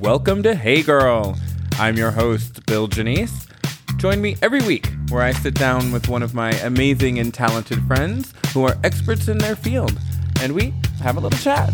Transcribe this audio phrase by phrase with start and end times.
[0.00, 1.38] Welcome to Hey Girl.
[1.72, 3.46] I'm your host, Bill Janice.
[3.98, 7.82] Join me every week where I sit down with one of my amazing and talented
[7.86, 10.00] friends who are experts in their field,
[10.40, 11.70] and we have a little chat.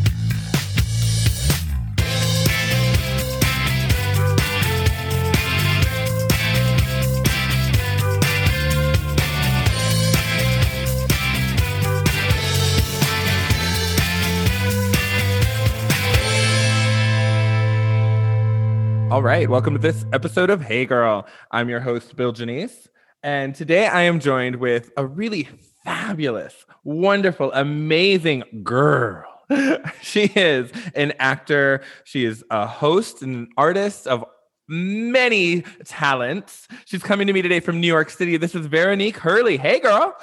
[19.09, 21.29] All right, welcome to this episode of Hey Girl.
[21.53, 22.89] I'm your host, Bill Janice,
[23.23, 25.49] and today I am joined with a really
[25.85, 29.25] fabulous, wonderful, amazing girl.
[30.03, 34.25] she is an actor, she is a host and an artist of
[34.67, 36.67] many talents.
[36.85, 38.37] She's coming to me today from New York City.
[38.39, 39.57] This is Veronique Hurley.
[39.57, 40.17] Hey, girl.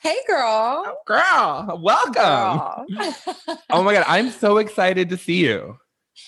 [0.00, 0.84] Hey, girl.
[0.86, 2.14] Oh, girl, welcome.
[2.14, 2.86] Girl.
[3.70, 5.76] oh my God, I'm so excited to see you.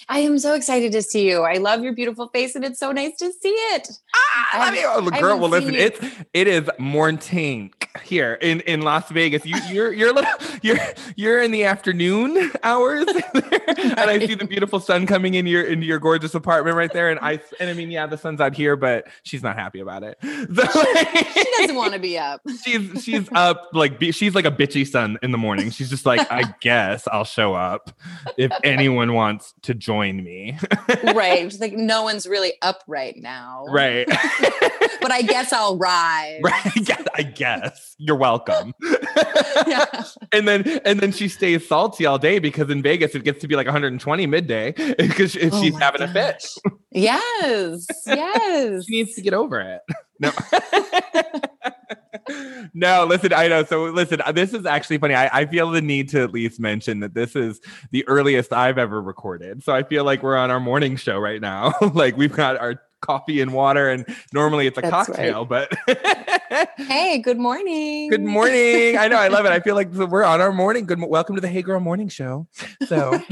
[0.09, 1.43] I am so excited to see you.
[1.43, 3.89] I love your beautiful face, and it's so nice to see it.
[4.15, 5.39] Ah, I I mean, oh, I girl.
[5.39, 5.99] Well, listen, it's
[6.33, 9.45] it is morning here in in Las Vegas.
[9.45, 10.31] You you're you're little
[10.63, 10.79] you're
[11.17, 15.87] you're in the afternoon hours, and I see the beautiful sun coming in your into
[15.87, 17.11] your gorgeous apartment right there.
[17.11, 20.03] And I and I mean, yeah, the sun's out here, but she's not happy about
[20.03, 20.19] it.
[20.53, 20.65] So,
[21.33, 22.41] She doesn't want to be up.
[22.65, 25.71] she's she's up like she's like a bitchy sun in the morning.
[25.71, 27.93] She's just like, I guess I'll show up
[28.37, 30.57] if anyone wants to join me.
[31.15, 31.41] right.
[31.51, 33.67] She's like, no one's really up right now.
[33.69, 34.09] right.
[35.03, 36.41] But I guess I'll rise.
[36.45, 36.65] Right.
[36.65, 37.97] I guess, I guess.
[37.99, 38.73] You're welcome.
[39.67, 40.05] Yeah.
[40.33, 43.49] and then and then she stays salty all day because in Vegas it gets to
[43.49, 46.47] be like 120 midday because if Oh she's having a fit.
[46.93, 47.87] Yes.
[48.07, 48.85] Yes.
[48.87, 49.81] She needs to get over it.
[50.21, 50.31] No.
[52.75, 53.65] no, listen, I know.
[53.65, 55.15] So listen, uh, this is actually funny.
[55.15, 57.61] I, I feel the need to at least mention that this is
[57.91, 59.63] the earliest I've ever recorded.
[59.63, 61.75] So I feel like we're on our morning show right now.
[61.95, 65.71] like we've got our coffee and water, and normally it's a That's cocktail, but
[66.79, 68.11] Hey, good morning.
[68.11, 68.97] Good morning.
[68.99, 69.17] I know.
[69.17, 69.53] I love it.
[69.53, 70.87] I feel like we're on our morning.
[70.87, 70.99] Good.
[70.99, 72.47] mo- Welcome to the Hey Girl Morning Show.
[72.87, 73.19] So,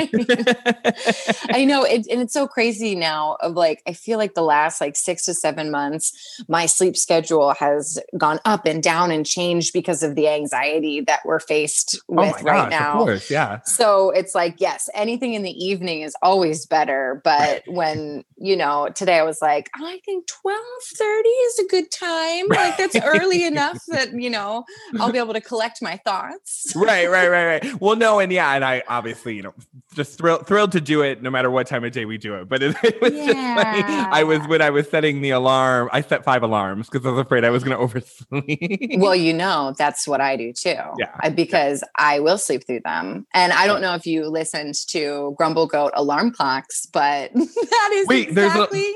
[1.50, 4.80] I know it, and it's so crazy now of like I feel like the last
[4.80, 9.72] like 6 to 7 months my sleep schedule has gone up and down and changed
[9.72, 12.92] because of the anxiety that we're faced oh with my right gosh, now.
[12.92, 13.60] of course, yeah.
[13.62, 18.88] So it's like yes, anything in the evening is always better, but when, you know,
[18.94, 22.46] today I was like, I think 12:30 is a good time.
[22.48, 24.64] Like that's early enough that, you know,
[24.98, 26.72] I'll be able to collect my thoughts.
[26.76, 27.74] Right, right, right, right.
[27.80, 29.54] Well, no, and yeah, and I obviously, you know,
[29.94, 32.48] just thrilled thrilled to do it no matter what time of day we do it.
[32.48, 33.82] But it, it was just funny.
[33.84, 35.88] I was when I was setting the alarm.
[35.92, 38.98] I set five alarms because I was afraid I was going to oversleep.
[39.00, 40.70] Well, you know, that's what I do too.
[40.98, 43.26] Yeah, uh, I- because I will sleep through them.
[43.34, 48.06] And I don't know if you listened to Grumble Goat alarm clocks, but that is
[48.06, 48.94] Wait, there's a- exactly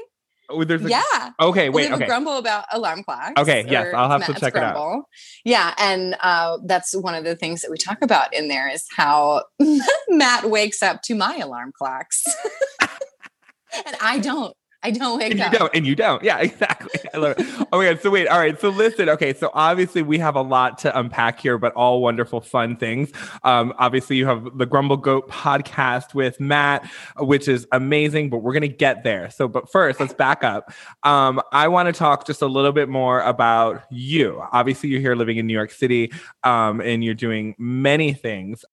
[0.48, 1.30] oh, there's a, yeah.
[1.40, 1.90] Okay, wait.
[1.90, 2.06] Okay.
[2.06, 3.40] grumble about alarm clocks.
[3.40, 5.04] Okay, yes, I'll have to Matt's check it out.
[5.44, 8.86] Yeah, and uh, that's one of the things that we talk about in there is
[8.96, 9.44] how
[10.08, 12.24] Matt wakes up to my alarm clocks,
[12.80, 14.54] and I don't.
[14.84, 15.52] I don't wake and you up.
[15.52, 16.22] don't, and you don't.
[16.22, 17.00] Yeah, exactly.
[17.14, 17.46] I love it.
[17.72, 18.02] Oh my god.
[18.02, 18.60] So wait, all right.
[18.60, 19.08] So listen.
[19.08, 19.32] Okay.
[19.32, 23.10] So obviously we have a lot to unpack here, but all wonderful, fun things.
[23.42, 26.86] Um, obviously you have the Grumble Goat podcast with Matt,
[27.18, 28.28] which is amazing.
[28.28, 29.30] But we're gonna get there.
[29.30, 30.70] So, but first, let's back up.
[31.02, 34.42] Um, I want to talk just a little bit more about you.
[34.52, 36.12] Obviously, you're here living in New York City,
[36.42, 38.64] um, and you're doing many things.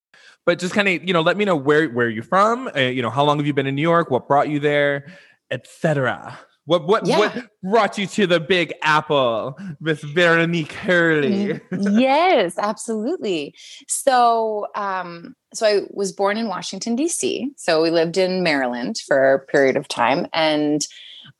[0.46, 2.68] But just kind of, you know, let me know where where you're from.
[2.76, 4.10] Uh, you know, how long have you been in New York?
[4.12, 5.06] What brought you there?
[5.52, 6.40] Etc.
[6.66, 7.18] What what Yeah.
[7.20, 11.60] what brought you to the Big Apple, with Veronique Hurley?
[11.72, 13.56] Mm, yes, absolutely.
[13.88, 17.52] So, um, so I was born in Washington D.C.
[17.58, 20.86] So we lived in Maryland for a period of time, and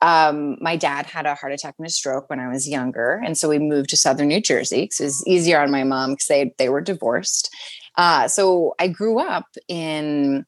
[0.00, 3.38] um, my dad had a heart attack and a stroke when I was younger, and
[3.38, 6.26] so we moved to Southern New Jersey because it was easier on my mom because
[6.26, 7.48] they they were divorced.
[7.96, 10.44] Uh, so I grew up in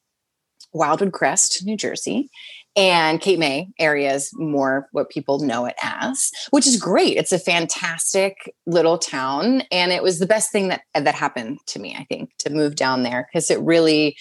[0.72, 2.28] Wildwood Crest, New Jersey.
[2.76, 7.16] And Cape May area is more what people know it as, which is great.
[7.16, 11.78] It's a fantastic little town, and it was the best thing that that happened to
[11.78, 11.94] me.
[11.96, 14.16] I think to move down there because it really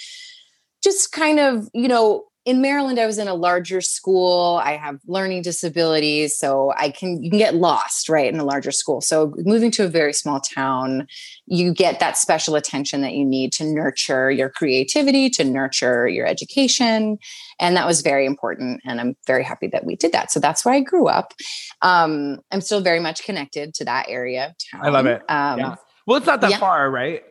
[0.83, 4.59] just kind of you know in Maryland, I was in a larger school.
[4.63, 8.71] I have learning disabilities, so I can you can get lost right in a larger
[8.71, 8.99] school.
[8.99, 11.07] So moving to a very small town,
[11.45, 16.27] you get that special attention that you need to nurture your creativity, to nurture your
[16.27, 17.17] education,
[17.59, 18.81] and that was very important.
[18.85, 20.29] And I'm very happy that we did that.
[20.31, 21.33] So that's where I grew up.
[21.81, 24.85] Um, I'm still very much connected to that area of town.
[24.85, 25.21] I love it.
[25.29, 25.75] Um, Yeah.
[26.05, 26.57] Well, it's not that Yeah.
[26.57, 27.23] far, right?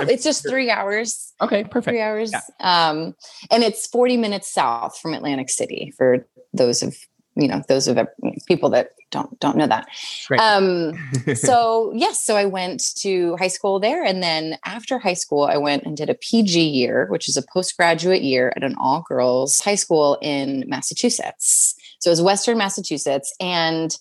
[0.00, 1.32] No, it's just three hours.
[1.40, 1.92] Okay, perfect.
[1.92, 2.32] Three hours.
[2.32, 2.40] Yeah.
[2.60, 3.14] Um,
[3.50, 6.96] and it's 40 minutes south from Atlantic City for those of
[7.34, 8.06] you know those of the
[8.46, 9.86] people that don't don't know that
[10.38, 10.92] um
[11.34, 15.56] so yes so i went to high school there and then after high school i
[15.56, 19.60] went and did a pg year which is a postgraduate year at an all girls
[19.60, 23.96] high school in massachusetts so it was western massachusetts and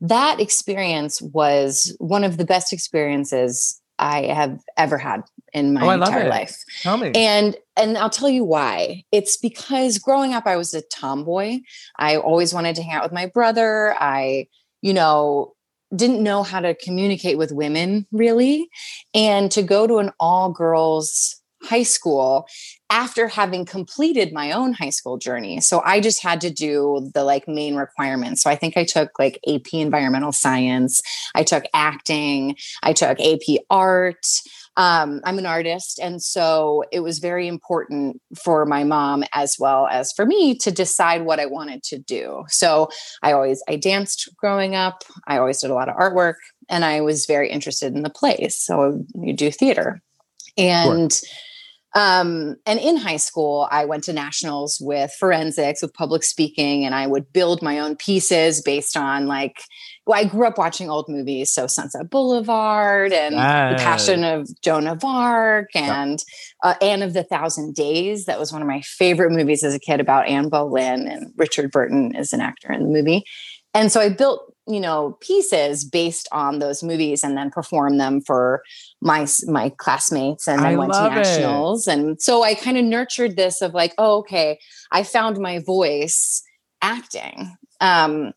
[0.00, 5.22] that experience was one of the best experiences I have ever had
[5.52, 6.56] in my oh, entire life.
[6.82, 7.12] Tell me.
[7.14, 9.04] And and I'll tell you why.
[9.12, 11.60] It's because growing up I was a tomboy.
[11.98, 13.94] I always wanted to hang out with my brother.
[13.98, 14.48] I,
[14.82, 15.54] you know,
[15.94, 18.68] didn't know how to communicate with women really.
[19.14, 22.46] And to go to an all girls high school
[22.90, 25.60] after having completed my own high school journey.
[25.60, 28.42] So I just had to do the like main requirements.
[28.42, 31.02] So I think I took like AP environmental science,
[31.34, 34.26] I took acting, I took AP art.
[34.76, 35.98] Um, I'm an artist.
[36.02, 40.70] And so it was very important for my mom as well as for me to
[40.70, 42.44] decide what I wanted to do.
[42.48, 42.90] So
[43.22, 45.02] I always, I danced growing up.
[45.26, 46.34] I always did a lot of artwork
[46.68, 48.58] and I was very interested in the plays.
[48.58, 50.02] So you do theater.
[50.58, 51.28] And sure
[51.96, 56.94] um, and in high school, I went to nationals with forensics, with public speaking, and
[56.94, 59.62] I would build my own pieces based on like,
[60.06, 64.86] well, I grew up watching old movies, so Sunset Boulevard and The Passion of Joan
[64.86, 66.22] of Arc and
[66.62, 68.26] uh, Anne of the Thousand Days.
[68.26, 71.72] That was one of my favorite movies as a kid about Anne Boleyn, and Richard
[71.72, 73.24] Burton is an actor in the movie.
[73.74, 78.20] And so I built you know pieces based on those movies and then perform them
[78.20, 78.62] for
[79.00, 81.92] my my classmates and I, I went to nationals it.
[81.92, 84.58] and so I kind of nurtured this of like oh okay
[84.90, 86.42] I found my voice
[86.82, 88.32] acting um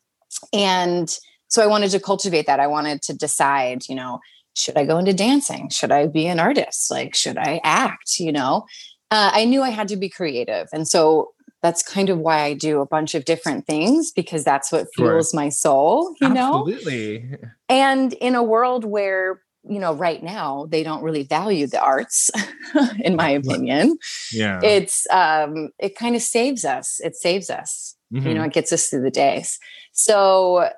[0.52, 1.18] and
[1.50, 4.20] so I wanted to cultivate that I wanted to decide you know
[4.54, 8.32] should I go into dancing should I be an artist like should I act you
[8.32, 8.64] know
[9.10, 11.32] uh, I knew I had to be creative and so
[11.62, 15.30] that's kind of why I do a bunch of different things because that's what fuels
[15.30, 15.40] sure.
[15.40, 16.60] my soul, you know.
[16.60, 17.18] Absolutely.
[17.18, 17.36] know?
[17.68, 22.30] And in a world where, you know, right now they don't really value the arts,
[23.00, 23.98] in my opinion.
[24.32, 24.60] Yeah.
[24.62, 26.98] It's um it kind of saves us.
[27.00, 27.94] It saves us.
[28.12, 28.26] Mm-hmm.
[28.26, 28.50] You know, mm-hmm.
[28.50, 29.58] it gets us through the days.
[29.92, 30.70] So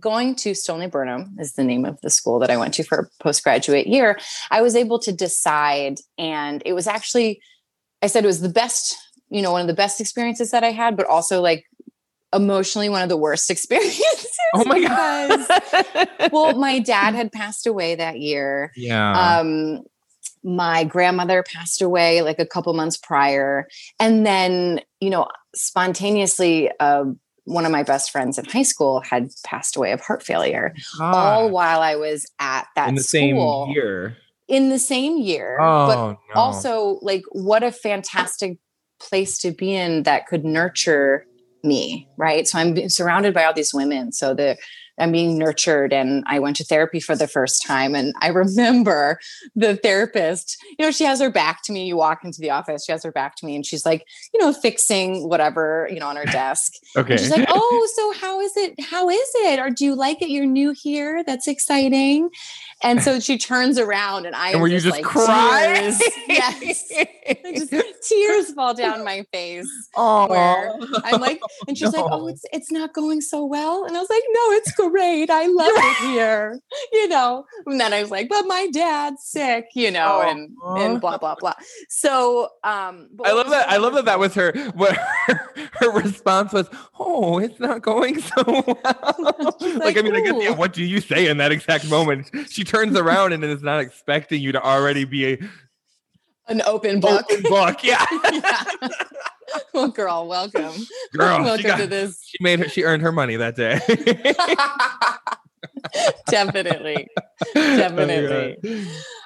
[0.00, 3.22] going to Stoneleigh-Burnham is the name of the school that I went to for a
[3.22, 4.18] postgraduate year.
[4.50, 7.40] I was able to decide and it was actually
[8.02, 8.96] I said it was the best
[9.30, 11.64] you know, one of the best experiences that I had, but also like
[12.34, 14.28] emotionally one of the worst experiences.
[14.54, 16.30] Oh my god.
[16.32, 18.72] well, my dad had passed away that year.
[18.76, 19.38] Yeah.
[19.38, 19.84] Um
[20.42, 23.68] my grandmother passed away like a couple months prior
[23.98, 27.04] and then, you know, spontaneously uh,
[27.44, 31.12] one of my best friends in high school had passed away of heart failure ah.
[31.12, 33.66] all while I was at that in the school.
[33.66, 34.16] same year.
[34.48, 35.58] In the same year.
[35.60, 35.96] Oh, but
[36.34, 36.40] no.
[36.40, 38.58] also like what a fantastic
[39.00, 41.26] place to be in that could nurture
[41.62, 44.56] me right so i'm surrounded by all these women so the
[45.00, 45.92] I'm being nurtured.
[45.92, 47.94] And I went to therapy for the first time.
[47.94, 49.18] And I remember
[49.54, 51.86] the therapist, you know, she has her back to me.
[51.86, 54.40] You walk into the office, she has her back to me, and she's like, you
[54.40, 56.74] know, fixing whatever, you know, on her desk.
[56.96, 57.10] okay.
[57.20, 58.74] And she's like, oh, so how is it?
[58.80, 59.58] How is it?
[59.58, 60.28] Or do you like it?
[60.30, 61.24] You're new here.
[61.24, 62.30] That's exciting.
[62.82, 65.92] And so she turns around and I and were you just like, crying?
[66.28, 66.88] yes.
[66.88, 69.68] just, tears fall down my face.
[69.96, 72.02] Oh, I'm like, and she's no.
[72.02, 73.84] like, oh, it's it's not going so well.
[73.84, 75.28] And I was like, no, it's great.
[75.28, 76.58] I love it here.
[76.92, 77.44] You know.
[77.66, 80.28] And then I was like, but my dad's sick, you know, oh.
[80.28, 81.54] and and blah blah blah.
[81.88, 83.68] So um I love that.
[83.68, 84.96] I love that that was her what
[85.26, 86.68] her, her response was,
[86.98, 89.56] oh, it's not going so well.
[89.60, 92.30] like, like, I mean, I guess yeah, what do you say in that exact moment?
[92.48, 95.38] She turns around and is not expecting you to already be a
[96.48, 97.24] an open book.
[97.30, 98.04] Open book, yeah.
[98.32, 98.64] yeah.
[99.72, 100.72] Well, girl, welcome.
[101.12, 102.22] Girl, welcome got, to this.
[102.24, 102.68] She made her.
[102.68, 103.80] She earned her money that day.
[106.28, 107.08] definitely,
[107.54, 108.56] definitely.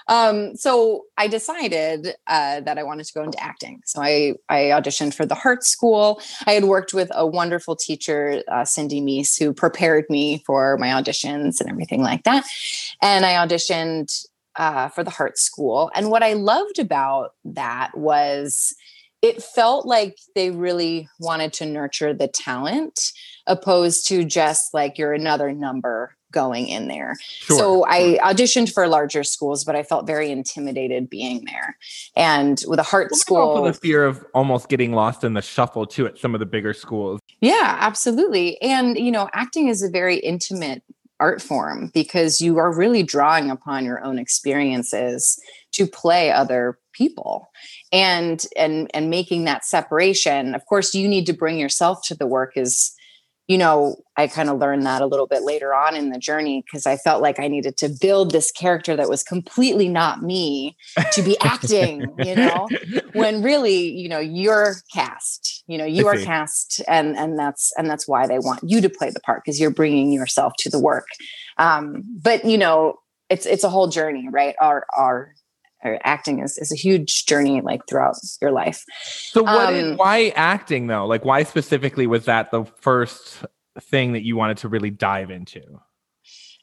[0.08, 3.80] Oh, um, so I decided uh, that I wanted to go into acting.
[3.84, 6.20] So I I auditioned for the Hartt School.
[6.46, 10.88] I had worked with a wonderful teacher, uh, Cindy Meese, who prepared me for my
[10.88, 12.44] auditions and everything like that.
[13.02, 15.90] And I auditioned uh, for the Hartt School.
[15.94, 18.74] And what I loved about that was
[19.22, 23.12] it felt like they really wanted to nurture the talent
[23.46, 27.16] opposed to just like you're another number going in there.
[27.20, 27.56] Sure.
[27.56, 31.78] So I auditioned for larger schools, but I felt very intimidated being there.
[32.16, 35.42] And with a Hartt well, school, also the fear of almost getting lost in the
[35.42, 37.20] shuffle too at some of the bigger schools.
[37.40, 38.60] Yeah, absolutely.
[38.60, 40.82] And you know, acting is a very intimate
[41.20, 45.40] art form because you are really drawing upon your own experiences
[45.72, 47.50] to play other people
[47.92, 52.26] and and and making that separation of course you need to bring yourself to the
[52.26, 52.94] work is
[53.46, 56.64] you know, I kind of learned that a little bit later on in the journey
[56.64, 60.76] because I felt like I needed to build this character that was completely not me
[61.12, 62.68] to be acting, you know,
[63.12, 67.88] when really, you know, you're cast, you know, you are cast and and that's and
[67.88, 70.78] that's why they want you to play the part because you're bringing yourself to the
[70.78, 71.06] work.
[71.58, 74.54] Um, but you know, it's it's a whole journey, right?
[74.58, 75.34] Our our
[76.04, 78.84] acting is, is a huge journey like throughout your life.
[79.04, 81.06] So what um, is, why acting though?
[81.06, 83.44] Like why specifically was that the first
[83.80, 85.62] thing that you wanted to really dive into?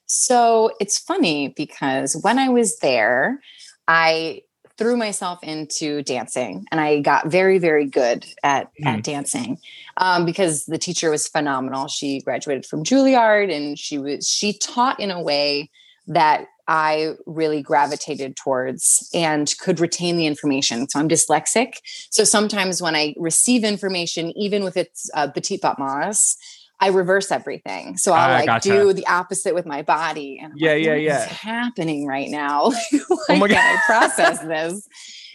[0.06, 3.40] So it's funny because when I was there,
[3.88, 4.42] I
[4.78, 8.88] threw myself into dancing and I got very, very good at, mm.
[8.88, 9.60] at dancing
[9.98, 11.88] um, because the teacher was phenomenal.
[11.88, 15.70] She graduated from Juilliard and she was, she taught in a way
[16.08, 20.88] that I really gravitated towards and could retain the information.
[20.88, 21.74] So I'm dyslexic.
[22.10, 26.38] So sometimes when I receive information, even with its uh, petit battements,
[26.80, 27.98] I reverse everything.
[27.98, 28.70] So I'll like gotcha.
[28.70, 30.40] do the opposite with my body.
[30.42, 31.26] And I'm yeah, like, yeah, yeah.
[31.26, 32.72] happening right now?
[32.72, 33.02] Why
[33.32, 33.58] oh my God.
[33.58, 34.88] I process this?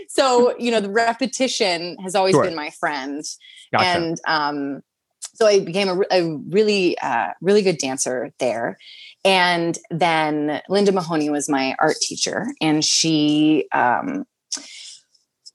[0.09, 2.45] So, you know, the repetition has always sure.
[2.45, 3.23] been my friend.
[3.73, 3.85] Gotcha.
[3.85, 4.81] And um,
[5.35, 8.79] so I became a, a really, uh, really good dancer there.
[9.27, 14.25] And then Linda Mahoney was my art teacher, and she, um,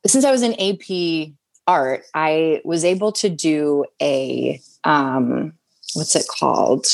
[0.05, 1.33] since I was in AP
[1.67, 5.53] art, I was able to do a um,
[5.93, 6.85] what's it called?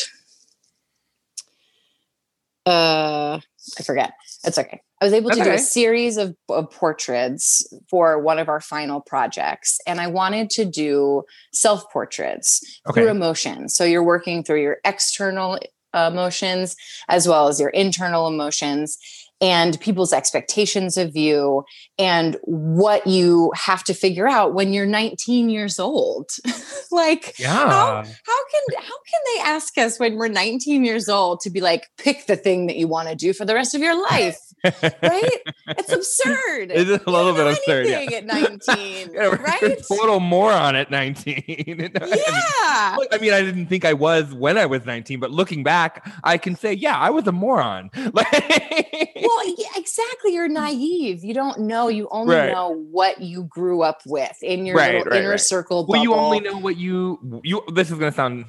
[2.65, 3.39] Uh,
[3.79, 4.13] I forget.
[4.43, 4.81] It's okay.
[5.01, 8.99] I was able to do a series of, of, portraits for one of our final
[8.99, 9.77] projects.
[9.85, 13.01] And I wanted to do self portraits okay.
[13.01, 13.69] through emotion.
[13.69, 15.59] So you're working through your external
[15.93, 16.75] emotions
[17.09, 18.97] as well as your internal emotions
[19.39, 21.63] and people's expectations of you
[21.99, 26.29] and what you have to figure out when you're 19 years old
[26.91, 27.53] like yeah.
[27.53, 31.61] how, how can how can they ask us when we're 19 years old to be
[31.61, 34.39] like pick the thing that you want to do for the rest of your life
[34.63, 35.39] right?
[35.67, 36.71] It's absurd.
[36.71, 37.87] It's a little bit absurd.
[37.87, 38.17] Yeah.
[38.17, 39.77] At 19, yeah, right?
[39.87, 41.43] Total moron at 19.
[41.47, 41.87] yeah.
[41.99, 45.63] I mean, I mean, I didn't think I was when I was 19, but looking
[45.63, 47.89] back, I can say, yeah, I was a moron.
[47.95, 50.33] well, yeah, exactly.
[50.33, 51.23] You're naive.
[51.23, 51.87] You don't know.
[51.87, 52.51] You only right.
[52.51, 55.83] know what you grew up with in your right, little right, inner circle.
[55.83, 55.93] Bubble.
[55.93, 57.61] Well, you only know what you you.
[57.73, 58.45] This is going to sound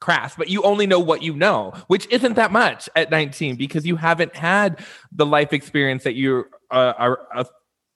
[0.00, 3.86] crass, but you only know what you know, which isn't that much at 19 because
[3.86, 4.80] you haven't had
[5.12, 7.44] the life experience that you uh, are uh,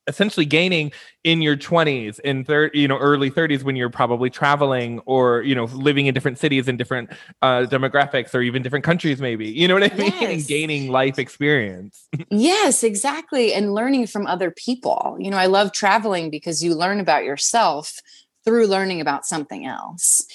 [0.07, 0.93] essentially gaining
[1.23, 5.55] in your 20s in third you know early 30s when you're probably traveling or you
[5.55, 9.67] know living in different cities and different uh, demographics or even different countries maybe you
[9.67, 10.13] know what i mean?
[10.21, 10.23] Yes.
[10.23, 12.09] and gaining life experience.
[12.31, 15.17] Yes exactly and learning from other people.
[15.19, 17.99] You know i love traveling because you learn about yourself
[18.45, 20.27] through learning about something else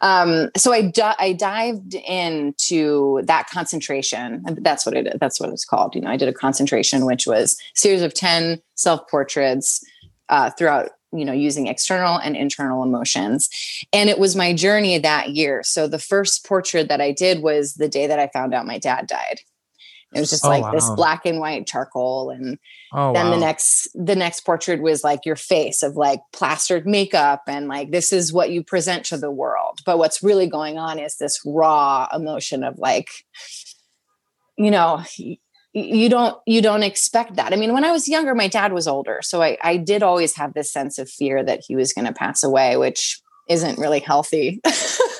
[0.00, 4.44] um, so I, I dived into that concentration.
[4.60, 5.94] That's what it that's what it's called.
[5.94, 9.84] You know, I did a concentration, which was series of 10 self-portraits
[10.28, 13.48] uh, throughout, you know, using external and internal emotions.
[13.92, 15.62] And it was my journey that year.
[15.62, 18.78] So the first portrait that I did was the day that I found out my
[18.78, 19.40] dad died.
[20.16, 20.72] It was just oh, like wow.
[20.72, 22.30] this black and white charcoal.
[22.30, 22.58] And
[22.92, 23.30] oh, then wow.
[23.32, 27.90] the next the next portrait was like your face of like plastered makeup and like
[27.90, 29.80] this is what you present to the world.
[29.84, 33.08] But what's really going on is this raw emotion of like,
[34.56, 35.02] you know,
[35.74, 38.88] you don't you don't expect that i mean when i was younger my dad was
[38.88, 42.06] older so i i did always have this sense of fear that he was going
[42.06, 44.60] to pass away which isn't really healthy.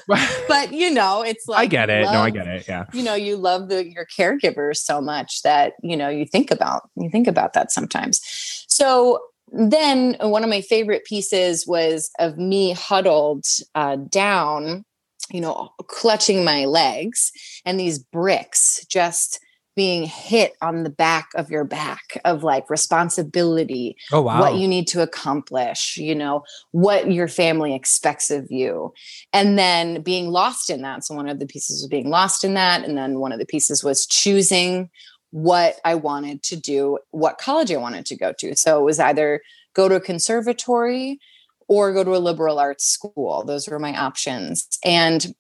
[0.49, 2.05] but you know, it's like I get it.
[2.05, 2.69] Love, no, I get it.
[2.69, 2.85] Yeah.
[2.93, 6.89] You know, you love the your caregivers so much that, you know, you think about
[6.97, 8.21] you think about that sometimes.
[8.69, 9.21] So
[9.53, 14.85] then one of my favorite pieces was of me huddled uh, down,
[15.31, 17.33] you know, clutching my legs
[17.65, 19.41] and these bricks just
[19.77, 24.41] being hit on the back of your back of like responsibility oh, wow.
[24.41, 26.43] what you need to accomplish you know
[26.73, 28.93] what your family expects of you.
[29.33, 32.55] And then being lost in that so one of the pieces was being lost in
[32.55, 34.91] that and then one of the pieces was choosing
[35.31, 38.57] what i wanted to do what college i wanted to go to.
[38.57, 39.43] So it was either
[39.75, 41.21] go to a conservatory
[41.69, 43.45] or go to a liberal arts school.
[43.45, 44.67] Those were my options.
[44.85, 45.35] And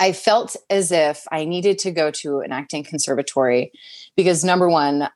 [0.00, 3.70] I felt as if I needed to go to an acting conservatory
[4.16, 5.08] because number one,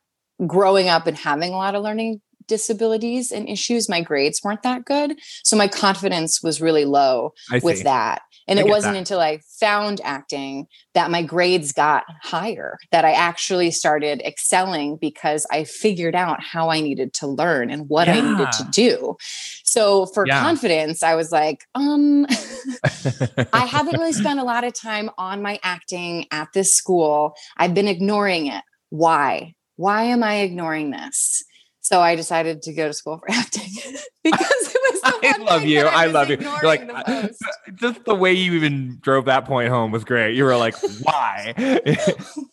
[0.45, 4.85] growing up and having a lot of learning disabilities and issues, my grades weren't that
[4.85, 5.17] good.
[5.43, 8.21] So my confidence was really low with that.
[8.47, 8.99] And I it wasn't that.
[8.99, 15.47] until I found acting that my grades got higher, that I actually started excelling because
[15.51, 18.15] I figured out how I needed to learn and what yeah.
[18.15, 19.17] I needed to do.
[19.63, 20.41] So for yeah.
[20.41, 22.25] confidence, I was like, um,
[23.53, 27.35] I haven't really spent a lot of time on my acting at this school.
[27.57, 28.63] I've been ignoring it.
[28.89, 29.55] Why?
[29.75, 31.43] Why am I ignoring this?
[31.85, 33.69] So I decided to go to school for acting
[34.23, 35.01] because it was.
[35.03, 35.81] I love you.
[35.81, 36.37] I, I love you.
[36.39, 37.27] You're like uh, uh,
[37.75, 40.33] just the way you even drove that point home was great.
[40.33, 41.53] You were like, "Why?"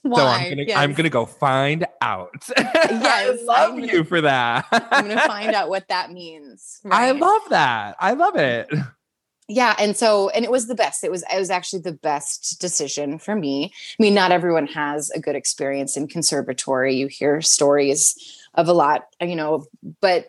[0.03, 0.19] why?
[0.19, 0.77] so I'm gonna yes.
[0.77, 2.45] I'm gonna go find out.
[2.59, 4.67] Yes, I love gonna, you for that.
[4.71, 6.81] I'm gonna find out what that means.
[6.85, 7.09] Right?
[7.09, 7.97] I love that.
[8.01, 8.69] I love it
[9.49, 12.61] yeah and so and it was the best it was it was actually the best
[12.61, 17.43] decision for me i mean not everyone has a good experience in conservatory you hear
[17.43, 18.15] stories
[18.55, 19.65] of a lot you know
[20.01, 20.27] but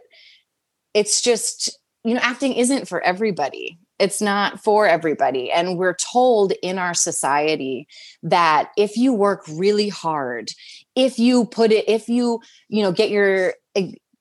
[0.93, 3.77] it's just you know acting isn't for everybody.
[3.99, 5.51] It's not for everybody.
[5.51, 7.87] And we're told in our society
[8.23, 10.51] that if you work really hard
[10.95, 12.39] if you put it if you
[12.69, 13.55] you know get your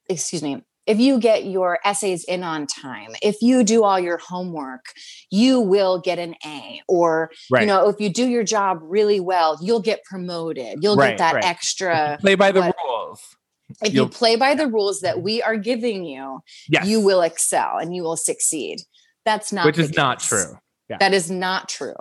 [0.09, 4.19] excuse me if you get your essays in on time if you do all your
[4.19, 4.87] homework
[5.31, 6.81] you will get an a.
[6.89, 7.63] Or right.
[7.63, 10.83] you know if you do your job really well you'll get promoted.
[10.83, 11.45] You'll right, get that right.
[11.45, 13.37] extra play by the what, rules
[13.83, 16.87] if you'll, you play by the rules that we are giving you yes.
[16.87, 18.81] you will excel and you will succeed.
[19.25, 19.97] That's not which is case.
[19.97, 20.59] not true.
[20.89, 20.99] Yeah.
[20.99, 21.95] that is not true.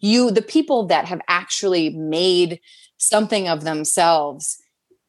[0.00, 2.60] You the people that have actually made
[2.98, 4.58] something of themselves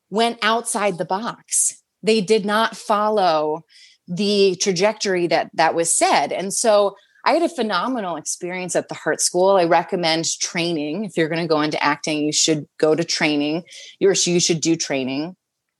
[0.10, 1.82] went outside the box.
[2.04, 3.62] They did not follow
[4.08, 6.32] the trajectory that that was said.
[6.32, 6.96] And so
[7.26, 9.58] i had a phenomenal experience at the Hartt school.
[9.58, 11.04] I recommend training.
[11.04, 13.64] If you're going to go into acting you should go to training.
[14.00, 15.36] You you should do training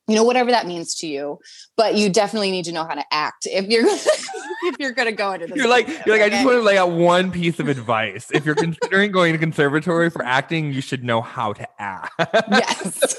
[0.08, 1.40] you know whatever that means to you
[1.76, 5.12] but you definitely need to know how to act if you're if you're going to
[5.12, 6.24] go into this you're like you're like okay?
[6.26, 8.30] i just want to lay out one piece of advice.
[8.32, 12.14] If you're considering going to conservatory for acting you should know how to act.
[12.50, 13.16] Yes.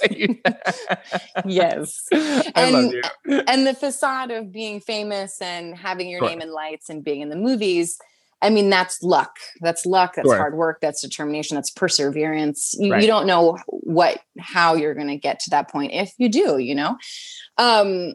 [1.45, 2.09] Yes.
[2.54, 2.95] And
[3.47, 6.28] and the facade of being famous and having your sure.
[6.28, 7.99] name in lights and being in the movies
[8.40, 9.37] I mean, that's luck.
[9.61, 10.14] That's luck.
[10.14, 10.37] That's sure.
[10.37, 10.80] hard work.
[10.80, 11.57] That's determination.
[11.57, 12.75] That's perseverance.
[12.78, 13.03] You, right.
[13.03, 16.59] you don't know what, how you're going to get to that point if you do,
[16.59, 16.96] you know?
[17.57, 18.14] Um,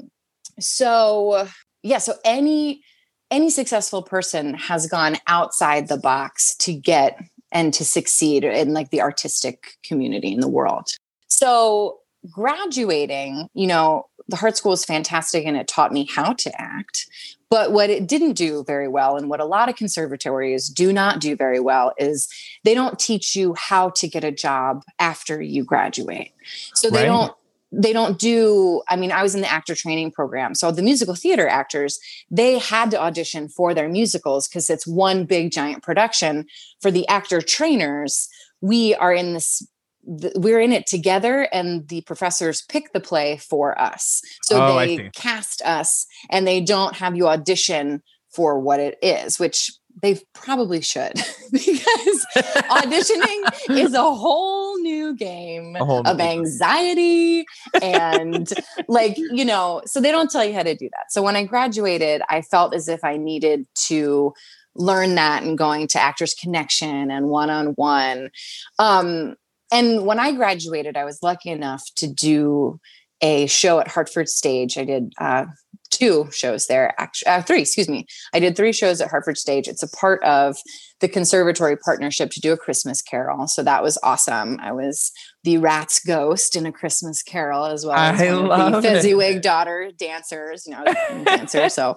[0.60, 1.48] so
[1.82, 2.84] yeah, so any,
[3.32, 7.20] any successful person has gone outside the box to get
[7.52, 10.88] and to succeed in like the artistic community in the world.
[11.28, 12.00] So
[12.32, 17.06] graduating, you know, the Hartt School is fantastic and it taught me how to act.
[17.52, 21.20] But what it didn't do very well, and what a lot of conservatories do not
[21.20, 22.28] do very well, is
[22.64, 26.32] they don't teach you how to get a job after you graduate.
[26.74, 27.06] So they right.
[27.06, 27.34] don't
[27.76, 31.16] they don't do i mean i was in the actor training program so the musical
[31.16, 36.46] theater actors they had to audition for their musicals because it's one big giant production
[36.82, 38.30] for the actor trainers
[38.62, 39.68] we are in this
[40.06, 44.22] we're in it together and the professors pick the play for us.
[44.44, 48.02] So oh, they cast us and they don't have you audition
[48.34, 51.14] for what it is which they probably should
[51.52, 57.46] because auditioning is a whole new game whole of anxiety
[57.82, 58.52] and
[58.88, 61.12] like you know so they don't tell you how to do that.
[61.12, 64.34] So when i graduated i felt as if i needed to
[64.76, 68.32] learn that and going to actors connection and one-on-one.
[68.80, 69.36] Um
[69.74, 72.80] and when I graduated, I was lucky enough to do
[73.22, 74.78] a show at Hartford Stage.
[74.78, 75.46] I did uh,
[75.90, 78.06] two shows there, actually, uh, three, excuse me.
[78.34, 79.68] I did three shows at Hartford Stage.
[79.68, 80.58] It's a part of
[81.00, 83.48] the conservatory partnership to do a Christmas Carol.
[83.48, 84.60] So that was awesome.
[84.62, 85.12] I was
[85.44, 89.92] the rat's ghost in a Christmas Carol as well as I of the Fezziwig daughter
[89.98, 90.84] dancers, you know,
[91.24, 91.70] dancer.
[91.70, 91.92] So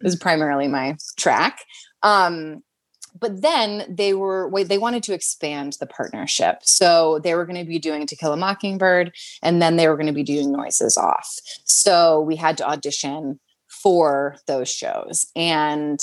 [0.00, 1.58] it was primarily my track.
[2.02, 2.62] Um,
[3.18, 6.58] but then they were they wanted to expand the partnership.
[6.62, 9.96] So they were going to be doing to kill a mockingbird and then they were
[9.96, 11.38] going to be doing noises off.
[11.64, 15.26] So we had to audition for those shows.
[15.34, 16.00] And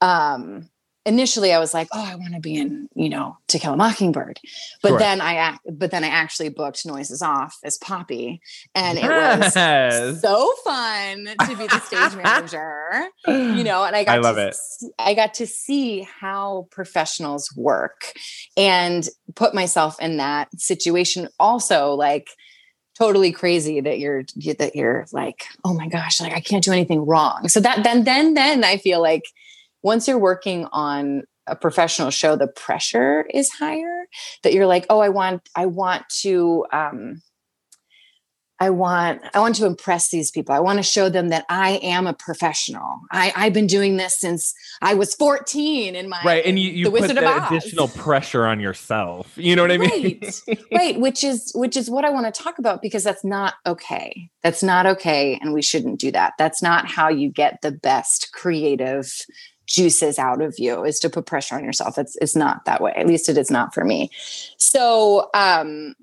[0.00, 0.68] um
[1.06, 3.76] initially I was like, oh, I want to be in, you know, To Kill a
[3.76, 4.40] Mockingbird.
[4.82, 8.40] But then I but then I actually booked Noises Off as Poppy.
[8.74, 9.54] And it yes.
[9.54, 13.08] was so fun to be the stage manager.
[13.26, 14.56] You know, and I got I love to, it.
[14.98, 18.12] I got to see how professionals work
[18.56, 21.28] and put myself in that situation.
[21.38, 22.28] Also, like
[22.96, 24.24] totally crazy that you're
[24.58, 27.48] that you're like, oh my gosh, like I can't do anything wrong.
[27.48, 29.24] So that then then then I feel like
[29.84, 34.06] once you're working on a professional show the pressure is higher
[34.42, 37.22] that you're like oh i want i want to um
[38.60, 40.54] I want I want to impress these people.
[40.54, 43.00] I want to show them that I am a professional.
[43.10, 46.84] I, I've been doing this since I was 14 in my right, and you, you
[46.84, 49.32] the put Wizard that additional pressure on yourself.
[49.36, 50.20] You know what I mean?
[50.48, 50.58] Right.
[50.72, 54.30] right, which is which is what I want to talk about because that's not okay.
[54.42, 56.34] That's not okay, and we shouldn't do that.
[56.38, 59.12] That's not how you get the best creative
[59.66, 61.98] juices out of you is to put pressure on yourself.
[61.98, 62.92] It's it's not that way.
[62.96, 64.10] At least it is not for me.
[64.58, 65.94] So um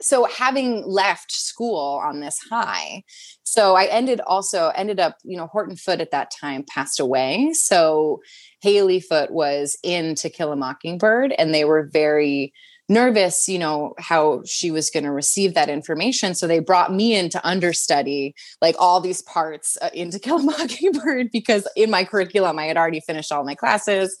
[0.00, 3.02] so having left school on this high
[3.42, 7.52] so i ended also ended up you know horton foote at that time passed away
[7.52, 8.20] so
[8.62, 12.52] Hallie foote was in to kill a mockingbird and they were very
[12.88, 17.14] nervous you know how she was going to receive that information so they brought me
[17.14, 21.90] in to understudy like all these parts uh, in to kill a mockingbird because in
[21.90, 24.16] my curriculum i had already finished all my classes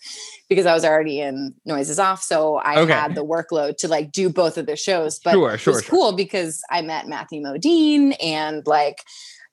[0.50, 2.92] because i was already in noises off so i Okay.
[2.92, 5.82] had the workload to like do both of the shows but Sure, it was sure.
[5.82, 8.98] cool because i met matthew modine and like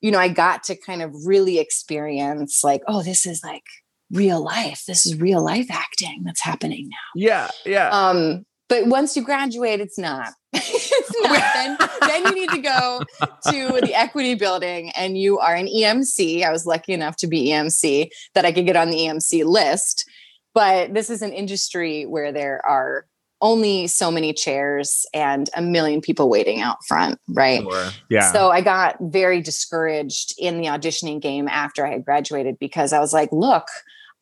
[0.02, 3.64] you know i got to kind of really experience like oh this is like
[4.12, 7.88] real life this is real life acting that's happening now Yeah, yeah.
[7.88, 10.32] um, but once you graduate, it's not.
[10.52, 11.54] it's not.
[11.54, 13.02] then, then you need to go
[13.50, 16.42] to the equity building and you are an EMC.
[16.42, 20.08] I was lucky enough to be EMC that I could get on the EMC list.
[20.54, 23.06] But this is an industry where there are
[23.42, 27.62] only so many chairs and a million people waiting out front, right?
[27.62, 27.90] Sure.
[28.08, 28.32] Yeah.
[28.32, 32.98] So I got very discouraged in the auditioning game after I had graduated because I
[32.98, 33.66] was like, look,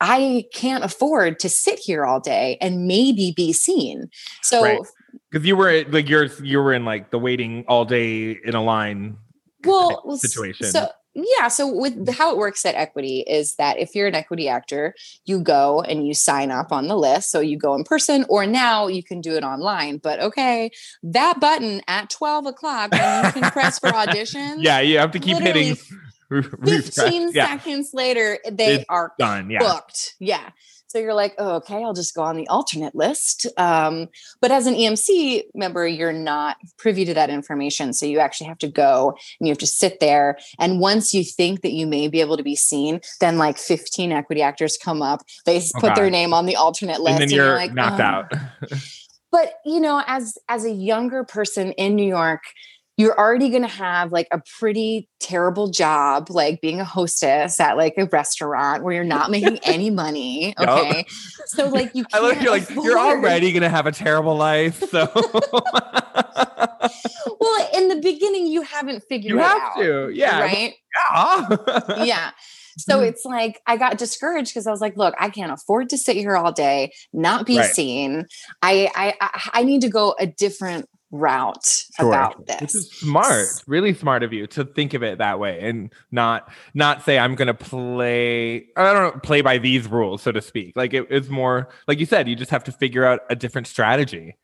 [0.01, 4.09] I can't afford to sit here all day and maybe be seen.
[4.43, 4.81] So Right.
[5.31, 8.63] because you were like you're you were in like the waiting all day in a
[8.63, 9.17] line.
[9.65, 10.67] well situation.
[10.67, 12.13] So yeah, so with mm-hmm.
[12.13, 14.95] how it works at Equity is that if you're an equity actor,
[15.27, 17.31] you go and you sign up on the list.
[17.31, 19.99] So you go in person, or now you can do it online.
[19.99, 20.73] But okay,
[21.05, 24.57] that button at twelve o'clock and you can press for auditions.
[24.59, 25.77] Yeah, you have to keep hitting.
[26.31, 26.95] Literally re- refresh.
[27.13, 29.51] 15 Yeah, seconds later, they It's are done.
[29.51, 29.59] Yeah.
[29.61, 30.15] booked.
[30.21, 30.51] Yeah.
[30.87, 33.49] So you're like, oh, okay, I'll just go on the alternate list.
[33.57, 34.07] Um,
[34.41, 37.93] but as an EMC member, you're not privy to that information.
[37.93, 39.11] So you actually have to go
[39.41, 40.39] and you have to sit there.
[40.61, 44.13] And once you think that you may be able to be seen, then like 15
[44.13, 47.21] equity actors come up, they Oh, put their name on the alternate list.
[47.21, 48.33] and then you're like, knocked "Oh." out.
[49.33, 52.43] but you know as as a younger person in new york
[52.97, 57.77] you're already going to have like a pretty terrible job like being a hostess at
[57.77, 61.05] like a restaurant where you're not making any money okay
[61.47, 65.11] so like you I love you're like you're already gonna have a terrible life, so
[67.41, 70.11] well in the beginning you haven't figured you have out to.
[70.11, 70.41] Yeah.
[70.41, 70.75] right
[71.11, 72.05] Yeah.
[72.05, 72.31] yeah
[72.79, 73.09] so Mhm.
[73.09, 76.17] it's like i got discouraged because i was like look i can't afford to sit
[76.17, 77.67] here all day not be Right.
[77.71, 78.27] seen
[78.63, 81.64] I, I i i need to go a different route
[81.96, 82.09] Sure.
[82.09, 85.61] about This this is smart, really smart of you to think of it that way
[85.61, 90.33] and not not say I'm gonna play I don't know, play by these rules, so
[90.33, 90.74] to speak.
[90.77, 93.66] Like it is more like you said, you just have to figure out a different
[93.68, 94.37] strategy.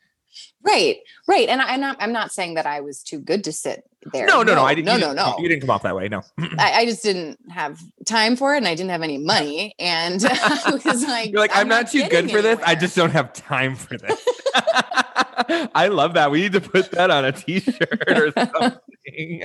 [0.62, 1.48] Right, right.
[1.48, 1.96] And I, I'm not.
[1.98, 4.26] I'm not saying that I was too good to sit there.
[4.26, 4.62] No, no, no.
[4.62, 4.86] I didn't.
[4.86, 5.36] No, you no, didn't- no.
[5.40, 6.08] You didn't come off that way.
[6.08, 6.22] No.
[6.58, 10.24] I, I just didn't have time for it, and I didn't have any money, and
[10.30, 12.60] I was like, You're like, I'm, not, too good for this.
[12.64, 14.24] I just don't have time for this.
[15.74, 16.30] I love that.
[16.30, 19.42] We need to put that on a t-shirt or something.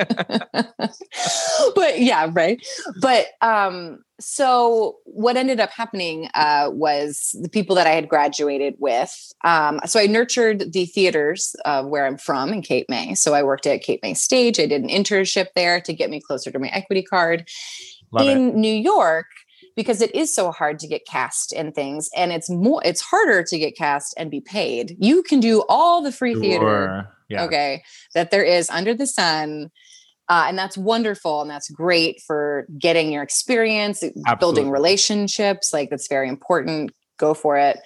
[1.75, 2.65] but yeah, right.
[3.01, 8.75] But um, so what ended up happening uh, was the people that I had graduated
[8.79, 9.13] with.
[9.43, 13.15] Um, so I nurtured the theaters uh, where I'm from in Cape May.
[13.15, 14.59] So I worked at Cape May Stage.
[14.59, 17.47] I did an internship there to get me closer to my equity card.
[18.11, 18.37] love it.
[18.37, 19.27] in New York
[19.75, 23.43] because it is so hard to get cast in things and it's more it's harder
[23.43, 24.95] to get cast and be paid.
[24.99, 27.43] You can do all the free theater Yeah.
[27.45, 27.83] okay
[28.13, 29.71] that there is under the sun
[30.27, 34.03] uh, and that's wonderful and that's great for getting your experience
[34.39, 37.77] building relationships like that's very important go for it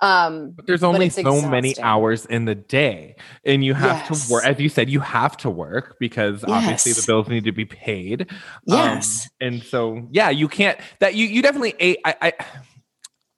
[0.00, 4.26] um But there's only it's so many hours in the day, and you have Yes.
[4.26, 4.44] to work.
[4.44, 8.22] As you said, you have to work because obviously the bills need to be paid.
[8.30, 10.78] Um, yes and so yeah, you can't.
[11.00, 11.74] That you you definitely.
[11.80, 11.98] age.
[12.04, 12.32] I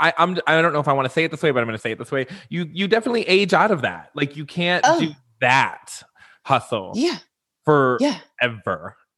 [0.01, 0.39] I I'm.
[0.47, 1.83] I don't know if I want to say it this way, but I'm going to
[1.83, 2.27] say it this way.
[2.49, 4.11] You you definitely age out of that.
[4.15, 5.01] Like you can't Oh.
[5.01, 6.03] do that
[6.45, 7.19] hustle yeah
[7.65, 7.99] forever.
[8.01, 8.19] yeah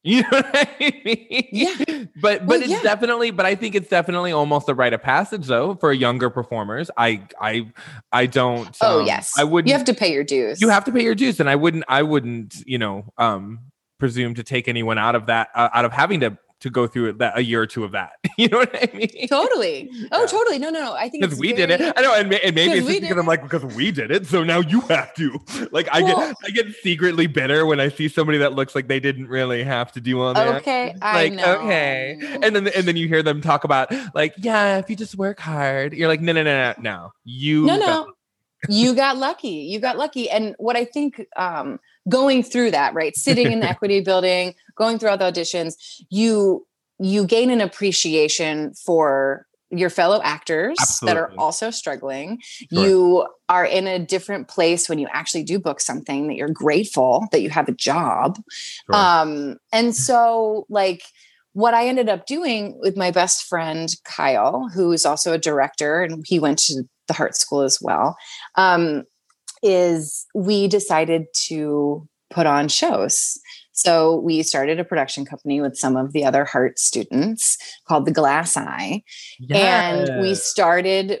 [0.03, 1.47] You know what I mean?
[1.51, 1.75] Yeah.
[1.85, 2.81] But but Well, it's yeah.
[2.81, 3.29] definitely.
[3.29, 6.89] But I think it's definitely almost a rite of passage though for younger performers.
[6.97, 7.71] I I
[8.11, 8.75] I don't.
[8.81, 9.67] oh um, yes I wouldn't.
[9.67, 11.83] you have to pay your dues you have to pay your dues and i wouldn't
[11.87, 13.59] i wouldn't you know um
[13.99, 17.13] presume to take anyone out of that uh, out of having to to go through
[17.13, 18.11] that a year or two of that.
[18.37, 19.27] You know what I mean?
[19.27, 19.91] Totally.
[20.11, 20.25] Oh, Yeah.
[20.25, 20.57] totally.
[20.57, 20.93] No, no, no.
[20.93, 21.81] I think Because it's we did it.
[21.95, 24.25] I know, and, and maybe it's just because did I'm like, because we did it,
[24.25, 25.37] so now you have to.
[25.71, 28.87] Like I Well- get I get secretly bitter when I see somebody that looks like
[28.87, 30.55] they didn't really have to do all that.
[30.61, 31.55] Okay, I like know.
[31.59, 35.15] okay and then and then you hear them talk about like yeah if you just
[35.17, 38.13] work hard you're like no no no no no you no, no.
[38.69, 39.49] you got lucky.
[39.71, 40.29] You got lucky.
[40.29, 44.99] And what I think um, going through that, right, sitting in the equity building, going
[44.99, 45.75] through all the auditions,
[46.09, 46.65] you
[46.99, 52.39] you gain an appreciation for your fellow actors that are also struggling.
[52.41, 52.85] Sure.
[52.85, 57.27] You are in a different place when you actually do book something that you're grateful
[57.31, 58.37] that you have a job.
[58.49, 58.95] Sure.
[58.95, 61.03] Um, and so like
[61.53, 66.01] what I ended up doing with my best friend Kyle, who is also a director
[66.01, 68.17] and he went to the Hartt School as well,
[68.55, 69.03] um,
[69.61, 73.39] is we decided to put on shows.
[73.73, 78.11] So we started a production company with some of the other Hartt students called the
[78.11, 79.03] Glass Eye
[79.49, 81.19] and we started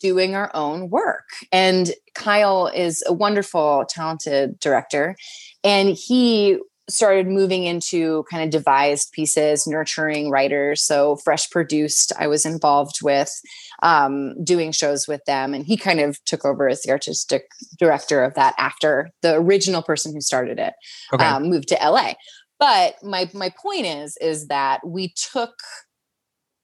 [0.00, 5.14] doing our own work and kyle is a wonderful talented director
[5.62, 12.26] and he started moving into kind of devised pieces nurturing writers so fresh produced i
[12.26, 13.40] was involved with
[13.82, 17.46] um, doing shows with them and he kind of took over as the artistic
[17.78, 20.74] director of that after the original person who started it
[21.12, 22.14] okay um, moved to LA.
[22.58, 25.54] But my my point is is that we took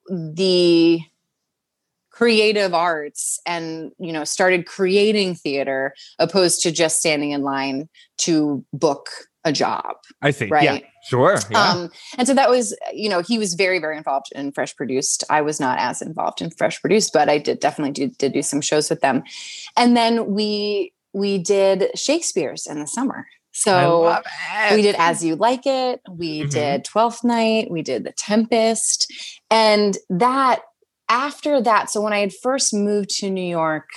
[0.09, 1.01] the
[2.11, 8.65] creative arts and you know started creating theater opposed to just standing in line to
[8.73, 9.09] book
[9.45, 10.47] a job i see.
[10.47, 10.55] Yeah.
[10.55, 10.85] right?
[11.09, 11.39] Sure.
[11.51, 11.71] Yeah.
[11.71, 15.25] um and so that was you know he was very very involved in fresh produced.
[15.31, 18.43] I was not as involved in fresh produced but i did definitely do did do
[18.43, 19.23] some shows with them.
[19.77, 23.27] And then we we did shakespeare's in the summer.
[23.53, 24.19] So
[24.73, 26.51] we did as you like it we Mhm.
[26.51, 29.11] did 12th night we did the tempest.
[29.51, 30.61] And that
[31.09, 33.89] after that so when i had first moved to new york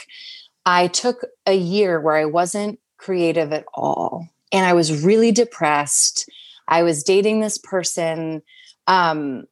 [0.66, 6.30] i took a year where i wasn't creative at all and i was really depressed
[6.68, 8.42] i was dating this person
[8.88, 9.44] um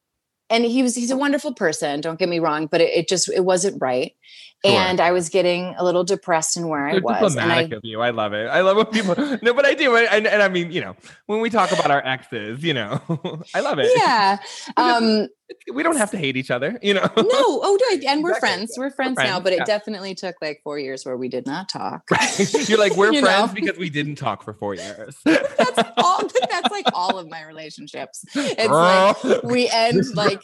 [0.48, 3.28] and he was he's a wonderful person don't get me wrong but it, it just
[3.30, 4.14] it wasn't right
[4.62, 4.76] Sure.
[4.78, 7.72] and i was getting a little depressed in where i They're was and I, diplomatic
[7.78, 8.02] of you.
[8.02, 8.46] I love it.
[8.46, 9.14] I love when people.
[9.42, 12.04] no, but I do, and, and I mean, you know, when we talk about our
[12.06, 13.00] exes, you know,
[13.54, 13.90] I love it.
[13.96, 14.36] yeah
[14.76, 15.28] um
[15.72, 17.08] we don't have to hate each other, you know.
[17.16, 18.40] no oh and we're Exactly.
[18.40, 19.64] friends we're friends now friends, but it yeah.
[19.64, 22.08] definitely took like four years where we did not talk
[22.68, 23.54] You're like we're You friends know.
[23.54, 25.16] because we didn't talk for four years.
[25.24, 29.16] that's all that's like all of my relationships it's Girl.
[29.24, 30.40] like we end like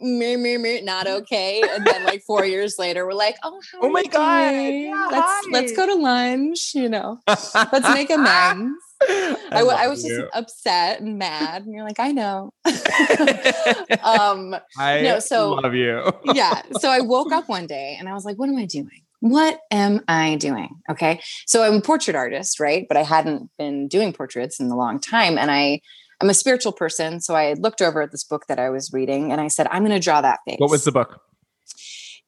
[0.00, 3.90] me me me not okay and then like four years later we're like oh Oh
[3.90, 8.74] my God, yeah, let's let's go to lunch you know let's make amends
[9.08, 12.50] I, I was just upset and mad and you're like i know
[14.02, 16.02] um I No, so- love you.
[16.34, 16.62] yeah.
[16.80, 19.02] So I woke up one day and I was like, what am I doing?
[19.20, 20.68] What am I doing?
[20.90, 21.20] Okay.
[21.46, 22.86] So I'm a portrait artist, right?
[22.88, 25.38] But I hadn't been doing portraits in a long time.
[25.38, 25.80] And I,
[26.20, 27.20] I'm a spiritual person.
[27.20, 29.82] So I looked over at this book that I was reading and I said, I'm
[29.84, 30.56] going to draw that face.
[30.58, 31.20] What was the book?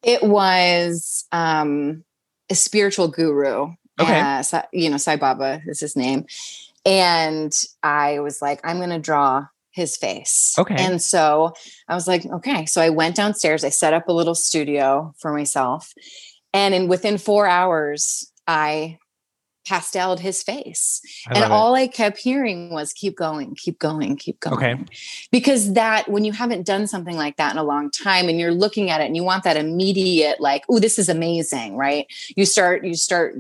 [0.03, 2.05] It was um,
[2.51, 3.73] a spiritual guru.
[3.99, 4.21] Okay.
[4.21, 6.27] Uh, you know, Sai Baba is his name.
[6.85, 10.55] And I was like, I'm going to draw his face.
[10.59, 10.75] Okay.
[10.77, 11.53] And so
[11.89, 12.67] I was like, okay.
[12.67, 13.65] So I went downstairs.
[13.65, 15.93] I set up a little studio for myself.
[16.53, 18.99] And in within four hours, I
[19.69, 21.01] pasteled his face.
[21.29, 21.55] I and love it.
[21.55, 24.57] all I kept hearing was keep going, keep going, keep going.
[24.57, 24.85] Okay.
[25.31, 28.55] Because that, when you haven't done something like that in a long time and you're
[28.55, 32.07] looking at it and you want that immediate, like, oh, this is amazing, right?
[32.35, 33.37] You start, you start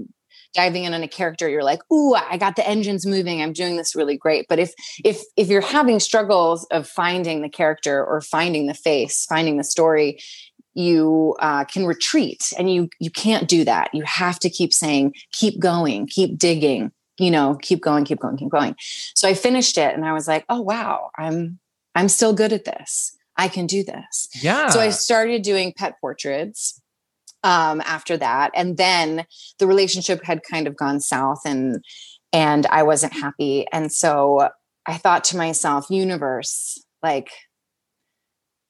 [0.54, 3.42] diving in on a character, you're like, ooh, I got the engines moving.
[3.42, 4.46] I'm doing this really great.
[4.48, 4.72] But if
[5.04, 9.64] if if you're having struggles of finding the character or finding the face, finding the
[9.64, 10.18] story,
[10.74, 15.12] you uh, can retreat and you you can't do that you have to keep saying
[15.32, 19.76] keep going keep digging you know keep going keep going keep going so i finished
[19.76, 21.58] it and i was like oh wow i'm
[21.96, 24.68] i'm still good at this i can do this Yeah.
[24.68, 26.80] so i started doing pet portraits
[27.44, 29.24] um, after that and then
[29.58, 31.82] the relationship had kind of gone south and
[32.32, 34.48] and i wasn't happy and so
[34.86, 37.30] i thought to myself universe like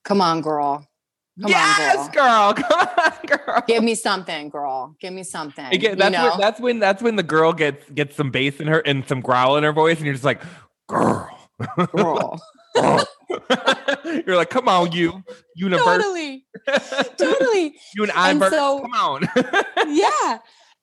[0.05, 0.85] come on girl
[1.41, 2.53] Come on, yes, girl.
[2.69, 3.63] Come on, girl.
[3.69, 6.31] give me something girl give me something Again, you know?
[6.31, 9.21] when that's when that's when the girl gets gets some bass in her and some
[9.21, 10.43] growl in her voice, and you're just like,
[10.89, 11.31] girl.
[11.95, 12.41] girl
[14.27, 15.23] you're like, come on, you
[15.55, 15.85] universe.
[15.85, 16.45] totally
[17.17, 19.29] totally you and I, And so- come on.
[19.89, 20.39] yeah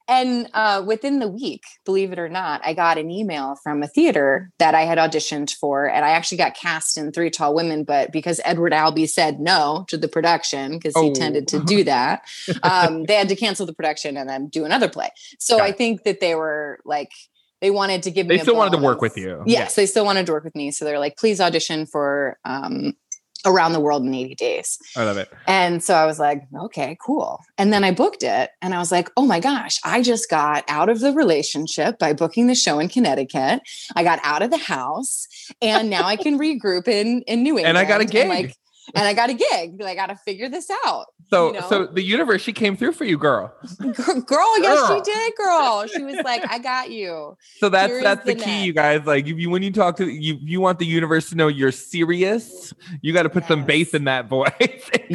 [0.08, 3.88] and uh, within the week, believe it or not, I got an email from a
[3.88, 7.84] theater that I had auditioned for, and I actually got cast in Three Tall Women.
[7.86, 11.14] But because Edward Albee said no to the production, because he Oh.
[11.16, 12.22] tended to do that,
[12.62, 15.10] um, they had to cancel the production and then do another play.
[15.40, 17.10] So Got I think that they were like,
[17.66, 18.38] they wanted to give me.
[18.38, 19.42] They still wanted to work with you.
[19.48, 20.70] Yes, they still wanted to work with me.
[20.70, 22.94] So they're like, please audition for um,
[23.44, 24.78] Around the World in 80 Days.
[24.96, 25.34] I love it.
[25.48, 27.40] And so I was like, okay, cool.
[27.58, 30.64] And then I booked it and I was like, oh my gosh, I just got
[30.68, 33.62] out of the relationship by booking the show in Connecticut.
[33.96, 35.28] I got out of the house
[35.60, 37.68] and now I can regroup in, in New England.
[37.70, 38.30] And I got a gig.
[38.30, 38.56] like,
[38.94, 39.82] and I got a gig.
[39.82, 41.06] I got to figure this out.
[41.30, 41.70] So, you know?
[41.70, 43.52] so the universe, she came through for you, girl.
[43.80, 45.88] Girl, yes, she did, girl.
[45.88, 47.36] She was like, I got you.
[47.58, 48.66] So that's Here is that's the, the key, net.
[48.66, 49.06] you guys.
[49.06, 51.72] Like, if you when you talk to you, you want the universe to know you're
[51.72, 52.74] serious.
[53.02, 54.52] You got to put some bass in that voice.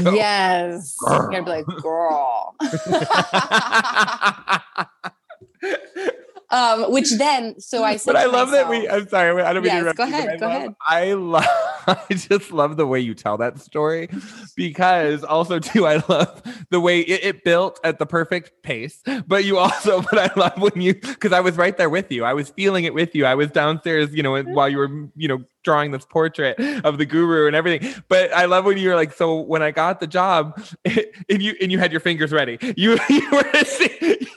[0.02, 0.96] go, Yes.
[1.02, 2.56] You gotta be like, girl.
[6.51, 8.89] um, which then, so I said, but I to love that we.
[8.89, 10.75] I'm sorry, I don't mean to Yes, interrupt go you, ahead, I go love- ahead.
[10.87, 11.47] I love.
[11.87, 14.09] I just love the way you tell that story,
[14.57, 19.03] because also too, I love the way it, it built at the perfect pace.
[19.27, 22.25] But you also, but I love when you, because I was right there with you.
[22.25, 23.25] I was feeling it with you.
[23.25, 27.07] I was downstairs, you know, while you were, you know, drawing this portrait of the
[27.07, 27.94] guru and everything.
[28.09, 31.55] But I love when you were like, so when I got the job, and you
[31.61, 32.59] and you had your fingers ready.
[32.77, 33.44] You you were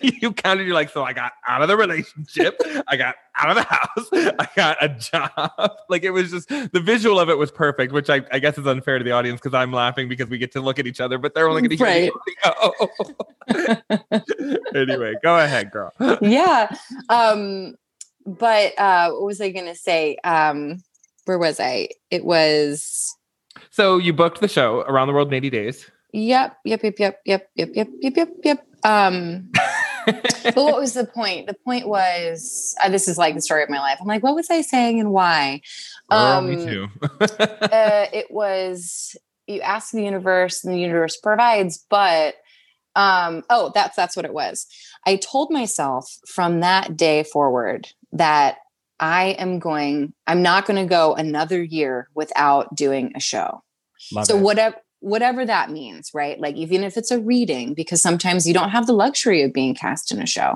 [0.01, 0.65] you counted.
[0.65, 2.59] You're like, so I got out of the relationship.
[2.87, 4.35] I got out of the house.
[4.39, 5.71] I got a job.
[5.89, 8.67] Like it was just the visual of it was perfect, which I, I guess is
[8.67, 11.17] unfair to the audience because I'm laughing because we get to look at each other,
[11.17, 12.97] but they're only going to hear the
[13.55, 14.73] audio.
[14.75, 15.91] anyway, go ahead, girl.
[16.21, 16.69] yeah.
[17.09, 17.75] Um,
[18.25, 20.17] but uh, what was I gonna say?
[20.23, 20.81] Um,
[21.25, 21.89] where was I?
[22.11, 23.15] It was
[23.69, 25.89] So you booked the show around the world in 80 days.
[26.11, 28.67] yep, yep, yep, yep, yep, yep, yep, yep, yep, yep.
[28.83, 29.49] Um,
[30.05, 31.47] but what was the point?
[31.47, 33.97] The point was uh, this is like the story of my life.
[34.01, 35.61] I'm like, what was I saying and why?
[36.09, 36.87] Girl, me Um, too.
[37.39, 39.15] uh, it was
[39.47, 42.35] you ask the universe and the universe provides but
[42.95, 44.65] um oh that's that's what it was
[45.05, 48.55] i told myself from that day forward that
[49.03, 53.61] i am going i'm not going to go another year without doing a show
[54.13, 54.41] Love so it.
[54.41, 58.69] whatever whatever that means right like even if it's a reading because sometimes you don't
[58.69, 60.55] have the luxury of being cast in a show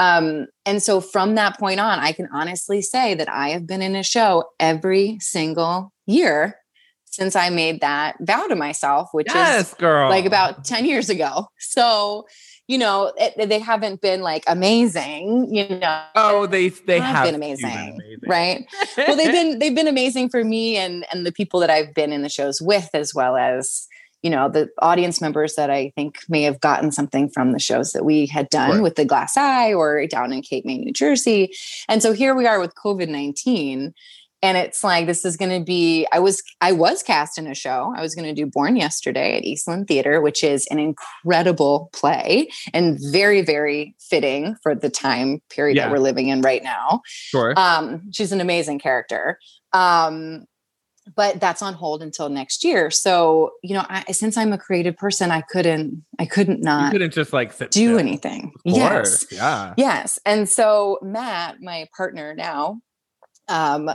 [0.00, 3.82] um and so from that point on i can honestly say that i have been
[3.82, 6.56] in a show every single year
[7.04, 10.10] since i made that vow to myself which yes, is girl.
[10.10, 12.26] like about 10 years ago so
[12.68, 16.02] you know it, they haven't been like amazing you know?
[16.14, 18.64] Oh, they they have have been to amazing, right?
[18.98, 22.12] Well they've been they've been amazing for me and and the people that i've been
[22.12, 23.86] in the shows with as well as
[24.22, 27.92] you know the audience members that i think may have gotten something from the shows
[27.92, 28.82] that we had done Right.
[28.82, 31.52] with the glass eye or down in cape may new jersey.
[31.88, 33.92] And so here we are with covid-19
[34.42, 37.54] and it's like this is going to be i was i was cast in a
[37.54, 41.88] show i was going to do born yesterday at eastland theater which is an incredible
[41.92, 45.86] play and very very fitting for the time period Yeah.
[45.86, 47.54] that we're living in right now sure.
[47.58, 49.38] um, she's an amazing character.
[49.72, 50.44] Um,
[51.14, 52.90] but that's on hold until next year.
[52.90, 56.90] So, you know, I, since I'm a creative person, I couldn't, I couldn't you not
[56.90, 58.52] couldn't just like do anything.
[58.64, 59.24] Yes.
[59.30, 59.74] Yeah.
[59.76, 60.18] Yes.
[60.26, 62.80] And so Matt, my partner now,
[63.48, 63.90] um,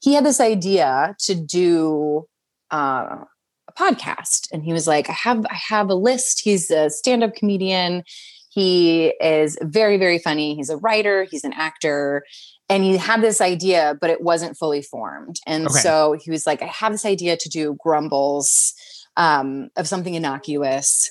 [0.00, 2.26] he had this idea to do
[2.72, 3.24] uh,
[3.68, 7.34] a podcast, and he was like, "I have, I have a list." He's a stand-up
[7.34, 8.04] comedian.
[8.50, 10.54] He is very, very funny.
[10.54, 11.24] He's a writer.
[11.24, 12.22] He's an actor.
[12.68, 15.36] And he had this idea, but it wasn't fully formed.
[15.46, 15.80] And Okay.
[15.80, 18.74] so he was like, I have this idea to do grumbles
[19.16, 21.10] um, of something innocuous.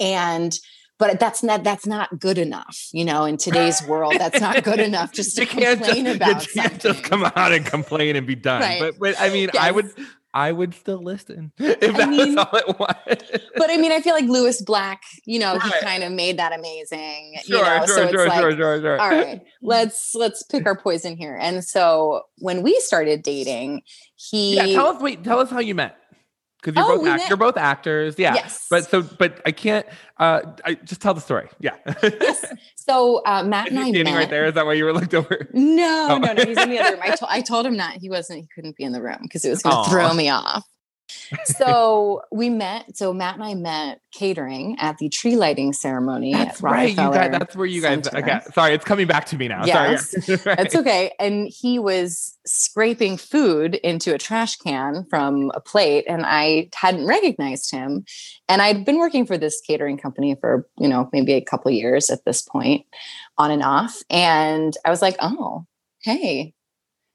[0.00, 0.58] And
[0.98, 4.80] but that's not that's not good enough you know in today's world that's not good
[4.80, 8.16] enough just to can't just, complain you about can't something just come out and complain
[8.16, 8.60] and be done.
[8.60, 8.80] Right.
[8.80, 9.92] But but I mean, I would
[10.34, 13.40] I would still listen if I mean- was all it was.
[13.56, 16.52] but i mean i feel like lewis black you know he kind of made that
[16.52, 19.00] amazing sure, you know sure, so sure, like sure, sure, sure.
[19.00, 23.82] all right let's let's pick our poison here and so when we started dating
[24.16, 25.02] he Yeah, tell us.
[25.02, 25.98] Wait, tell us how you met.
[26.62, 28.18] Because you're Oh, both act- you're both actors.
[28.18, 28.34] Yeah.
[28.34, 28.66] Yes.
[28.70, 29.86] But so, but I can't.
[30.18, 31.48] Uh, I just tell the story.
[31.60, 31.76] Yeah.
[32.02, 32.44] yes
[32.76, 34.46] so uh, matt and i standing met right there.
[34.46, 35.48] Is that why you were looked over?
[35.52, 36.18] No, Oh.
[36.18, 36.44] no, no.
[36.44, 37.00] He's in the other room.
[37.04, 37.94] I, to- I told him not.
[37.94, 38.40] He wasn't.
[38.40, 40.64] He couldn't be in the room because it was to throw me off.
[41.44, 42.96] so we met.
[42.96, 46.32] So Matt and I met catering at the tree lighting ceremony.
[46.32, 46.90] That's right.
[46.90, 48.04] You guys, that's where you guys.
[48.04, 48.18] Center.
[48.18, 49.64] Okay, sorry, it's coming back to me now.
[49.64, 50.40] Yes, sorry.
[50.46, 50.56] right.
[50.56, 51.12] that's okay.
[51.18, 57.06] And he was scraping food into a trash can from a plate, and I hadn't
[57.06, 58.04] recognized him.
[58.48, 62.10] And I'd been working for this catering company for you know maybe a couple years
[62.10, 62.86] at this point,
[63.38, 64.02] on and off.
[64.10, 65.66] And I was like, oh,
[66.02, 66.54] hey,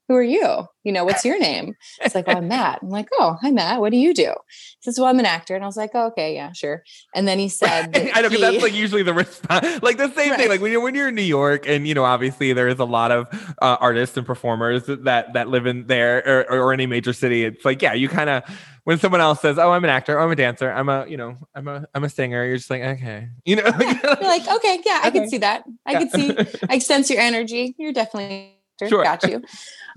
[0.08, 0.66] who are you?
[0.84, 1.74] You know, what's your name?
[2.00, 2.80] It's like, well, I'm Matt.
[2.82, 3.80] I'm like, oh, hi, Matt.
[3.80, 4.34] What do you do?
[4.48, 5.54] He says, well, I'm an actor.
[5.54, 6.82] And I was like, oh, okay, yeah, sure.
[7.14, 9.82] And then he said, I know, because that's like usually the response.
[9.82, 10.40] Like the same right.
[10.40, 10.48] thing.
[10.48, 12.84] Like when you're when you're in New York, and you know, obviously there is a
[12.84, 13.26] lot of
[13.62, 17.44] uh, artists and performers that that live in there or, or any major city.
[17.44, 18.42] It's like, yeah, you kind of
[18.84, 20.18] when someone else says, "Oh, I'm an actor.
[20.18, 20.70] Oh, I'm a dancer.
[20.70, 23.62] I'm a, you know, I'm a, I'm a singer," you're just like, okay, you know,
[23.64, 24.00] yeah.
[24.20, 25.64] you're like, okay, yeah, I can see that.
[25.86, 25.98] I yeah.
[25.98, 26.58] can see.
[26.68, 27.74] I sense your energy.
[27.78, 29.04] You're definitely Sure.
[29.04, 29.42] Got you.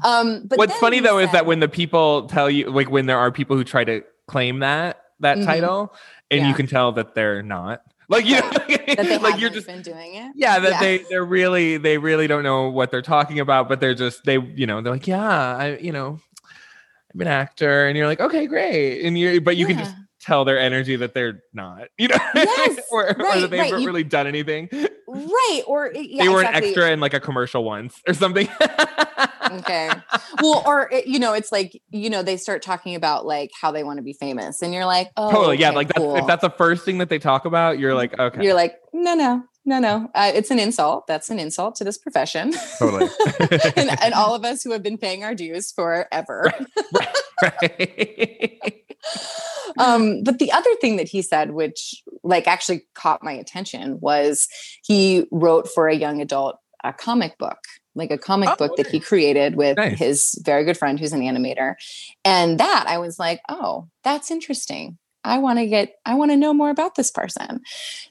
[0.04, 3.06] Um, but what's funny though said, is that when the people tell you, like when
[3.06, 5.46] there are people who try to claim that that mm-hmm.
[5.46, 5.94] title,
[6.30, 6.48] and yeah.
[6.48, 7.82] you can tell that they're not.
[8.08, 10.34] Like you, know, like you're just been doing it.
[10.36, 10.80] Yeah, that yeah.
[10.80, 14.38] they they're really they really don't know what they're talking about, but they're just they
[14.38, 16.20] you know they're like yeah I you know
[17.14, 19.76] I'm an actor, and you're like okay great, and you but you yeah.
[19.76, 19.96] can just
[20.26, 23.66] tell their energy that they're not, you know, yes, or, right, or that they right.
[23.68, 24.70] haven't you, really done anything.
[25.08, 25.62] Right.
[25.68, 26.58] Or yeah, they were exactly.
[26.58, 28.50] an extra in like a commercial once or something.
[29.52, 29.92] okay.
[30.42, 33.72] Well, or it, you know, it's like, you know, they start talking about like how
[33.72, 35.56] they want to be famous and you're like, oh, totally.
[35.56, 35.70] Okay, yeah.
[35.70, 36.14] Like cool.
[36.14, 38.44] that's, if that's the first thing that they talk about, you're like, okay.
[38.44, 40.10] You're like, no, no, no, no.
[40.16, 41.06] Uh, it's an insult.
[41.06, 42.54] That's an insult to this profession.
[42.80, 43.10] Totally.
[43.76, 46.52] and, and, all of us who have been paying our dues forever.
[46.94, 47.16] Right.
[47.42, 47.62] right.
[47.62, 48.82] right.
[49.78, 54.48] um, but the other thing that he said, which like actually caught my attention, was
[54.84, 57.58] he wrote for a young adult a comic book
[57.96, 59.98] like a comic oh, book that he created with nice.
[59.98, 61.76] his very good friend who's an animator.
[62.24, 64.98] And that I was like, oh, that's interesting.
[65.24, 67.62] I want to get, I want to know more about this person.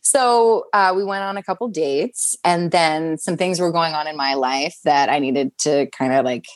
[0.00, 4.08] So uh, we went on a couple dates, and then some things were going on
[4.08, 6.46] in my life that I needed to kind of like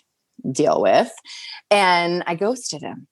[0.50, 1.12] deal with.
[1.70, 3.06] And I ghosted him.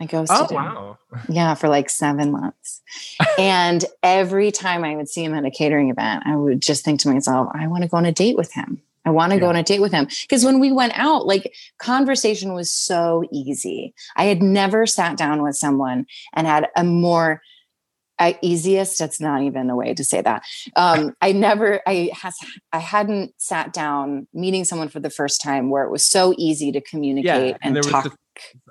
[0.00, 0.56] I ghosted oh, him.
[0.56, 0.98] Wow.
[1.28, 2.80] Yeah, for like seven months.
[3.38, 7.00] and every time I would see him at a catering event, I would just think
[7.00, 8.80] to myself, I want to go on a date with him.
[9.04, 9.40] I want to yeah.
[9.40, 10.06] go on a date with him.
[10.22, 13.94] Because when we went out, like conversation was so easy.
[14.16, 17.42] I had never sat down with someone and had a more
[18.20, 20.42] I, easiest that's not even a way to say that
[20.76, 22.36] um, i never i has
[22.70, 26.70] i hadn't sat down meeting someone for the first time where it was so easy
[26.70, 28.14] to communicate yeah, and, and talk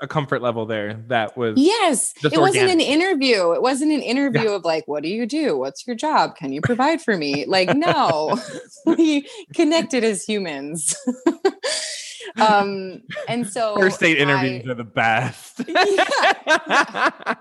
[0.02, 2.42] a comfort level there that was yes it organic.
[2.42, 3.52] wasn't an interview.
[3.52, 4.56] It wasn't an interview yeah.
[4.56, 5.58] of like what do you do?
[5.58, 6.36] What's your job?
[6.36, 7.46] Can you provide for me?
[7.46, 8.40] Like no.
[8.86, 10.96] We connected as humans
[12.42, 15.62] um, and so first date interviews I, are the best.
[15.68, 17.36] yeah,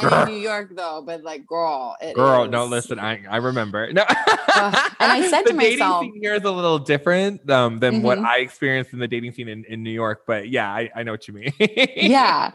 [0.00, 0.22] yeah.
[0.22, 2.50] in New York though, but like, girl, girl, is.
[2.50, 3.92] no, listen, I I remember.
[3.92, 7.48] No, uh, and I said the to myself, dating scene here is a little different
[7.50, 8.02] um, than mm-hmm.
[8.02, 10.22] what I experienced in the dating scene in, in New York.
[10.26, 11.52] But yeah, I, I know what you mean.
[11.58, 12.52] yeah,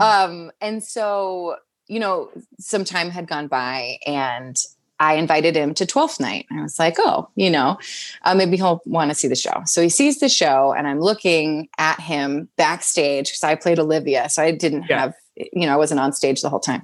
[0.00, 1.56] um, and so
[1.90, 2.30] you know,
[2.60, 4.56] some time had gone by, and
[5.00, 6.46] I invited him to 12th night.
[6.52, 7.78] I was like, oh, you know,
[8.22, 9.62] uh, maybe he'll want to see the show.
[9.64, 14.28] So he sees the show, and I'm looking at him backstage because I played Olivia.
[14.28, 15.00] So I didn't yeah.
[15.00, 16.82] have, you know, I wasn't on stage the whole time.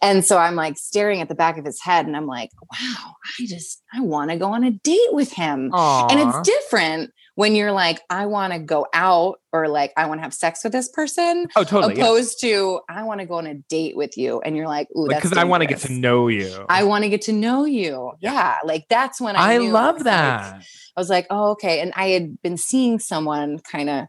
[0.00, 3.14] And so I'm like staring at the back of his head, and I'm like, wow,
[3.38, 5.70] I just, I want to go on a date with him.
[5.70, 6.10] Aww.
[6.10, 10.18] And it's different when you're like, I want to go out or like, I want
[10.18, 11.46] to have sex with this person.
[11.54, 11.94] Oh, totally.
[11.94, 12.50] Opposed yeah.
[12.50, 14.40] to, I want to go on a date with you.
[14.40, 16.66] And you're like, ooh, that's because like, I want to get to know you.
[16.68, 18.10] I want to get to know you.
[18.18, 18.56] Yeah.
[18.64, 20.54] Like that's when I, I love that.
[20.54, 20.62] Like,
[20.96, 21.78] I was like, oh, okay.
[21.78, 24.06] And I had been seeing someone kind of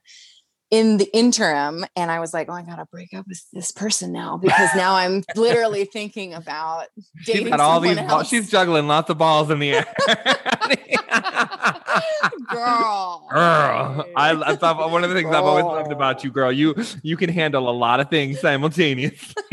[0.71, 4.11] in the interim and i was like oh i gotta break up with this person
[4.11, 6.87] now because now i'm literally thinking about
[7.25, 8.27] dating she's got all these balls.
[8.27, 9.85] she's juggling lots of balls in the air
[12.49, 15.37] girl girl I, I thought uh, one of the things girl.
[15.37, 19.43] i've always loved about you girl you you can handle a lot of things simultaneously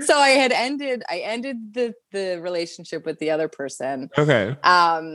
[0.00, 4.10] so I had ended I ended the the relationship with the other person.
[4.16, 4.56] Okay.
[4.62, 5.14] Um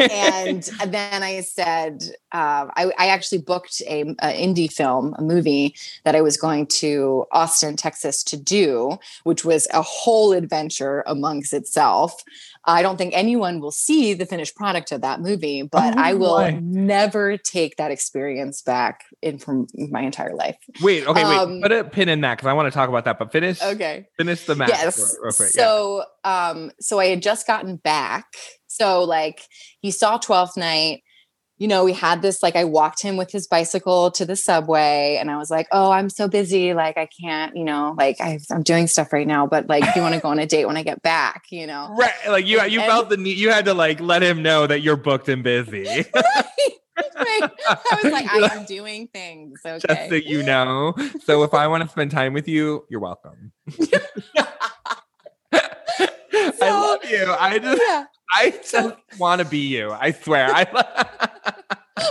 [0.00, 2.02] and then I said
[2.32, 6.66] uh, I, I actually booked a, a, indie film, a movie that I was going
[6.66, 12.24] to Austin, Texas to do, which was a whole adventure amongst itself.
[12.64, 16.14] I don't think anyone will see the finished product of that movie, but oh, I
[16.14, 20.56] will never take that experience back in from my entire life.
[20.80, 21.62] Wait, okay, um, wait.
[21.62, 23.18] Put a pin in that because I want to talk about that.
[23.18, 23.60] But finish.
[23.62, 24.06] Okay.
[24.16, 24.68] Finish the match.
[24.68, 25.16] Yes.
[25.20, 25.48] Real, quick.
[25.48, 26.50] So, yeah.
[26.50, 28.26] um, so I had just gotten back.
[28.66, 29.42] So like
[29.80, 31.02] he saw 12th night
[31.56, 35.16] you know, we had this like I walked him with his bicycle to the subway
[35.20, 38.40] and I was like, "Oh, I'm so busy, like I can't, you know, like I
[38.50, 40.76] am doing stuff right now, but like you want to go on a date when
[40.76, 42.12] I get back, you know." Right.
[42.28, 44.80] Like you you and, felt the need you had to like let him know that
[44.80, 45.84] you're booked and busy.
[46.14, 46.44] right.
[46.96, 49.60] I was like, I am doing things.
[49.66, 49.80] Okay.
[49.88, 50.94] Just so you know.
[51.24, 53.52] So if I want to spend time with you, you're welcome.
[53.70, 53.80] so,
[55.52, 57.34] I love you.
[57.38, 58.04] I just yeah.
[58.36, 59.90] I just want to be you.
[59.92, 60.50] I swear.
[60.52, 60.64] I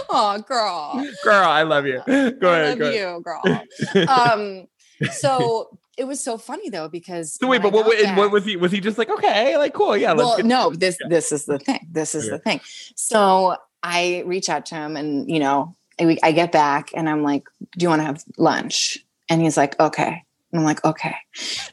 [0.10, 1.06] Oh, girl.
[1.24, 2.02] Girl, I love you.
[2.06, 2.80] Go I ahead.
[2.80, 4.10] love go you, girl.
[4.10, 4.68] um,
[5.12, 8.56] so it was so funny though because so wait, but what, back, what was he?
[8.56, 10.14] Was he just like okay, like cool, yeah?
[10.14, 11.08] well, no, this yeah.
[11.10, 11.88] this is the thing.
[11.92, 12.32] This is okay.
[12.32, 12.62] the thing.
[12.96, 17.22] So I reach out to him, and you know, I, I get back, and I'm
[17.22, 17.44] like,
[17.78, 18.98] "Do you want to have lunch?"
[19.30, 20.24] And he's like, "Okay."
[20.54, 21.16] And I'm like, okay.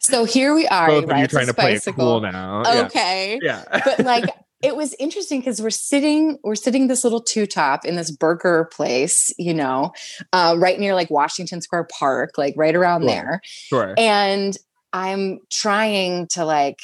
[0.00, 0.88] So here we are.
[0.88, 2.62] Both right, trying to play it cool now.
[2.86, 3.38] Okay.
[3.42, 3.62] Yeah.
[3.84, 4.24] but like
[4.62, 8.68] it was interesting because we're sitting, we're sitting this little two top in this burger
[8.72, 9.92] place, you know,
[10.32, 13.08] uh, right near like Washington Square Park, like right around sure.
[13.08, 13.40] there.
[13.44, 13.94] Sure.
[13.98, 14.56] And
[14.94, 16.80] I'm trying to like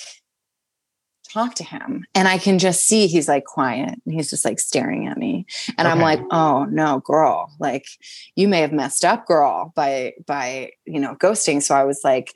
[1.36, 4.58] talk to him and I can just see he's like quiet and he's just like
[4.58, 5.46] staring at me.
[5.76, 5.88] And okay.
[5.88, 7.86] I'm like, oh no, girl, like
[8.34, 11.62] you may have messed up, girl, by by you know ghosting.
[11.62, 12.32] So I was like,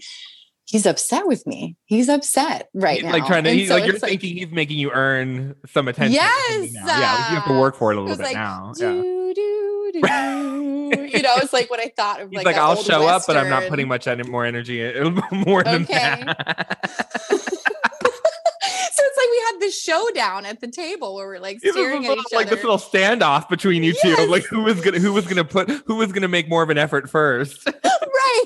[0.67, 1.77] he's upset with me.
[1.87, 3.13] He's upset right he's now.
[3.13, 6.15] Like trying to, he, so like you're like, thinking he's making you earn some attention.
[6.15, 6.77] Yes.
[6.77, 7.31] Uh, yeah.
[7.31, 8.73] You have to work for it a little bit like, now.
[8.77, 9.03] Do, yeah.
[9.35, 9.99] do, do.
[10.91, 12.31] you know, it's like what I thought of.
[12.31, 13.09] He's like, like I'll show Western.
[13.09, 14.93] up, but I'm not putting much more energy,
[15.33, 16.23] more than okay.
[16.25, 17.59] that
[19.61, 22.57] like this showdown at the table where we're like staring little, at each like other.
[22.57, 24.17] this little standoff between you yes.
[24.17, 26.71] two, like who was gonna who was gonna put who was gonna make more of
[26.71, 27.67] an effort first.
[27.85, 28.45] right.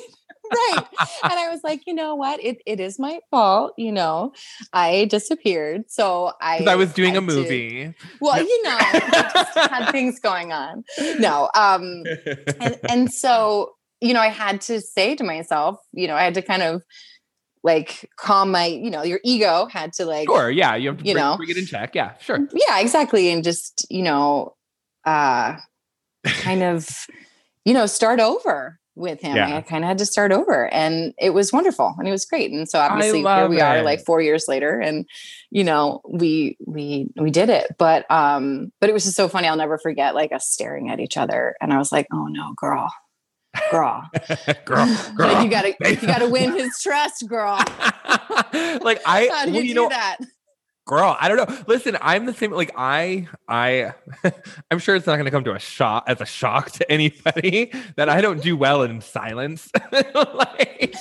[0.53, 0.85] right.
[1.23, 2.43] And I was like, you know what?
[2.43, 3.75] It it is my fault.
[3.77, 4.33] You know,
[4.73, 5.85] I disappeared.
[5.89, 7.85] So I I was doing a movie.
[7.85, 10.85] To, well, you know, had things going on.
[11.19, 11.51] No.
[11.55, 12.05] Um
[12.61, 16.35] and, and so, you know, I had to say to myself, you know, I had
[16.35, 16.83] to kind of
[17.65, 20.77] like calm my, you know, your ego had to like Sure, yeah.
[20.77, 21.95] You have to you bring, know, bring it in check.
[21.95, 22.47] Yeah, sure.
[22.53, 23.33] Yeah, exactly.
[23.33, 24.55] And just, you know,
[25.05, 25.57] uh
[26.25, 26.87] kind of,
[27.65, 29.35] you know, start over with him.
[29.35, 29.57] Yeah.
[29.57, 32.53] I kind of had to start over and it was wonderful and it was great.
[32.53, 33.62] And so obviously here we it.
[33.62, 35.07] are like 4 years later and
[35.51, 37.75] you know, we we we did it.
[37.79, 39.49] But um but it was just so funny.
[39.49, 42.53] I'll never forget like us staring at each other and I was like, "Oh no,
[42.57, 42.93] girl."
[43.71, 44.09] Girl.
[44.65, 44.87] girl,
[45.17, 45.33] girl.
[45.33, 47.57] Like you gotta you gotta win his trust, girl.
[48.83, 50.19] like I How do you well, you do know, that?
[50.87, 53.91] girl i don't know listen i'm the same like i i
[54.71, 57.73] i'm sure it's not going to come to a shock as a shock to anybody
[57.97, 60.95] that i don't do well in silence like,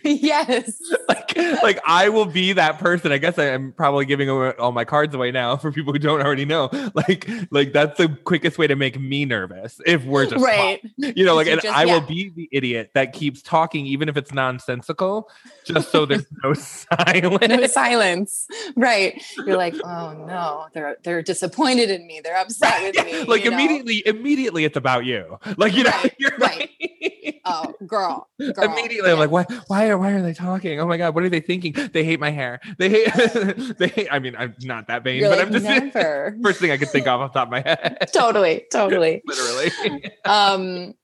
[0.04, 4.52] yes like like i will be that person i guess I, am probably giving away
[4.58, 8.08] all my cards away now for people who don't already know like like that's the
[8.08, 11.14] quickest way to make me nervous if we're just right talking.
[11.16, 11.94] you know like and just, i yeah.
[11.94, 15.28] will be the idiot that keeps talking even if it's nonsensical
[15.64, 18.46] just so there's no silence no silence
[18.76, 22.20] right you're like, oh no, they're they're disappointed in me.
[22.22, 23.24] They're upset with me.
[23.24, 23.56] like you know?
[23.56, 25.38] immediately, immediately it's about you.
[25.56, 26.70] Like you know, Right, you're right.
[26.90, 27.09] like-
[27.44, 28.28] Oh, girl.
[28.38, 28.64] girl.
[28.72, 29.44] Immediately, I'm like, why?
[29.68, 30.80] Why are why are they talking?
[30.80, 31.74] Oh my god, what are they thinking?
[31.92, 32.60] They hate my hair.
[32.78, 33.12] They hate.
[33.78, 34.08] they hate.
[34.10, 35.64] I mean, I'm not that vain, You're but like, I'm just
[35.94, 36.36] never.
[36.42, 38.08] first thing I could think of off the top of my head.
[38.12, 39.22] totally, totally.
[39.26, 40.04] Literally.
[40.24, 40.94] Um,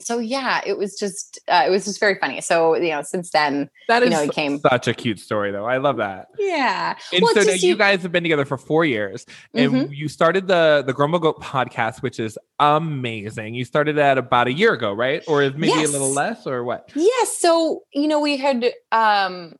[0.00, 2.40] so yeah, it was just uh, it was just very funny.
[2.40, 5.64] So you know, since then, That You know, it came- such a cute story, though.
[5.66, 6.28] I love that.
[6.38, 6.96] yeah.
[7.12, 9.96] And Well, so now you you- guys have been together for four years, and Mhm.
[9.96, 13.54] you started the the Grumble Goat podcast, which is amazing.
[13.54, 15.22] You started that about a year ago, right?
[15.26, 15.88] Or is maybe Yes.
[15.88, 16.90] a little less, or what?
[16.94, 17.38] Yes.
[17.38, 19.56] So, you know, we had um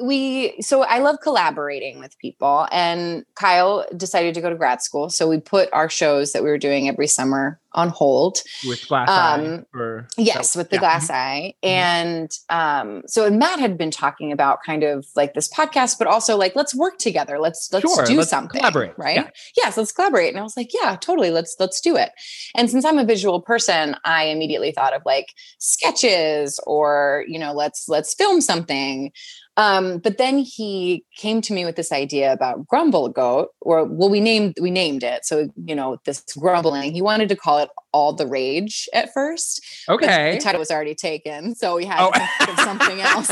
[0.00, 5.10] we so I love collaborating with people and Kyle decided to go to grad school.
[5.10, 8.38] So we put our shows that we were doing every summer on hold.
[8.66, 10.80] With glass eye, Um, or Yes, with the yeah.
[10.80, 11.54] glass eye.
[11.62, 16.36] And um so Matt had been talking about kind of like this podcast but also
[16.36, 17.38] like let's work together.
[17.38, 18.94] Let's let's Sure, do let's something, collaborate.
[18.98, 19.16] right?
[19.16, 19.30] Yeah.
[19.56, 20.30] Yes, let's collaborate.
[20.30, 21.30] And I was like, yeah, totally.
[21.30, 22.10] Let's let's do it.
[22.56, 25.26] And since I'm a visual person, I immediately thought of like
[25.58, 29.12] sketches or, you know, let's let's film something.
[29.60, 34.08] Um, but then he came to me with this idea about grumble goat, or well,
[34.08, 35.26] we named we named it.
[35.26, 36.92] So you know, this grumbling.
[36.92, 39.60] He wanted to call it all the rage at first.
[39.88, 40.36] Okay.
[40.36, 42.10] the title was already taken, so we had Oh.
[42.12, 43.30] to think of something else.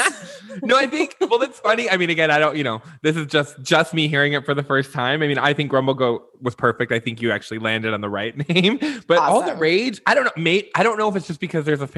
[0.63, 1.89] no, I think well that's funny.
[1.89, 4.53] I mean, again, I don't, you know, this is just just me hearing it for
[4.55, 5.23] the first time.
[5.23, 6.93] I mean, I think Grumble Goat was perfect.
[6.93, 8.79] I think you actually landed on the right name.
[9.07, 10.71] But all the rage, I don't know, mate.
[10.75, 11.89] I don't know if it's just because there's a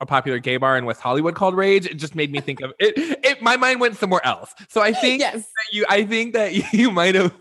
[0.00, 1.86] a popular gay bar in West Hollywood called Rage.
[1.86, 2.94] It just made me think of it.
[3.24, 4.54] It my mind went somewhere else.
[4.68, 5.34] So I think yes.
[5.34, 7.34] that you I think that you might have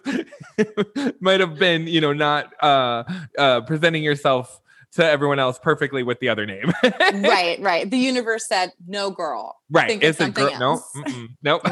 [1.19, 3.03] might have been, you know, not uh
[3.37, 4.61] uh presenting yourself
[4.97, 6.71] to everyone else perfectly with the other name.
[6.83, 7.89] right, right.
[7.89, 9.55] The universe said, no girl.
[9.69, 9.87] Right.
[9.87, 10.51] Think it's a girl.
[10.59, 10.81] No.
[10.95, 11.61] mm-mm, Nope.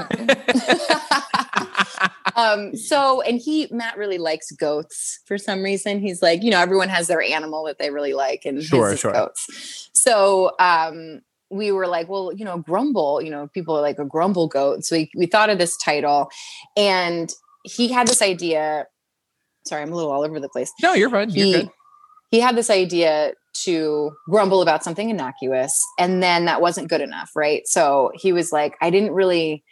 [2.36, 6.60] um so and he matt really likes goats for some reason he's like you know
[6.60, 9.14] everyone has their animal that they really like and Sure, sure.
[9.14, 14.00] goats so um we were like well you know grumble you know people are like
[14.00, 16.30] a grumble goat so we, we thought of this title
[16.76, 17.32] and
[17.64, 18.86] he had this idea
[19.66, 21.30] sorry i'm a little all over the place no, you're fine.
[21.30, 21.72] You're good.
[22.32, 27.32] He had this idea to grumble about something innocuous and then that wasn't good enough
[27.36, 29.64] right so he was like i didn't really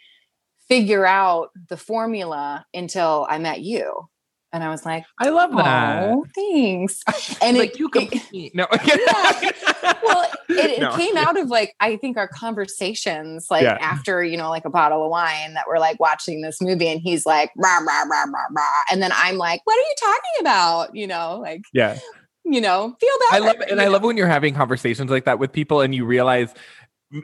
[0.68, 4.08] figure out the formula until i met you
[4.54, 6.04] and i was like I love oh, that.
[6.10, 7.02] oh thanks
[7.42, 8.54] and like it, you it- complete.
[8.54, 8.66] no.
[8.70, 10.96] well it, it No.
[10.96, 13.76] came out of like i think our conversations like Yeah.
[13.80, 17.00] after you know like a bottle of wine that we're like watching this movie and
[17.02, 18.82] he's like rah, rah, rah, rah, rah.
[18.90, 21.98] and then i'm like what are you talking about you know like yeah.
[22.44, 23.30] You know feel that.
[23.32, 23.70] I love it.
[23.70, 23.92] And I know?
[23.92, 26.52] love when you're having conversations like that with people and you realize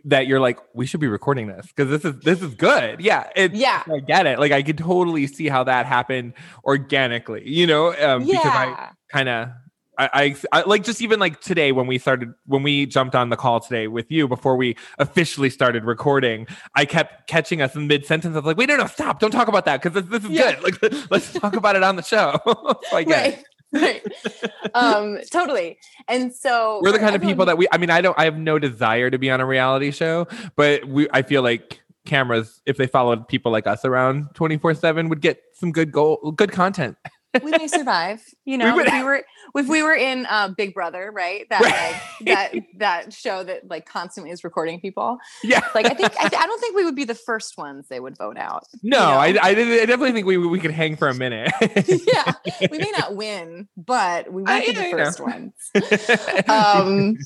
[0.05, 3.01] that you're like, we should be recording this because this is this is good.
[3.01, 3.29] Yeah.
[3.37, 4.39] Yeah I get it.
[4.39, 9.29] Like I could totally see how that happened organically, you know, um, because I kind
[9.29, 9.49] of
[9.99, 10.09] I,
[10.53, 13.37] I, I like just even like today when we started when we jumped on the
[13.37, 18.07] call today with you before we officially started recording i kept catching us in mid
[18.07, 20.25] sentence i was like wait no no stop don't talk about that because this, this
[20.25, 20.59] is Yeah.
[20.59, 23.35] good like let's talk about it on the show so I get it.
[23.37, 24.03] right right
[24.75, 25.79] um totally.
[26.09, 28.37] And so we're the kind of people that we i mean i don't i have
[28.39, 32.77] no desire to be on a reality show but we i feel like cameras if
[32.77, 36.97] they followed people like us around 24 7 would get some good goal good content.
[37.45, 38.25] We may survive?
[38.45, 41.62] You know would- if we were if we were in uh, big brother right that
[41.62, 45.61] like that that show that like constantly is recording people yeah.
[45.74, 48.16] like i think I, I don't think we would be the first ones they would
[48.16, 49.40] vote out no you know?
[49.40, 51.51] I, I, I definitely think we we could hang for a minute.
[51.90, 52.32] Yeah
[52.70, 55.53] we may not win but we won't be the first ones.
[56.48, 57.16] Um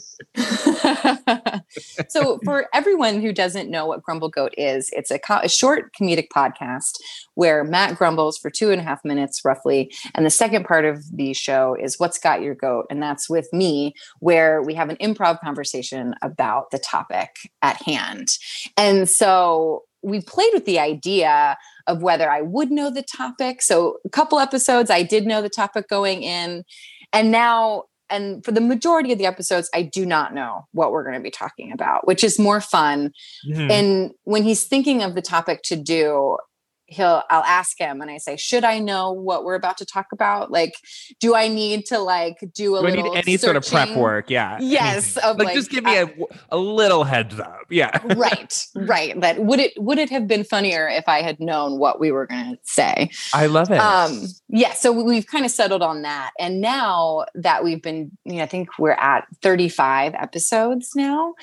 [2.08, 5.92] so for everyone who doesn't know what grumble goat is it's a, co- a short
[5.94, 6.98] comedic podcast
[7.34, 11.04] where matt grumbles for two and a half minutes roughly and the second part of
[11.16, 14.96] the show is what's got your goat and that's with me where we have an
[14.96, 17.30] improv conversation about the topic
[17.62, 18.28] at hand.
[18.76, 21.56] And so we played with the idea
[21.86, 23.62] of whether i would know the topic.
[23.62, 26.64] So a couple episodes i did know the topic going in
[27.12, 31.02] and now and for the majority of the episodes i do not know what we're
[31.04, 33.12] going to be talking about which is more fun.
[33.50, 33.70] Mhm.
[33.70, 36.36] and when he's thinking of the topic to do
[36.87, 40.07] he'll i'll ask him and i say should i know what we're about to talk
[40.12, 40.51] about?
[40.51, 40.74] Like
[41.20, 44.30] do i need to like do a do little any sort of prep work?
[44.30, 44.59] Yeah.
[44.61, 46.12] Yes, of, like, like, just give me a
[46.51, 47.61] a little heads up.
[47.70, 47.99] Yeah.
[48.14, 52.01] Right right that would it would it have been funnier if i had known what
[52.01, 53.11] we were going to say?
[53.32, 53.78] I love it.
[53.78, 58.37] Um yeah so we've kind of settled on that and now that we've been you
[58.37, 61.35] know i think we're at 35 episodes now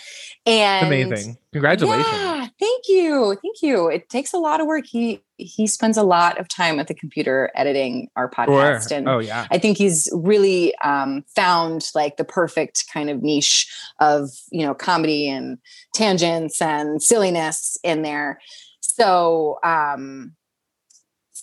[0.45, 1.37] and amazing.
[1.51, 2.07] Congratulations.
[2.09, 3.89] Yeah, thank you thank you.
[3.89, 4.85] It takes a lot of work.
[4.85, 8.45] He he spends a lot of time at the computer editing our Sure.
[8.47, 13.21] podcast and oh yeah I think he's really um, found like the perfect kind of
[13.21, 13.67] niche
[13.99, 15.57] of you know comedy and
[15.93, 18.39] tangents and silliness in there.
[18.81, 20.35] So um,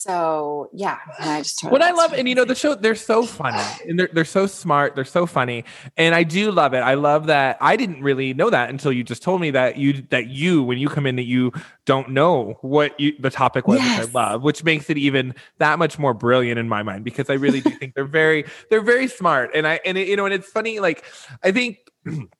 [0.00, 3.26] so yeah, and I just what I love, and you know, the show, they're so
[3.26, 4.94] funny and they're, they're so smart.
[4.94, 5.64] They're so funny.
[5.96, 6.78] And I do love it.
[6.78, 7.58] I love that.
[7.60, 10.78] I didn't really know that until you just told me that you, that you, when
[10.78, 11.52] you come in, that you
[11.84, 14.06] don't know what you, the topic was, Yes.
[14.06, 17.28] which I love, which makes it even that much more brilliant in my mind, because
[17.28, 19.50] I really do think they're very, they're very smart.
[19.54, 21.04] And I, and it, you know, and it's funny, like,
[21.42, 21.78] I think,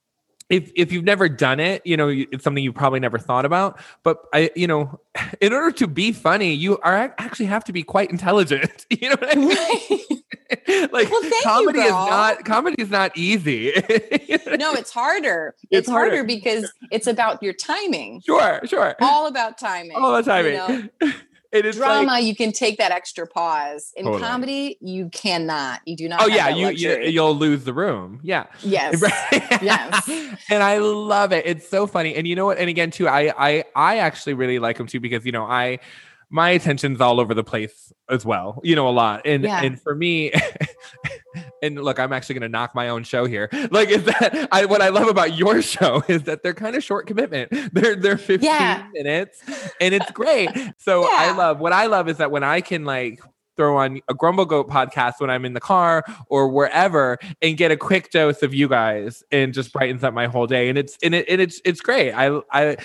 [0.51, 3.78] if if you've never done it, you know, it's something you probably never thought about.
[4.03, 5.01] But I, you know,
[5.40, 8.86] in order to be funny, you are actually have to be quite intelligent.
[9.01, 10.88] You know what I mean?
[10.92, 13.72] like Well, thank you, comedy is not comedy is not easy.
[14.59, 15.55] No, it's harder.
[15.64, 16.16] It's, It's harder.
[16.16, 16.24] harder.
[16.24, 18.22] because it's about your timing.
[18.22, 18.96] Sure, sure.
[19.01, 19.96] All about timing.
[19.96, 20.55] All the timing.
[20.55, 20.59] you
[21.03, 21.12] know?
[21.51, 23.92] It is Drama, like, you can take that extra pause.
[23.96, 24.22] In Totally.
[24.22, 25.80] comedy, you cannot.
[25.86, 26.22] You do not.
[26.22, 28.20] oh yeah, you, you you'll lose the room.
[28.22, 28.46] Yeah.
[28.62, 29.03] yes.
[29.62, 30.09] Yes.
[30.51, 31.46] and I love it.
[31.46, 32.14] It's so funny.
[32.14, 32.59] And you know what?
[32.59, 35.78] And again, too, I I I actually really like him too because you know I
[36.30, 38.61] my attention's all over the place as well.
[38.62, 39.22] You know, a lot.
[39.24, 39.62] And Yeah.
[39.62, 40.32] and for me.
[41.63, 43.49] And look, I'm actually going to knock my own show here.
[43.71, 44.65] Like, is that I?
[44.65, 47.51] What I love about your show is that they're kind of short commitment.
[47.73, 48.87] They're they're 15 Yeah.
[48.93, 49.43] minutes,
[49.81, 50.51] and it's great.
[50.79, 53.21] So I love what I love is that when I can like
[53.57, 57.71] throw on a Grumble Goat podcast when I'm in the car or wherever and get
[57.73, 60.69] a quick dose of you guys and just brightens up my whole day.
[60.69, 62.13] And it's and it and it's it's great.
[62.13, 62.77] I I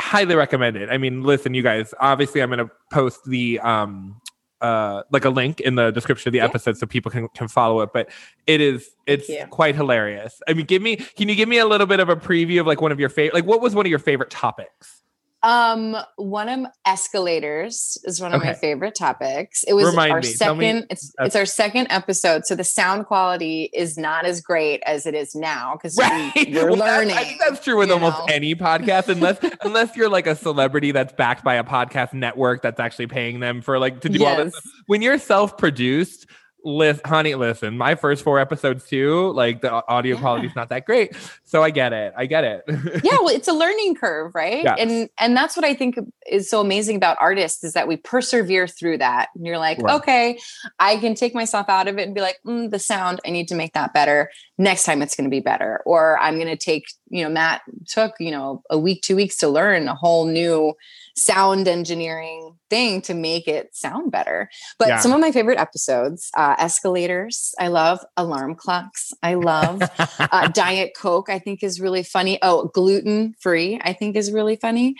[0.00, 0.90] highly recommend it.
[0.90, 4.20] I mean, listen, you guys, obviously I'm gonna post the um
[4.60, 6.44] uh like a link in the description of the Yeah.
[6.46, 8.08] episode so people can can follow it but
[8.46, 10.40] it is it's quite hilarious.
[10.48, 12.66] I mean give me can you give me a little bit of a preview of
[12.66, 14.97] like one of your favorite like what was one of your favorite topics
[15.44, 19.62] Um, one of escalators is one of my favorite topics.
[19.68, 20.26] It was Remind our me.
[20.26, 20.86] Second.
[20.90, 25.14] It's it's our second episode, so the sound quality is not as great as it
[25.14, 27.16] is now because right we, are Well, learning.
[27.16, 28.26] i think that's true with almost know?
[28.28, 32.80] any podcast unless unless you're like a celebrity that's backed by a podcast network that's
[32.80, 34.54] actually paying them for like to do all this
[34.86, 36.26] when you're self-produced
[36.64, 40.20] list honey listen my first four episodes too like the audio Yeah.
[40.20, 41.14] quality is not that great
[41.48, 42.12] so i get it.
[42.16, 42.62] I get it.
[43.02, 44.62] Yeah well it's a learning curve right?
[44.64, 44.76] Yes.
[44.78, 45.96] and and that's what i think
[46.30, 49.28] is so amazing about artists is that we persevere through that.
[49.34, 49.94] And you're like Right.
[49.96, 50.38] okay
[50.78, 53.48] i can take myself out of it and be like mm, the sound i need
[53.48, 54.30] to make that better.
[54.60, 55.82] Next time it's going to be better.
[55.86, 59.36] Or i'm going to take you know matt took you know a week two weeks
[59.38, 60.74] to learn a whole new
[61.16, 64.48] sound engineering thing to make it sound better.
[64.78, 64.98] But Yeah.
[65.00, 69.12] some of my favorite episodes uh, escalators i love alarm clocks.
[69.22, 69.80] I love
[70.18, 71.30] uh, diet coke.
[71.30, 72.38] I think is really funny.
[72.42, 74.94] Oh gluten free i think is really funny.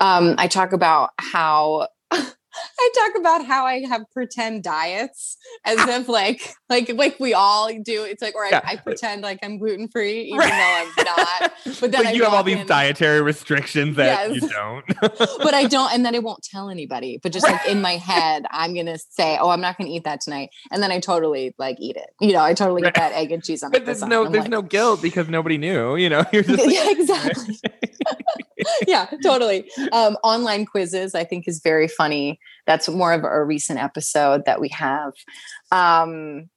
[0.00, 1.88] Um, i talk about how
[2.84, 7.68] i talk about how i have pretend diets as if like like like we all
[7.82, 8.60] do it's like or I, Yeah.
[8.64, 10.50] I pretend like i'm gluten free even Right.
[10.96, 11.04] though i'm
[11.40, 14.42] not but then I you have all these in- dietary restrictions that Yes.
[14.42, 14.84] you don't
[15.18, 17.18] but I don't, and then I won't tell anybody.
[17.22, 20.20] But just like in my head, I'm gonna say, "Oh, I'm not gonna eat that
[20.20, 22.10] tonight," and then I totally like eat it.
[22.20, 23.70] You know, I totally get that egg and cheese on.
[23.70, 26.64] my but there's no there's like, no guilt because nobody knew you know you're just
[26.64, 27.58] like, yeah, exactly.
[28.86, 29.70] yeah, totally.
[29.92, 32.38] Um, online quizzes, I think, is very funny.
[32.66, 35.12] That's more of a recent episode that we have.
[35.72, 36.48] Um,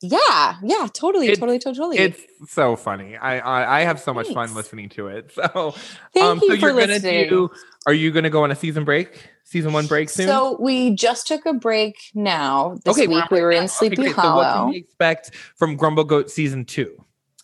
[0.00, 1.96] yeah, yeah, totally, It's- totally, totally.
[1.98, 2.20] it's
[2.52, 5.74] so funny I, I i have so much fun listening to it so
[6.12, 7.28] Thank um you so for you're gonna listening.
[7.30, 7.50] do
[7.86, 11.26] are you gonna go on a season break season one break soon So we just
[11.26, 12.76] took a break now.
[12.84, 13.60] This we're week we were now.
[13.62, 14.14] in Sleepy okay, great.
[14.16, 14.68] so what can Hollow.
[14.70, 17.02] we expect from grumble goat season two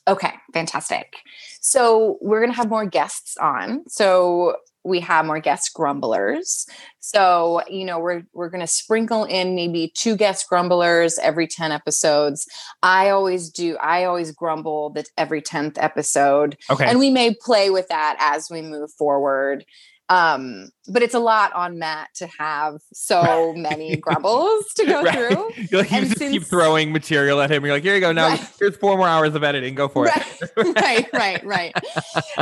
[0.08, 1.14] Okay, fantastic.
[1.60, 3.84] So we're going to have more guests on.
[3.88, 6.66] So we have more guest grumblers.
[7.00, 11.70] So, you know, we're we're going to sprinkle in maybe two guest grumblers every 10
[11.70, 12.46] episodes.
[12.82, 16.56] I always do I always grumble that every 10th episode.
[16.70, 19.64] okay And we may play with that as we move forward.
[20.08, 25.14] Um, but it's a lot on Matt to have so many grumbles to go Right.
[25.14, 25.50] through.
[25.70, 28.12] You're like you and just keep throwing material at him you're like here you go
[28.12, 28.48] now Right.
[28.58, 30.12] here's four more hours of editing go for it
[30.56, 31.74] right, right, right, right.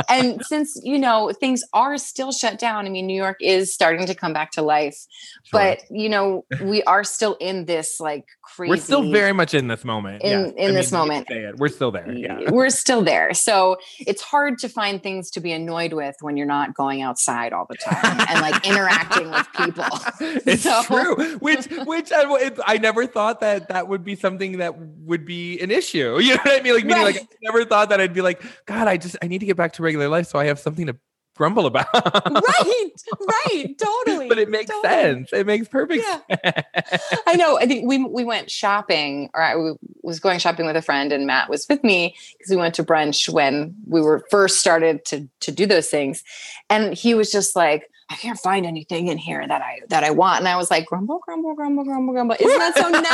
[0.09, 4.05] and since you know things are still shut down, I mean, New York is starting
[4.07, 4.97] to come back to life,
[5.43, 5.59] Sure.
[5.59, 8.69] but you know, we are still in this like crazy.
[8.69, 11.27] we're still very much in this moment In- in I this mean, moment.
[11.57, 13.33] we're still there yeah We're still there.
[13.33, 17.53] So it's hard to find things to be annoyed with when you're not going outside
[17.53, 19.85] all the time and like interacting with people.
[20.45, 21.37] it's So- true.
[21.39, 25.71] Which, which I, I never thought that that would be something that would be an
[25.71, 26.19] issue.
[26.29, 26.73] You know what I mean?
[26.75, 29.39] Like, meaning, like I never thought that I'd be like, God, I just I need
[29.39, 30.95] to get back to regular life, so I have something to
[31.35, 31.87] grumble about.
[31.93, 32.91] right,
[33.27, 34.27] right, totally.
[34.27, 34.93] but it makes totally.
[34.93, 35.29] sense.
[35.33, 36.37] It makes perfect Yeah.
[36.53, 37.21] sense.
[37.25, 37.57] I know.
[37.57, 39.55] I think we we went shopping, or I
[40.03, 42.83] was going shopping with a friend, and Matt was with me because we went to
[42.83, 46.23] brunch when we were first started to to do those things,
[46.69, 50.09] and he was just like, "I can't find anything in here that I that I
[50.11, 53.05] want," and I was like, "Grumble, grumble, grumble, grumble, grumble." Isn't that so nice?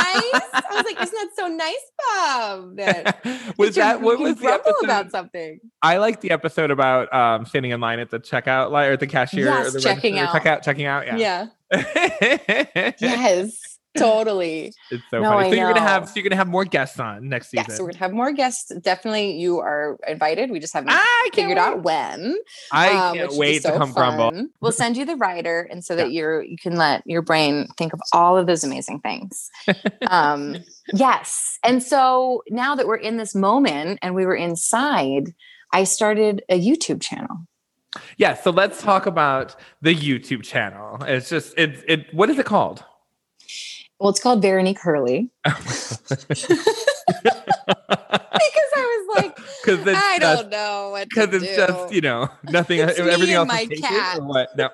[0.54, 4.68] I was like, "Isn't that so nice, Bob?" That was that what was the grumble
[4.70, 4.84] episode?
[4.84, 5.60] about something?
[5.82, 9.06] I like the episode about um standing in line at the checkout line or the
[9.06, 10.34] cashier Yes, or the checking out.
[10.34, 11.06] checkout, checking out.
[11.06, 11.46] Yeah.
[11.72, 12.92] Yeah.
[13.00, 13.75] Yes.
[13.96, 14.72] Totally.
[15.10, 15.48] so No, funny.
[15.48, 17.66] I So you're gonna have so you're gonna have more guests on next season.
[17.68, 18.72] Yes, we're gonna have more guests.
[18.80, 20.50] Definitely, you are invited.
[20.50, 20.92] We just haven't
[21.32, 21.58] figured wait.
[21.58, 22.36] out when.
[22.72, 24.30] I um, can't which will be wait to come grumble.
[24.30, 24.50] fun.
[24.60, 27.92] We'll send you the writer, and so that you're you can let your brain think
[27.92, 29.50] of all of those amazing things.
[30.08, 30.56] um,
[30.92, 35.34] yes, and so now that we're in this moment and we were inside,
[35.72, 37.46] I started a YouTube channel.
[38.16, 40.98] Yeah, so let's talk about the YouTube channel.
[41.02, 42.84] It's just it's it what is it called?
[43.98, 46.46] Well, it's called Veronique Hurley because
[48.76, 51.56] I was like, Because it's I just, don't know what because it's do.
[51.56, 54.22] just you know nothing everything else my cat.
[54.22, 54.68] what no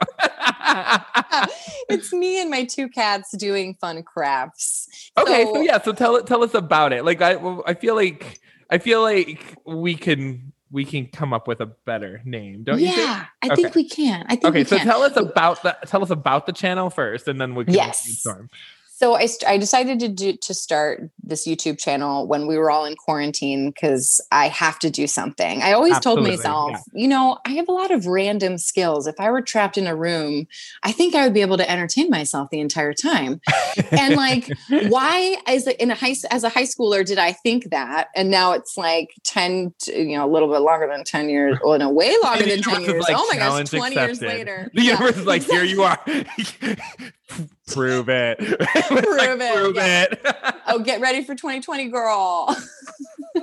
[1.88, 4.88] it's me and my two cats doing fun crafts.
[5.18, 7.34] okay so, So- yeah so tell it tell us about it like I
[7.66, 12.22] I feel like I feel like we can we can come up with a better
[12.24, 14.24] name don't you yeah, I think we can.
[14.26, 14.86] I think okay we so can.
[14.86, 18.02] tell us about the tell us about the channel first and then we can Yes.
[18.04, 18.48] brainstorm.
[19.02, 22.84] So I, I decided to do to start this YouTube channel when we were all
[22.84, 25.62] in quarantine because I have to do something.
[25.62, 27.00] I always Absolutely, told myself, yeah.
[27.02, 29.06] you know, I have a lot of random skills.
[29.06, 30.46] If I were trapped in a room,
[30.82, 33.40] I think I would be able to entertain myself the entire time.
[33.90, 34.48] and like,
[34.88, 38.08] why as a, in a high as a high schooler did I think that?
[38.16, 41.58] And now it's like ten, to, you know, a little bit longer than ten years.
[41.64, 43.02] Well, no, way longer than ten years.
[43.02, 44.70] like, oh my gosh, twenty years later.
[44.74, 44.92] The Yeah.
[44.94, 45.98] universe is like, here you are.
[47.68, 48.38] prove it.
[48.38, 50.02] Prove Prove it, Prove yeah.
[50.02, 50.26] it.
[50.66, 52.56] oh get ready for 2020 girl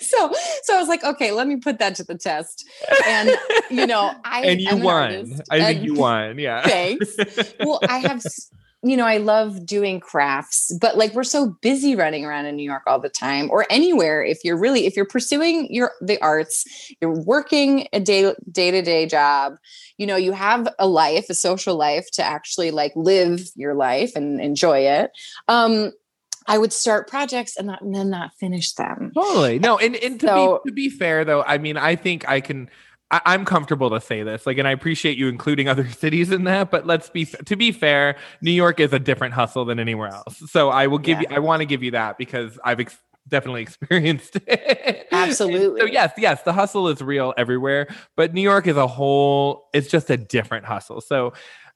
[0.00, 0.32] so
[0.62, 2.68] so i was like okay let me put that to the test
[3.06, 3.30] and
[3.70, 4.94] you know i and you an won.
[4.94, 6.38] artist, I think you won.
[6.38, 6.62] Yeah.
[6.66, 7.16] thanks
[7.60, 8.22] well i have
[8.82, 12.62] you know i love doing crafts but like we're so busy running around in new
[12.62, 16.64] york all the time or anywhere if you're really if you're pursuing your the arts
[17.00, 19.56] you're working a day day-to-day job
[19.96, 24.12] you know you have a life a social life to actually like live your life
[24.14, 25.10] and enjoy it
[25.48, 25.90] um
[26.46, 29.58] i would start projects and, not, and then not finish them Totally.
[29.58, 32.40] No, and, and to, So- be, to be fair though, I mean, I think I
[32.40, 32.68] can
[33.10, 34.46] I, I'm comfortable to say this.
[34.46, 37.70] Like, and I appreciate you including other cities in that, but let's be to be
[37.72, 40.42] fair, New York is a different hustle than anywhere else.
[40.50, 41.30] So I will give Yeah.
[41.30, 45.06] you I want to give you that because I've ex- definitely experienced it.
[45.12, 45.80] Absolutely.
[45.80, 49.88] so yes, yes, the hustle is real everywhere, but New York as a whole, it's
[49.88, 51.00] just a different hustle.
[51.00, 51.32] So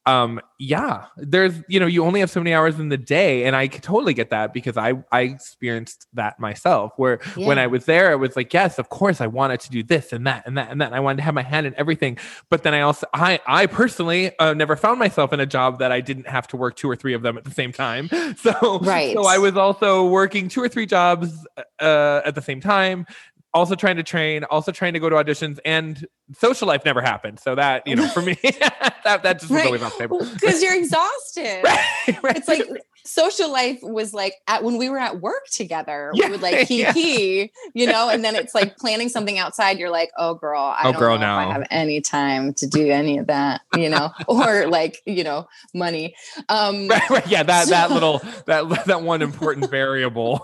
[0.09, 3.54] um yeah there's you know you only have so many hours in the day and
[3.54, 8.11] i totally get that because i i experienced that myself where when i was there
[8.12, 10.70] it was like yes of course i wanted to do this and that and that
[10.70, 12.16] and that and i wanted to have my hand in everything.
[12.48, 15.92] But then i also i i personally uh, never found myself in a job that
[15.92, 18.09] i didn't have to work two or three of them at the same time.
[18.38, 19.14] So Right.
[19.14, 21.46] so i was also working two or three jobs
[21.80, 23.06] uh at the same time
[23.55, 26.07] also trying to train also trying to go to auditions and
[26.38, 29.66] social life never happened so that you know for me that that just was Right.
[29.66, 32.36] always off the table because you're exhausted right, right.
[32.36, 32.68] it's like
[33.07, 36.68] social life was like at when we were at work together Yeah, we would like
[36.70, 36.92] yeah.
[36.92, 40.80] kiki you know and then it's like planning something outside you're like oh girl i
[40.84, 43.88] Oh, don't girl, know if i have any time to do any of that you
[43.88, 46.14] know or like you know money
[46.51, 50.40] um right, right, yeah, that that little that that one important variable.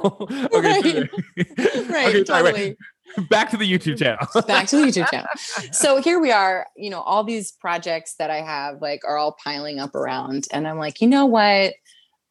[0.54, 1.08] okay,
[1.90, 2.08] Right.
[2.08, 2.76] okay, sorry, totally wait.
[3.28, 4.26] Back to the YouTube channel.
[4.46, 5.28] back to the YouTube channel.
[5.72, 9.36] So here we are, you know, all these projects that I have like are all
[9.42, 10.46] piling up around.
[10.50, 11.74] And I'm like, you know what?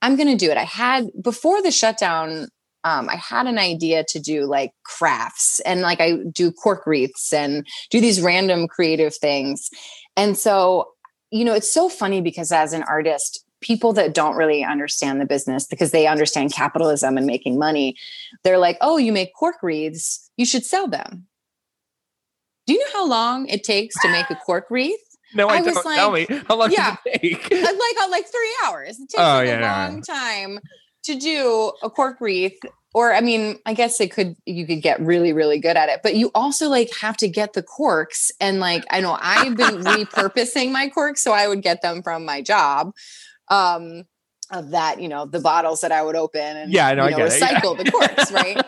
[0.01, 0.57] I'm gonna do it.
[0.57, 2.47] I had before the shutdown,
[2.83, 7.31] um, I had an idea to do like crafts and like I do cork wreaths
[7.31, 9.69] and do these random creative things.
[10.17, 10.89] And so,
[11.31, 15.25] you know, it's so funny because as an artist, people that don't really understand the
[15.25, 17.95] business because they understand capitalism and making money,
[18.43, 21.25] they're like, oh, you make cork wreaths, you should sell them.
[22.67, 24.99] Do you know how long it takes to make a cork wreath?
[25.35, 25.95] no, I, I was don't.
[25.95, 26.91] tell me like- how long yeah.
[27.05, 27.51] does it take?
[27.51, 28.99] Uh, like uh, like three hours.
[28.99, 30.59] It takes Oh, like yeah, a long time
[31.05, 32.59] to do a cork wreath.
[32.93, 36.01] Or I mean, I guess it could you could get really, really good at it,
[36.03, 38.31] but you also like have to get the corks.
[38.39, 42.23] And like I know I've been repurposing my corks, so I would get them from
[42.23, 42.93] my job.
[43.49, 44.05] Um
[44.51, 47.11] of that, you know, the bottles that I would open and Yeah, I know, you
[47.11, 47.59] know, get it, yeah.
[47.59, 48.61] recycle the corks, right?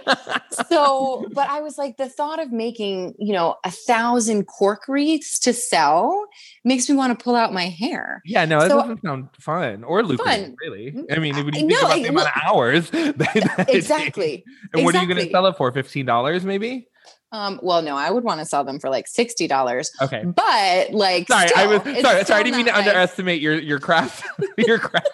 [0.70, 5.38] so but i was like the thought of making you know a thousand cork wreaths
[5.38, 6.26] to sell
[6.64, 9.84] makes me want to pull out my hair yeah, no, that So- doesn't sound fun
[9.84, 10.96] or lucrative, really.
[11.12, 13.66] I mean, when I you think know, about it- the amount of hours, that- that
[13.70, 15.72] it exactly And what are you going to sell it for?
[15.74, 16.88] Fifteen dollars, maybe?
[17.36, 20.24] Um well no i would want to sell them for like $60 Okay.
[20.26, 22.24] but like Sorry, I was sorry.
[22.26, 24.24] Sorry, I didn't mean to like- underestimate your your craft.
[24.58, 25.08] your craft.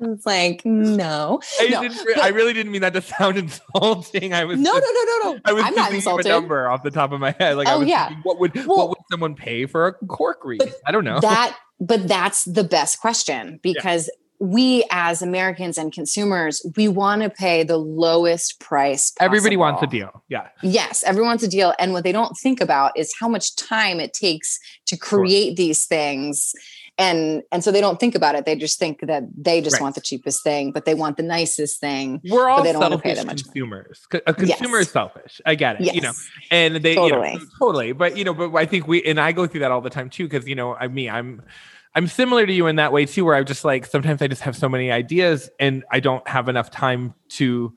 [0.00, 4.32] it's like no I, no but- I really didn't mean that to sound insulting.
[4.32, 6.68] I was no no just- no no no I was i'm not insulted a number
[6.68, 7.56] off the top of my head.
[7.56, 8.06] Like I Oh, was yeah.
[8.08, 10.74] thinking, what would Well- what would someone pay for a cork wreath?
[10.86, 11.20] I don't know.
[11.20, 14.10] that but that's the best question because
[14.40, 19.86] we as americans and consumers we want to pay the lowest price Everybody wants a
[19.86, 20.22] deal.
[20.28, 20.46] Yeah.
[20.62, 21.74] Yes, everyone wants a deal.
[21.78, 25.86] And what they don't think about is how much time it takes to create these
[25.86, 26.54] things.
[26.98, 28.44] And and so they don't think about it.
[28.44, 29.82] They just think that they just Right.
[29.82, 32.20] want the cheapest thing, but they want the nicest thing.
[32.30, 33.60] We're all they don't wanna pay selfish that much money.
[33.60, 34.06] consumers.
[34.12, 34.86] C- A consumer Yes.
[34.86, 35.40] is selfish.
[35.46, 35.86] I get it.
[35.86, 35.94] Yes.
[35.96, 36.12] You know,
[36.50, 37.38] and they you know, Totally.
[37.58, 37.92] totally.
[37.92, 40.10] But you know, but I think we and I go through that all the time
[40.10, 41.42] too because you know, I mean, I'm
[41.94, 44.42] I'm similar to you in that way too, where I'm just like sometimes I just
[44.42, 47.72] have so many ideas and I don't have enough time to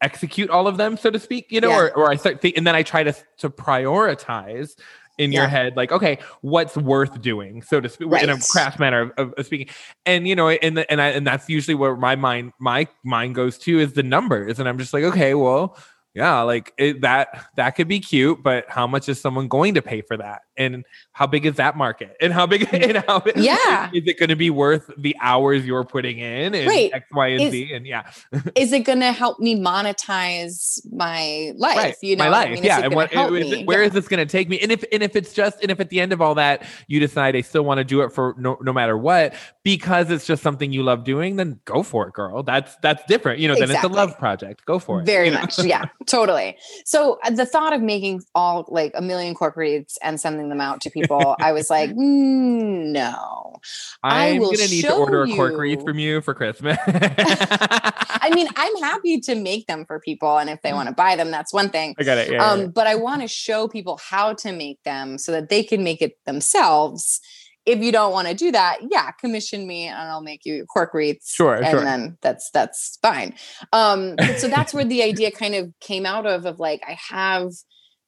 [0.00, 1.46] execute all of them, so to speak.
[1.50, 1.78] You know, Yeah.
[1.78, 4.74] or or I start think, and then I try to to prioritize
[5.18, 9.02] in your head, like, okay, what's worth doing, so to speak, in a craft manner
[9.02, 9.68] of, of, of speaking.
[10.06, 13.34] And you know, and the, and I and that's usually where my mind my mind
[13.34, 15.76] goes to is the numbers, and I'm just like, okay, well,
[16.14, 19.82] yeah, like it, that that could be cute, but how much is someone going to
[19.82, 20.42] pay for that?
[20.56, 22.16] And how big is that market?
[22.20, 23.90] And how big and how yeah.
[23.92, 26.90] is, it going to be worth the hours you're putting in and Right.
[26.92, 27.72] x y and Is- z?
[27.72, 28.10] And yeah.
[28.54, 31.76] is it going to help me monetize my life?
[31.76, 31.96] Right.
[32.02, 32.54] You know my what I life.
[32.54, 32.64] mean?
[32.64, 32.80] Yeah.
[32.80, 33.86] and what help it- where Yeah.
[33.88, 34.58] is this going to take me?
[34.60, 37.00] And if and if it's just and if at the end of all that you
[37.00, 40.42] decide i still want to do it for no, no matter what because it's just
[40.42, 42.42] something you love doing then go for it girl.
[42.42, 44.64] That's that's different you know then it's a love project.
[44.66, 45.58] Go for it very much.
[45.62, 45.86] Yeah.
[46.06, 46.56] Totally.
[46.84, 50.60] So uh, the thought of making all like a million cork reads and sending them
[50.60, 51.96] out to people i was like mm,
[52.92, 53.56] no
[54.02, 58.30] I i'm will gonna need to order a cork wreath from you for christmas i
[58.34, 61.30] mean i'm happy to make them for people and if they want to buy them
[61.30, 62.66] that's one thing i got it yeah, yeah, um, yeah.
[62.66, 66.02] but I want to show people how to make them so that they can make
[66.02, 67.20] it themselves.
[67.64, 70.92] If you don't want to do that, yeah, commission me and I'll make you cork
[70.94, 71.32] wreaths.
[71.32, 71.84] Sure, and sure.
[71.84, 73.34] then that's that's fine.
[73.72, 77.52] Um, so that's where the idea kind of came out of of like I have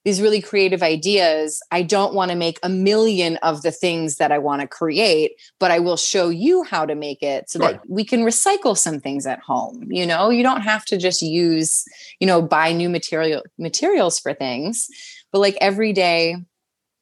[0.05, 1.63] these really creative ideas.
[1.71, 5.33] I don't want to make a million of the things that I want to create,
[5.59, 7.73] but I will show you how to make it so Sure.
[7.73, 9.87] that we can recycle some things at home.
[9.91, 11.85] You know, you don't have to just use,
[12.21, 14.89] you know, buy new material materials for things,
[15.33, 16.37] but like everyday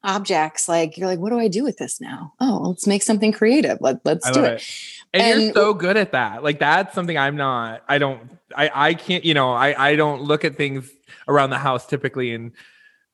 [0.05, 2.33] objects, like you're like, what do I do with this now?
[2.41, 3.79] Oh, let's make something creative.
[3.81, 4.55] Let, let's do it.
[4.55, 5.21] it.
[5.21, 6.43] And, you're so good at that.
[6.43, 7.83] Like that's something I'm not.
[7.89, 8.39] I don't.
[8.57, 9.25] I I can't.
[9.25, 9.53] You know.
[9.53, 10.91] I I don't look at things
[11.29, 12.53] around the house typically and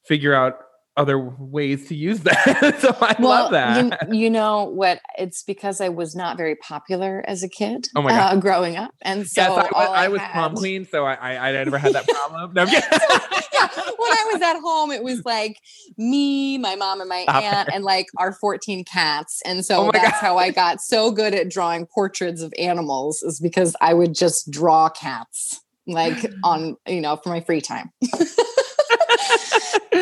[0.09, 0.59] figure out
[0.97, 2.77] other ways to use that.
[2.81, 4.09] so I love that.
[4.11, 5.01] You, you know what?
[5.17, 7.87] It's because I was not very popular as a kid.
[7.95, 8.37] Oh my God.
[8.37, 11.49] uh, growing up, and so yes, I was, I was prom queen, so I, I
[11.49, 12.53] I never had that problem.
[12.53, 12.69] No, I'm
[13.53, 15.59] yeah, when I was at home, it was like
[15.97, 19.41] me, my mom, and my Stop aunt, and like our 14 cats.
[19.45, 20.27] And Oh so my that's God.
[20.27, 24.51] how I got so good at drawing portraits of animals, is because I would just
[24.51, 27.93] draw cats like on, you know, for my free time.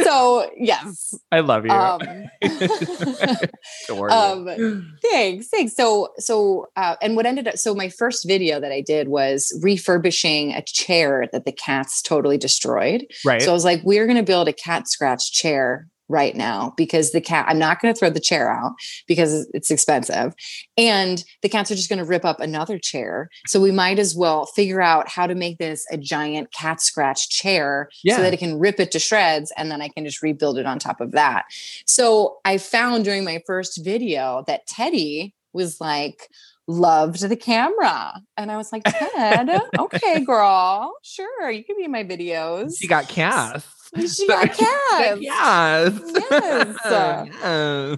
[0.06, 1.14] So, yes.
[1.32, 1.70] I love you.
[1.70, 2.00] Um,
[4.10, 8.72] um, thanks thanks so so uh, and what ended up so my first video that
[8.72, 13.42] i did was refurbishing a chair that the cats totally destroyed right.
[13.42, 17.12] so i was like we're going to build a cat scratch chair right now because
[17.12, 18.72] the cat i'm not going to throw the chair out
[19.08, 20.34] because it's expensive
[20.76, 24.14] and the cats are just going to rip up another chair so we might as
[24.14, 28.16] well figure out how to make this a giant cat scratch chair Yeah.
[28.16, 30.66] so that it can rip it to shreds and then i can just rebuild it
[30.66, 31.44] on top of that
[31.86, 36.28] so I found during my first video that Teddy was like,
[36.68, 38.20] loved the camera.
[38.36, 39.48] And I was like, Ted,
[39.78, 42.72] okay, girl, sure, you can be in my videos.
[42.78, 43.66] she got cast.
[43.94, 45.20] She got cast.
[45.20, 46.00] Yes.
[46.30, 46.76] Yes.
[46.86, 47.96] Yes.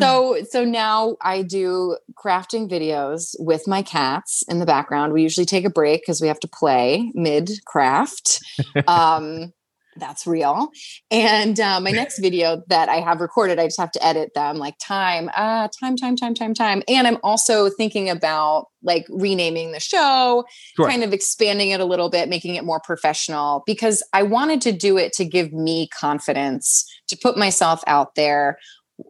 [0.00, 5.12] So so now I do crafting videos with my cats in the background.
[5.12, 8.40] We usually take a break because we have to play mid craft.
[8.86, 9.52] Um
[9.96, 10.70] that's real.
[11.10, 14.56] And uh, my next video that I have recorded, I just have to edit them
[14.56, 16.82] like time, uh, time, time, time, time, time.
[16.88, 20.44] And I'm also thinking about like renaming the show,
[20.76, 20.88] Sure.
[20.88, 24.72] kind of expanding it a little bit, making it more professional because I wanted to
[24.72, 28.58] do it to give me confidence to put myself out there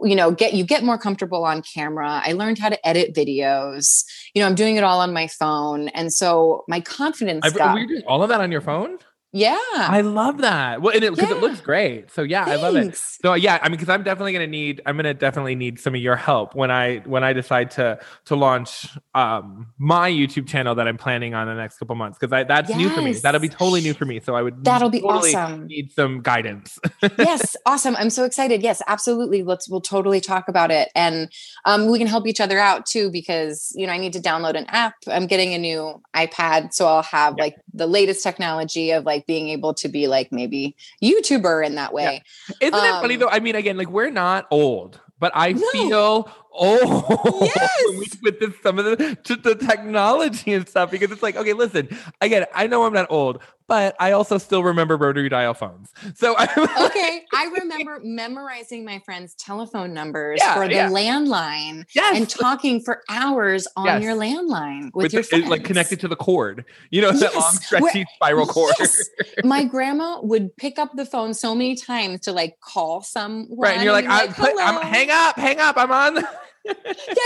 [0.05, 4.05] you know get you get more comfortable on camera i learned how to edit videos
[4.33, 7.75] you know i'm doing it all on my phone and so my confidence I, got
[7.75, 8.99] we're doing all of that on your phone.
[9.33, 10.83] Yeah I love that.
[10.83, 12.11] Well, and it because it looks great.
[12.11, 12.97] So yeah, I love it.
[12.97, 16.01] So yeah, I mean, because I'm definitely gonna need, I'm gonna definitely need some of
[16.01, 20.87] your help when I when I decide to to launch um my YouTube channel that
[20.87, 23.13] I'm planning on the next couple months because I that's new for me.
[23.15, 24.21] That'll be totally new for me.
[24.21, 25.67] So I would That'll be totally awesome.
[25.67, 26.79] Need some guidance.
[27.19, 31.31] yes awesome i'm so excited yes absolutely let's we'll totally talk about it and
[31.65, 34.55] um, we can help each other out too because you know i need to download
[34.57, 37.45] an app i'm getting a new ipad so i'll have Yeah.
[37.45, 41.93] like the latest technology of like being able to be like maybe youtuber in that
[41.93, 42.23] way
[42.61, 43.29] Isn't it funny Um, though?
[43.29, 45.61] I mean, again, like we're not old, but I No.
[45.73, 47.71] feel Oh, old Yes.
[47.91, 51.89] we with this, some of the, the technology and stuff because it's like, okay, listen,
[52.21, 55.91] again, I know I'm not old, but I also still remember rotary dial phones.
[56.15, 56.49] So I'm
[56.87, 60.89] okay i remember memorizing my friends telephone numbers Yeah, for the yeah.
[60.91, 62.17] landline yes.
[62.17, 64.03] and talking for hours on Yes.
[64.03, 65.49] your landline with, with your the, friends.
[65.49, 68.75] like connected to the cord, you know, that long Yes, where- stretchy spiral cord.
[68.79, 69.09] Yes.
[69.45, 73.49] my grandma would pick up the phone so many times to like call someone.
[73.59, 73.75] Right.
[73.75, 75.77] And you're like, I, put, I'm, hang up, hang up.
[75.79, 76.25] I'm on.
[76.65, 76.75] Yeah,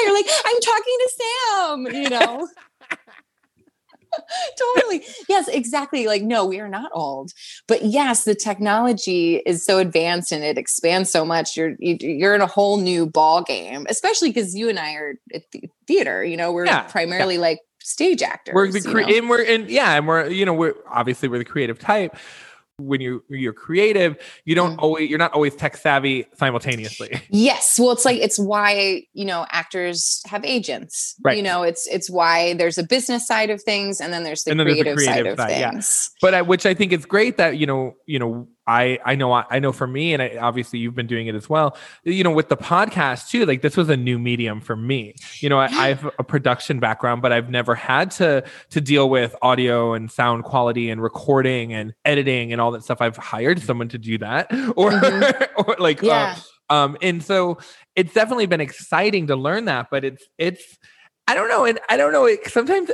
[0.05, 2.49] you're like, I'm talking to Sam, you know.
[4.59, 5.03] totally.
[5.29, 6.07] Yes, exactly.
[6.07, 7.33] Like, no, we are not old.
[7.69, 11.57] But yes, the technology is so advanced and it expands so much.
[11.57, 15.15] You're you, you're in a whole new ball game, especially because you and I are
[15.35, 16.25] at the theater.
[16.25, 18.55] You know, we're Yeah, primarily like stage actors.
[18.55, 19.07] we're the you know?
[19.07, 22.17] and we're and yeah, and we're you know we're obviously we're the creative type.
[22.79, 24.83] When you you're creative, you don't Mm.
[24.83, 27.21] always you're not always tech savvy simultaneously.
[27.31, 27.79] Yes.
[27.79, 31.15] Well, it's like it's why, you know, actors have agents.
[31.25, 31.37] Right.
[31.37, 34.51] You know, it's it's why there's a business side of things and then there's the,
[34.51, 35.71] And then there's the creative, side creative of side, yeah.
[35.71, 36.11] things.
[36.21, 39.33] but I, which I think is great that you know you know I I know
[39.33, 42.31] I know for me and I, obviously you've been doing it as well you know
[42.33, 45.67] with the podcast too like this was a new medium for me you know I,
[45.67, 50.11] I have a production background but I've never had to to deal with audio and
[50.11, 54.19] sound quality and recording and editing and all that stuff I've hired someone to do
[54.19, 55.49] that or Mhm.
[55.69, 56.37] or like uh, Yeah.
[56.71, 57.59] um and so
[57.95, 60.79] it's definitely been exciting to learn that but it's it's
[61.29, 62.91] i don't know and i don't know it, sometimes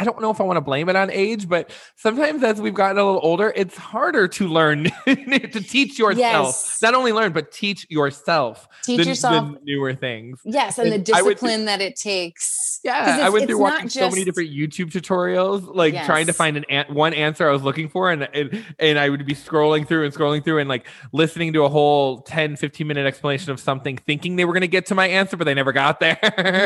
[0.00, 2.74] i don't know if i want to blame it on age but sometimes as we've
[2.74, 6.78] gotten a little older it's harder to learn to teach yourself Yes.
[6.82, 9.52] not only learn but teach yourself Teach the, yourself.
[9.52, 10.78] the newer things yes.
[10.78, 12.80] And the and would- discipline that it takes.
[12.82, 16.64] yeah, I went through watching so many different YouTube tutorials, like trying to find an,
[16.70, 20.04] an one answer I was looking for, and, and and I would be scrolling through
[20.06, 23.98] and scrolling through and like listening to a whole 10, 15 minute explanation of something,
[23.98, 26.18] thinking they were going to get to my answer, but they never got there.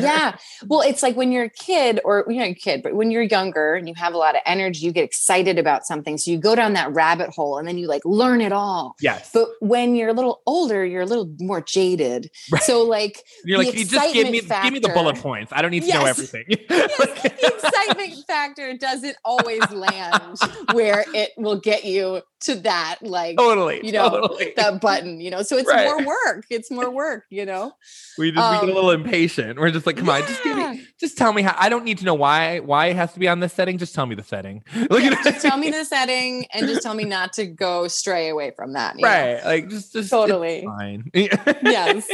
[0.02, 0.36] yeah.
[0.68, 3.22] Well, it's like when you're a kid or you know, a kid, but when you're
[3.24, 6.16] younger and you have a lot of energy, you get excited about something.
[6.18, 8.94] So you go down that rabbit hole and then you like learn it all.
[9.00, 9.30] yes.
[9.32, 12.30] But when you're a little older, you're a little more jaded.
[12.52, 12.62] Right.
[12.62, 15.52] So like You're like, you just give me excitement give me the bullet points.
[15.54, 16.44] I don't need to know everything.
[16.70, 20.38] Yes, the excitement factor doesn't always land
[20.72, 23.80] where it will get you to that like totally.
[23.84, 24.52] you know, totally.
[24.56, 25.42] that button, you know.
[25.42, 25.84] So it's Right.
[25.86, 26.44] more work.
[26.50, 27.72] It's more work, you know.
[28.18, 29.58] we just we get a um, little impatient.
[29.58, 31.98] We're just like, come on, just give me just tell me how I don't need
[31.98, 33.78] to know why why it has to be on this setting.
[33.78, 34.62] Just tell me the setting.
[34.90, 38.28] Look Yeah, just tell me the setting and just tell me not to go stray
[38.28, 38.96] away from that.
[38.96, 39.08] you know?
[39.08, 39.44] right.
[39.44, 40.64] Like just just Totally.
[40.64, 41.10] fine.
[41.14, 42.08] yes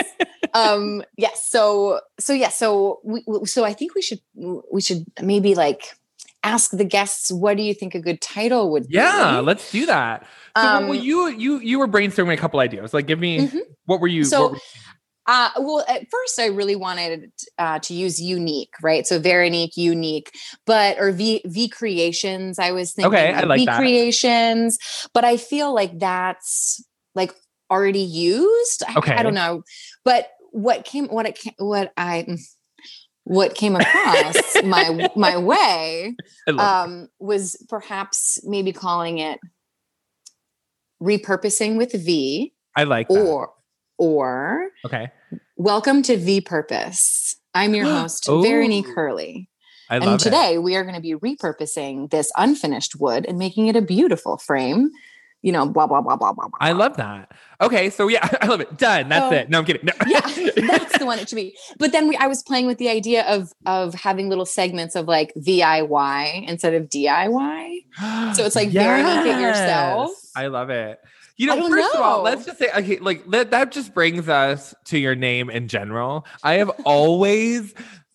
[0.54, 4.18] um yes so so yeah so we so i think we should
[4.72, 5.94] we should maybe like
[6.42, 9.86] ask the guests what do you think a good title would be Yeah, let's do
[9.86, 10.26] that.
[10.56, 12.92] So what- well, Um, you you you were brainstorming a couple ideas.
[12.92, 13.60] Like, give me Mhm.
[13.84, 14.24] what were you?
[14.24, 14.56] So-
[15.30, 19.06] Uh, well, at first, I really wanted uh, to use unique, right?
[19.06, 22.58] So Veronique, unique, but or V V creations.
[22.58, 23.78] I was thinking Okay, I like V that.
[23.78, 24.76] creations,
[25.14, 27.32] but I feel like that's like
[27.70, 28.82] already used.
[28.88, 29.12] I- Okay.
[29.14, 29.62] I, don't know,
[30.04, 32.26] but what came, what it, came, what I,
[33.22, 36.16] what came across my my way
[36.48, 39.38] I um, was perhaps maybe calling it
[41.00, 43.14] repurposing with V I like that.
[43.14, 43.52] or
[44.00, 45.10] or okay,
[45.56, 47.36] welcome to V Purpose.
[47.54, 48.94] I'm your host, Veronique Ooh.
[48.94, 49.48] Hurley.
[49.90, 50.24] I love And it.
[50.24, 54.38] today we are going to be repurposing this unfinished wood and making it a beautiful
[54.38, 54.90] frame.
[55.42, 56.48] You know, blah blah blah blah blah.
[56.48, 56.58] blah.
[56.60, 57.30] I love that.
[57.60, 58.76] Okay, so yeah, I love it.
[58.78, 59.08] Done.
[59.10, 59.50] That's So- it.
[59.50, 59.84] No, I'm kidding.
[59.84, 59.92] No.
[60.06, 60.20] yeah,
[60.66, 61.56] that's the one it should be.
[61.78, 65.08] But then we, I was playing with the idea of of having little segments of
[65.08, 68.34] like VIY instead of DIY.
[68.34, 70.10] So it's like Veronique it yourself.
[70.36, 70.98] I love it.
[71.40, 74.74] You know, first of all, let's just say, okay, like that, that just brings us
[74.84, 76.26] to your name in general.
[76.42, 77.72] I have always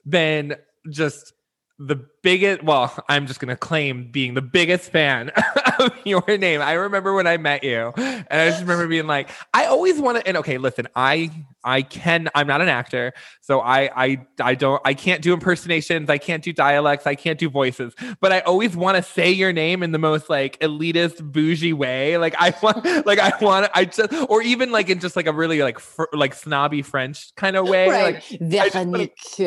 [0.08, 0.56] been
[0.92, 1.34] just
[1.80, 5.32] the biggest, well, I'm just going to claim being the biggest fan
[5.80, 6.62] of your name.
[6.62, 10.20] I remember when I met you and I just remember being like, I always want
[10.20, 11.32] to, and okay, listen, I,
[11.66, 13.12] I can, I'm not an actor.
[13.42, 16.10] So I, I, I don't, I can't do impersonations.
[16.10, 17.06] I can't do dialects.
[17.08, 20.30] I can't do voices, but I always want to say your name in the most
[20.30, 22.18] like elitist bougie way.
[22.18, 25.34] Like I want, like I want, I just, or even like in just like a
[25.34, 27.90] really like, fr- like snobby French kind of way.
[27.90, 29.04] right, Like, just wanna-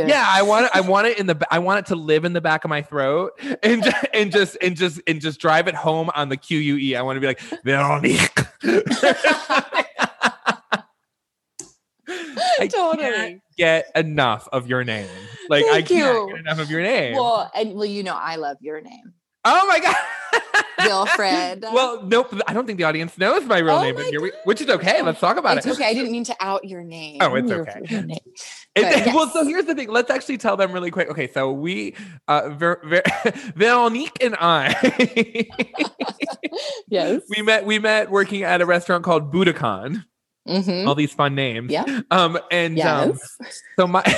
[0.09, 0.73] yeah, I want it.
[0.75, 1.39] I want it in the.
[1.51, 4.57] I want it to live in the back of my throat and ju- and just
[4.61, 6.97] and just and just drive it home on the Q U E.
[6.97, 8.47] I want to be like Veronique.
[12.61, 13.03] I Totally.
[13.09, 15.09] can't get enough of your name.
[15.49, 16.29] Like I can't you.
[16.31, 17.15] get enough of your name.
[17.17, 19.13] Well, and well, you know, I love your name,
[19.45, 19.97] oh my god.
[20.85, 21.63] Wilfred.
[21.73, 22.33] well, nope.
[22.47, 24.69] I don't think the audience knows my real Oh name, my here, we- which is
[24.69, 25.03] okay.
[25.03, 25.59] Let's talk about it.
[25.59, 25.73] it's it.
[25.73, 25.87] okay.
[25.89, 27.19] I didn't mean to out your name.
[27.21, 27.81] Oh, it's your- okay.
[27.89, 28.19] your name.
[28.77, 29.15] It- But yes.
[29.15, 29.89] Well, so here's the thing.
[29.89, 31.11] Let's actually tell them really quick.
[31.11, 31.97] Okay, so we,
[32.29, 33.03] uh, Ver, Ver,
[33.57, 35.49] Veronique and I,
[36.89, 37.23] Yes.
[37.35, 37.67] we met.
[37.67, 40.05] We met working at a restaurant called Buddakan.
[40.49, 40.87] Mhm.
[40.87, 41.71] All these fun names.
[41.71, 41.85] Yeah.
[42.11, 42.39] Um.
[42.51, 43.19] And um.
[43.79, 44.03] So my.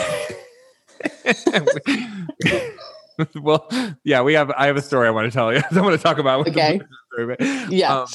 [3.40, 3.68] well,
[4.04, 4.50] yeah, we have.
[4.52, 5.60] I have a story I want to tell you.
[5.70, 6.40] I want to talk about.
[6.40, 6.80] with Okay.
[7.12, 8.00] Story, but, Yeah.
[8.02, 8.06] um,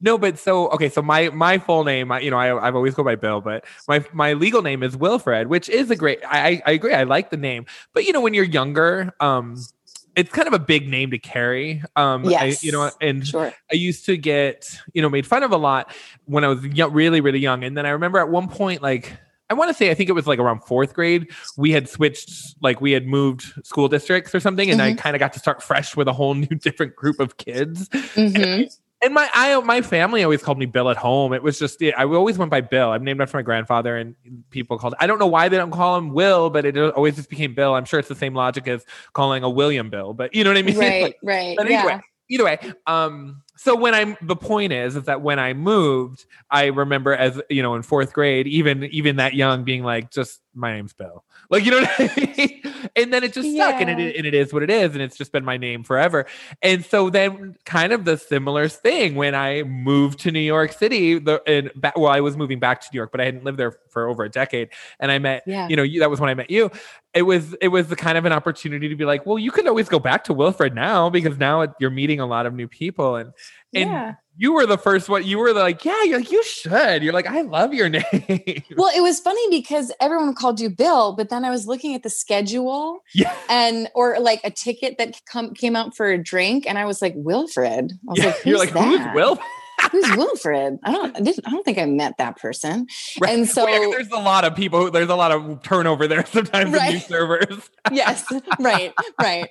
[0.00, 0.88] no, but so okay.
[0.88, 3.64] So my my full name, I, you know, I I've always go by Bill, but
[3.88, 6.20] my my legal name is Wilfred, which is a great.
[6.24, 6.94] I I- I agree.
[6.94, 9.56] I like the name, but you know, when you're younger, um,
[10.18, 11.82] it's kind of a big name to carry.
[11.96, 13.52] Um, I- you know, and Sure.
[13.72, 15.92] I used to get you know made fun of a lot
[16.26, 19.12] when I was young, really really young, and then I remember at one point like.
[19.50, 21.28] I want to say I think it was like around fourth grade.
[21.56, 24.98] We had switched, like we had moved school districts or something, and I Mhm.
[24.98, 28.68] kind of got to start fresh with a whole new different group of kids Mhm.
[29.00, 31.32] And my I my family always called me Bill at home.
[31.32, 32.90] It was just I always went by Bill.
[32.90, 34.16] I'm named after my grandfather, and
[34.50, 34.94] people called.
[34.98, 37.74] I don't know why they don't call him Will, but it always just became Bill.
[37.74, 40.56] I'm sure it's the same logic as calling a William Bill, but you know what
[40.56, 40.78] I mean?
[40.78, 41.56] Right, like, right.
[41.56, 42.00] But anyway, yeah.
[42.28, 46.66] either way, um, so when I'm the point is is that when I moved, I
[46.66, 50.72] remember as you know in fourth grade, even even that young, being like, just my
[50.74, 51.24] name's Bill.
[51.50, 52.74] Like, you know what I mean?
[52.96, 53.68] And then it just yeah.
[53.68, 54.92] stuck and it, and it is what it is.
[54.92, 56.26] And it's just been my name forever.
[56.62, 61.18] And so then kind of the similar thing when I moved to New York City,
[61.18, 63.58] the, and back, well, I was moving back to New York, but I hadn't lived
[63.58, 64.70] there for over a decade.
[65.00, 65.68] And I met, yeah.
[65.68, 66.70] you know, you, that was when I met you.
[67.14, 69.66] It was, it was the kind of an opportunity to be like, well, you could
[69.66, 73.16] always go back to Wilfred now because now you're meeting a lot of new people.
[73.16, 73.32] And,
[73.74, 75.26] and yeah you were the first one.
[75.26, 77.02] You were like, yeah, you're like, you should.
[77.02, 78.62] You're like, I love your name.
[78.76, 82.04] Well, it was funny because everyone called you Bill, but then I was looking at
[82.04, 83.34] the schedule yeah.
[83.50, 87.02] and or like a ticket that come came out for a drink, and I was
[87.02, 87.92] like, Wilfred.
[87.92, 88.26] I was yeah.
[88.26, 88.84] like, you're like, that?
[88.84, 89.38] who's Will?
[89.90, 90.78] Who's Wilfred?
[90.82, 92.86] I don't, I, don't think I met that person.
[93.20, 93.36] Right.
[93.36, 94.90] And so well, yeah, there's a lot of people.
[94.90, 96.88] There's a lot of turnover there sometimes right.
[96.88, 97.70] in new servers.
[97.92, 98.24] yes,
[98.60, 99.48] right, right.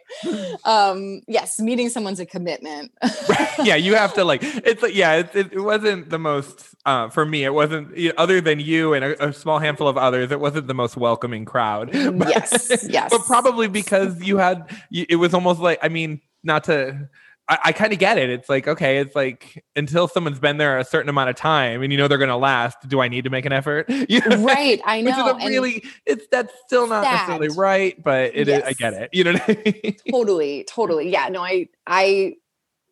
[0.64, 2.91] Um, yes, meeting someone's a commitment.
[3.28, 3.49] right.
[3.64, 4.41] Yeah, you have to like.
[4.44, 7.44] It's like yeah, it, it, it wasn't the most uh, for me.
[7.44, 10.32] It wasn't you know, other than you and a, a, small handful of others.
[10.32, 11.91] It wasn't the most welcoming crowd.
[11.91, 13.10] But, yes, yes.
[13.12, 14.70] But probably because you had.
[14.91, 17.10] It was almost like I mean, not to
[17.49, 18.30] I, I kind of get it.
[18.30, 21.91] It's like, okay, it's like until someone's been there a certain amount of time and
[21.91, 23.90] you know they're going to last, do I need to make an effort?
[24.10, 24.38] You know?
[24.38, 24.80] Right.
[24.86, 25.34] I know.
[25.34, 27.14] Which is really, it's that's still not sad.
[27.14, 28.61] necessarily right, but it yes.
[28.61, 29.10] is, I get it.
[29.11, 29.95] You know what I mean?
[30.11, 30.64] Totally.
[30.64, 31.10] Totally.
[31.10, 31.28] Yeah.
[31.28, 32.36] No, I, I,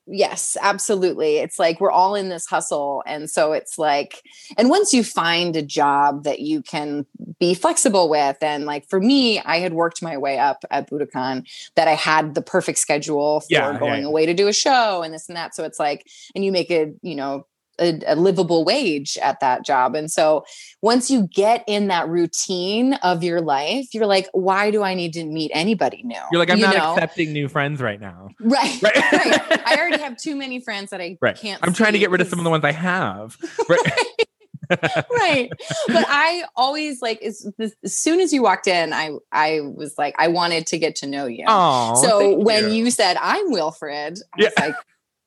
[0.08, 1.38] Yes, absolutely.
[1.38, 3.02] It's like we're all in this hustle.
[3.08, 4.22] And so it's like,
[4.56, 7.08] and once you find a job that you can
[7.40, 11.48] be flexible with, and like for me, I had worked my way up at Buddakan
[11.74, 14.08] that I had the perfect schedule for yeah, going yeah.
[14.08, 15.56] away to do a show and this and that.
[15.56, 17.48] So it's like, and you make a, you know,
[17.80, 19.96] a, a, livable wage at that job.
[19.96, 20.46] And so
[20.82, 25.14] once you get in that routine of your life, you're like, why do I need
[25.14, 26.20] to meet anybody new?
[26.32, 26.94] You're like, I'm you not know?
[26.94, 28.30] accepting new friends right now.
[28.40, 28.82] Right.
[28.82, 28.96] Right.
[29.12, 29.68] right.
[29.68, 31.36] I already have too many friends that I right.
[31.36, 31.62] can't.
[31.64, 33.38] I'm trying to get rid of some of the ones I have.
[33.70, 34.98] Right.
[35.12, 35.52] right
[35.88, 40.16] but i always like as, as soon as you walked in i i was like
[40.18, 42.86] i wanted to get to know you Oh, so when you.
[42.86, 42.92] you.
[42.92, 44.48] said i'm wilfred i yeah.
[44.48, 44.76] was like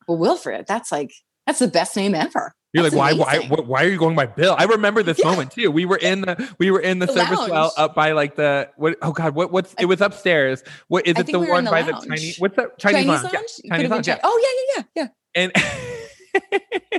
[0.08, 1.12] well wilfred that's like
[1.48, 2.54] that's the best name ever.
[2.74, 4.54] You're That's like, why, why, why are you going by Bill?
[4.58, 5.30] I remember this yeah.
[5.30, 5.70] moment too.
[5.70, 7.50] We were in the, we were in the, the service lounge.
[7.50, 10.62] well up by like the, what, oh God, what, what's, it was upstairs.
[10.88, 12.02] What is it the we one the by lounge.
[12.02, 12.78] the Chinese, what's that?
[12.78, 13.32] Chinese, Chinese lounge?
[13.32, 13.50] lounge?
[13.64, 13.74] Yeah.
[13.74, 14.08] Chinese lounge.
[14.08, 14.18] Yeah.
[14.22, 15.42] Oh yeah, yeah, yeah, yeah.
[15.42, 15.52] And,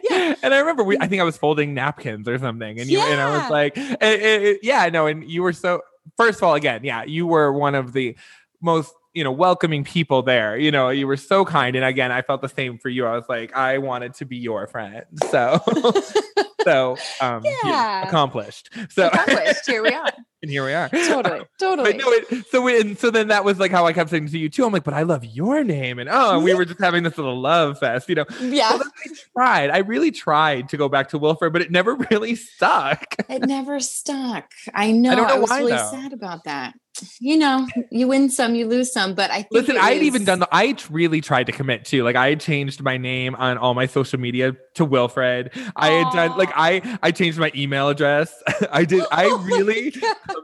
[0.10, 0.36] yeah.
[0.42, 1.10] and I remember we, I mm.
[1.10, 3.12] think I was folding napkins or something, and you, yeah.
[3.12, 5.82] and I was like, it, it, yeah, no, and you were so.
[6.18, 8.18] First of all, again, yeah, you were one of the
[8.60, 10.58] most you know welcoming people there.
[10.58, 11.76] You know you were so kind.
[11.76, 13.06] And again i felt the same for you.
[13.06, 15.04] I was like i wanted to be your friend.
[15.30, 15.60] So
[16.64, 18.08] so um yeah.
[18.08, 18.70] accomplished.
[18.90, 19.66] So accomplished.
[19.66, 20.12] Here we are.
[20.42, 20.88] And here we are.
[20.88, 21.98] Totally totally.
[21.98, 24.48] no, it, so and so then that was like how i kept saying to you
[24.48, 24.64] too.
[24.64, 26.00] I'm like but i love your name.
[26.00, 28.26] And oh and we were just having this little love fest you know?
[28.40, 28.70] Yeah.
[28.72, 29.70] I tried.
[29.70, 33.04] I really tried to go back to wilfred but it never really stuck.
[33.28, 34.50] It never stuck.
[34.74, 35.12] I know.
[35.12, 35.92] i, don't know I was why, really though.
[35.92, 36.74] sad about that
[37.20, 39.14] you know, you win some, you lose some.
[39.14, 39.78] But I listen.
[39.78, 40.48] I had even done the.
[40.52, 42.04] I really tried to commit to.
[42.04, 45.52] Like I had changed my name on all my social media to Wilfred.
[45.76, 48.34] I had done like I I changed my email address.
[48.72, 49.04] I did.
[49.12, 49.94] I oh really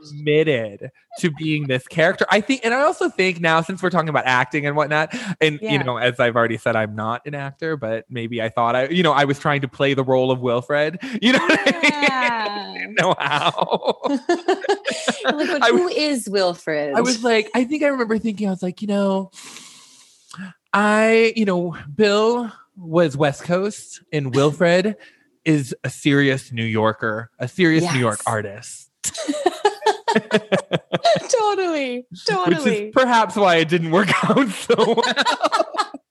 [0.10, 2.26] committed to being this character.
[2.30, 5.60] I think, and I also think now since we're talking about acting and whatnot, and
[5.62, 5.74] yeah.
[5.74, 8.88] you know, as I've already said, I'm not an actor, but maybe I thought I,
[8.90, 11.00] you know, I was trying to play the role of Wilfred.
[11.22, 12.48] You know, yeah.
[12.50, 12.82] I, mean?
[12.82, 14.00] Didn't know how.
[14.06, 16.94] like, who I, is Wilfred?
[16.94, 19.32] I was like, I think I remember thinking, I was like, you know,
[20.74, 24.98] I, you know, Bill was West Coast and Wilfred
[25.46, 27.94] is a serious New Yorker, a serious yes.
[27.94, 28.92] New York artist.
[31.30, 32.56] totally, totally.
[32.56, 36.02] Which is perhaps why it didn't work out so well.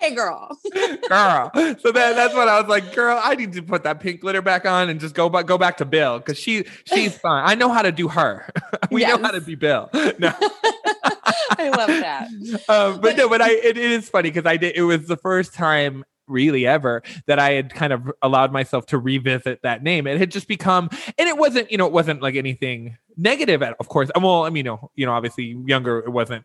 [0.00, 0.58] hey girl.
[1.08, 1.50] Girl.
[1.80, 4.42] So then that's what i was like girl i need to put that pink glitter
[4.42, 7.44] back on and just go back go back to bill because she she's fine.
[7.46, 8.48] I know how to do her.
[8.90, 9.16] We yes.
[9.16, 9.88] know how to be bill.
[10.18, 10.34] No.
[11.56, 12.28] I love that.
[12.68, 15.16] Um, but no but i it, it is funny because i did it was the
[15.16, 20.06] first time really ever that I had kind of allowed myself to revisit that name.
[20.06, 20.88] It had just become,
[21.18, 23.62] and it wasn't, you know, it wasn't like anything negative.
[23.62, 26.44] At, of course, well, I mean, you know, you know, obviously younger, it wasn't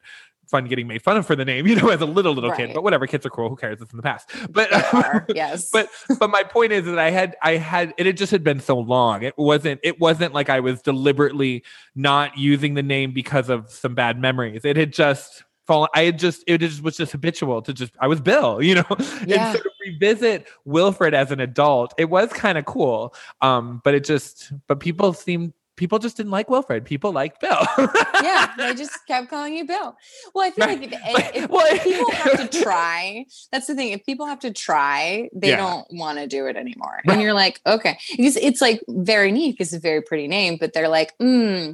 [0.50, 2.58] fun getting made fun of for the name, you know, as a little little right.
[2.58, 2.74] kid.
[2.74, 3.50] But whatever, kids are cool.
[3.50, 3.82] Who cares?
[3.82, 4.30] It's in the past.
[4.50, 4.70] But
[5.36, 5.70] yes.
[5.72, 5.90] but
[6.20, 8.78] but my point is that I had I had it had just had been so
[8.78, 9.24] long.
[9.24, 11.64] It wasn't it wasn't like I was deliberately
[11.96, 14.66] not using the name because of some bad memories.
[14.66, 15.88] It had just fallen.
[15.94, 18.86] I had just it just was just habitual to just I was Bill, you know.
[19.26, 19.52] Yeah.
[19.52, 23.14] And so to revisit Wilfred as an adult, it was kind of cool.
[23.42, 26.84] Um, but it just but people seemed people just didn't like Wilfred.
[26.84, 27.66] People liked Bill.
[28.22, 29.96] yeah, they just kept calling you Bill.
[30.36, 33.92] Well, I feel like if, if well- people have to try, that's the thing.
[33.92, 35.58] If people have to try, they Yeah.
[35.58, 37.00] don't want to do it anymore.
[37.06, 37.14] Right.
[37.14, 40.58] And you're like, okay, because it's like very neat because it's a very pretty name,
[40.60, 41.74] but they're like, hmm.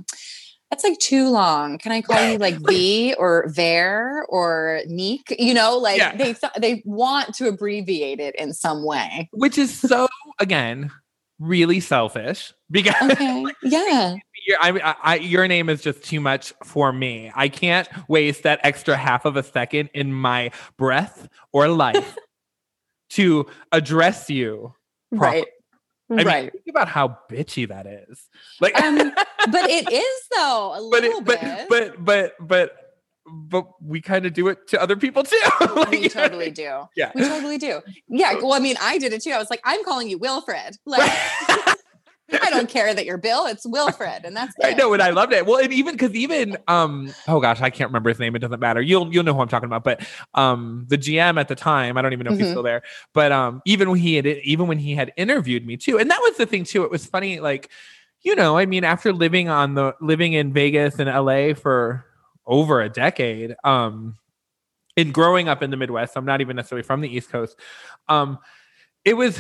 [0.72, 1.78] That's like too long.
[1.78, 5.36] Can I call you like V or Ver or Neek?
[5.38, 6.16] You know, like Yeah.
[6.16, 9.30] they th- they want to abbreviate it in some way.
[9.32, 10.08] Which is so
[10.40, 10.92] again
[11.40, 13.46] really selfish because Okay.
[13.64, 14.16] Yeah.
[14.48, 17.32] your, I, I, your name is just too much for me.
[17.36, 22.16] I can't waste that extra half of a second in my breath or life
[23.12, 24.74] to address you.
[25.16, 25.42] properly.
[25.42, 25.48] Right.
[26.10, 26.52] I mean, right.
[26.52, 28.30] think about how bitchy that is.
[28.62, 28.98] Like, Um,
[29.52, 31.68] but it is though a but little it, but, bit.
[31.70, 32.72] but but but
[33.28, 35.40] but we kind of do it to other people too.
[35.76, 36.84] Like, we totally do.
[36.96, 37.12] Yeah.
[37.16, 37.82] We totally do.
[38.08, 38.36] Yeah.
[38.36, 39.32] Well, I mean, I did it too.
[39.32, 40.78] I was like, I'm calling you Wilfred.
[40.86, 41.12] Like,
[42.32, 43.46] I don't care that you're Bill.
[43.46, 45.46] It's Wilfred, and that's I know, and I loved it.
[45.46, 48.36] Well, and even because even um, oh gosh, I can't remember his name.
[48.36, 48.82] It doesn't matter.
[48.82, 49.84] You'll you'll know who I'm talking about.
[49.84, 52.52] But um, the GM at the time, I don't even know if he's Mhm.
[52.52, 52.82] still there.
[53.14, 56.20] But um, even when he had even when he had interviewed me too, and that
[56.22, 56.84] was the thing too.
[56.84, 57.70] It was funny, like
[58.22, 62.06] you know, I mean, after living on the living in Vegas and LA for
[62.48, 64.16] over a decade, um,
[64.98, 67.56] and growing up in the Midwest, I'm not even necessarily from the East Coast.
[68.08, 68.40] Um,
[69.04, 69.40] it was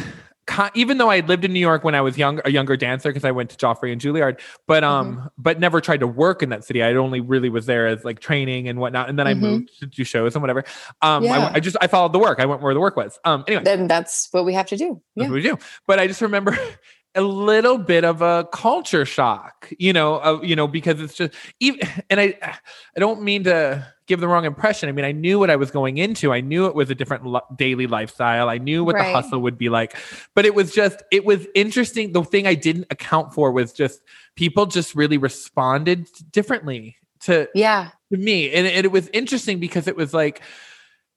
[0.76, 3.26] even though I lived in New York when I was young, a younger dancer because
[3.26, 6.63] I went to Joffrey and Juilliard, but um, but never tried to work in that
[6.63, 6.84] city.
[6.84, 9.39] I only really was there as like training and whatnot, and then I Mhm.
[9.39, 10.63] moved to do shows and whatever.
[11.01, 11.39] Um, I, Yeah.
[11.43, 12.39] went- I just I followed the work.
[12.39, 13.19] I went where the work was.
[13.26, 15.01] Um, anyway, Then that's what we have to do.
[15.15, 15.23] Yeah.
[15.26, 15.57] what we do.
[15.88, 16.57] But I just remember
[17.15, 21.33] a little bit of a culture shock, you know, of you know, because it's just
[21.59, 21.79] even
[22.09, 24.87] and I I don't mean to give the wrong impression.
[24.87, 26.31] I mean, I knew what I was going into.
[26.31, 28.49] I knew it was a different lo- daily lifestyle.
[28.49, 29.07] I knew what Right.
[29.07, 29.95] the hustle would be like.
[30.35, 32.11] But it was just it was interesting.
[32.11, 34.01] The thing I didn't account for was just
[34.35, 37.89] people just really responded differently to Yeah.
[38.11, 40.41] to me and, and it was interesting because it was like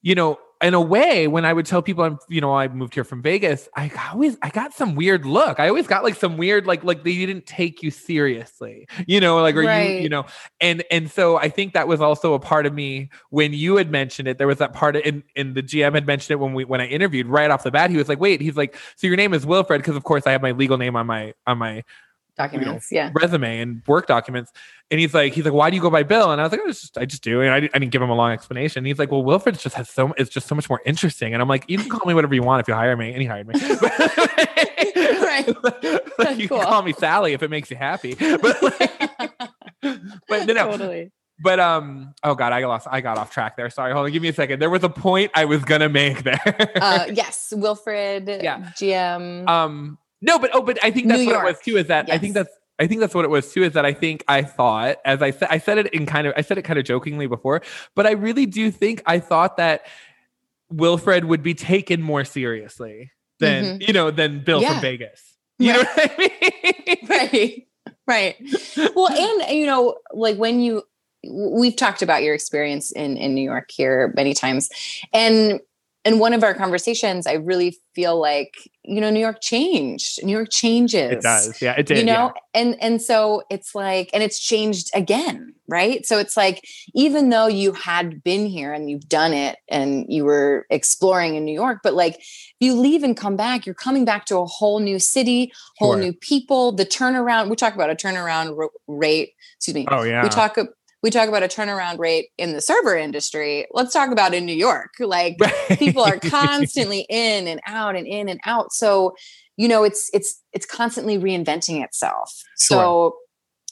[0.01, 2.93] you know in a way when i would tell people i'm you know i moved
[2.95, 6.37] here from vegas i always i got some weird look i always got like some
[6.37, 10.01] weird like like they didn't take you seriously you know like or you Right.
[10.03, 10.27] you know
[10.61, 13.91] and and so i think that was also a part of me when you had
[13.91, 16.55] mentioned it there was that part of and, and the gm had mentioned it when
[16.55, 19.07] we when i interviewed right off the bat he was like wait he's like so
[19.07, 21.59] your name is wilfred because of course i have my legal name on my on
[21.59, 21.85] my
[22.39, 22.89] Documents.
[22.91, 23.11] Yeah.
[23.15, 24.53] resume and work documents.
[24.91, 26.31] And he's like, he's like, why do you go by Bill?
[26.31, 27.43] And I was like, oh, just, I just do.
[27.43, 28.85] And I, I didn't give him a long explanation.
[28.85, 31.35] he's like, well, Wilfred just has so, it's just so much more interesting.
[31.35, 33.13] And I'm like, you can call me whatever you want if you hire me.
[33.13, 33.55] And he hired me.
[35.29, 35.47] Right.
[36.19, 36.59] Like, you Cool.
[36.59, 38.15] can call me Sally if it makes you happy.
[38.41, 39.33] But, like,
[40.29, 40.71] but no, no.
[40.73, 41.13] Totally.
[41.41, 43.71] But um, oh god, I lost, I got off track there.
[43.71, 44.59] Sorry, hold on, give me a second.
[44.61, 46.41] There was a point I was gonna make there.
[46.81, 47.53] Uh, yes.
[47.57, 48.27] Wilfred.
[48.27, 48.73] Yeah.
[48.77, 49.49] GM.
[49.49, 52.11] um no but oh but i think that's New what it was too is that
[52.11, 54.43] i think that's i think that's what it was too is that i think i
[54.43, 56.85] thought as i said i said it in kind of i said it kind of
[56.85, 57.63] jokingly before
[57.95, 59.87] but i really do think i thought that
[60.71, 64.65] wilfred would be taken more seriously than you know than bill Mm-hmm.
[64.65, 64.73] Yeah.
[64.73, 65.35] from vegas.
[65.59, 66.97] You know what i mean?
[67.09, 67.67] Right.
[68.07, 68.37] Right.
[68.95, 70.83] Well and you know like when you
[71.29, 74.69] we've talked about your experience in in new york here many times
[75.13, 75.61] and
[76.09, 78.55] in one of our conversations i really feel like
[78.85, 82.33] you know new york changed new york changes it does yeah it did you know
[82.35, 82.61] yeah.
[82.61, 86.65] and and so it's like and it's changed again right so it's like
[86.95, 91.45] even though you had been here and you've done it and you were exploring in
[91.45, 94.47] new york but like if you leave and come back you're coming back to a
[94.47, 96.01] whole new city whole Sure.
[96.03, 100.23] new people the turnaround we talk about a turnaround ro- rate excuse me oh yeah
[100.23, 100.57] we talk
[101.03, 104.55] we talk about a turnaround rate in the server industry let's talk about in new
[104.55, 105.37] york like
[105.79, 108.73] people are constantly in and out and in and out.
[108.73, 109.15] So
[109.57, 112.33] you know it's it's it's constantly reinventing itself.
[112.57, 113.17] So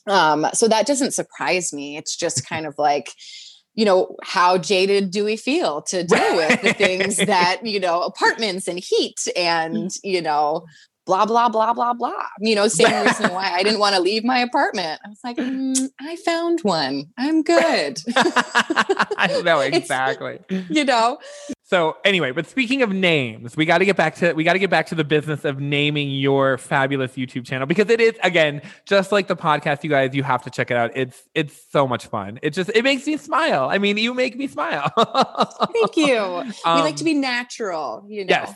[0.07, 1.97] um so that doesn't surprise me.
[1.97, 3.11] It's just kind of like
[3.75, 8.03] you know how jaded do we feel to deal with the things that you know
[8.03, 10.67] apartments and heat and you know
[11.07, 14.25] blah blah blah blah blah you know same reason why i didn't want to leave
[14.25, 20.41] my apartment i was like "Mm, i found one i'm good I know It's- exactly
[20.69, 21.19] you know
[21.69, 24.61] So anyway, but speaking of names, we got to get back to we got to
[24.61, 28.63] get back to the business of naming your fabulous YouTube channel because it is again
[28.87, 29.83] just like the podcast.
[29.83, 30.93] You guys, you have to check it out.
[30.95, 32.39] It's it's so much fun.
[32.41, 33.69] It just it makes me smile.
[33.69, 34.93] I mean, you make me smile.
[35.75, 36.23] thank you
[36.77, 38.55] we like to Um, be natural you know Yes,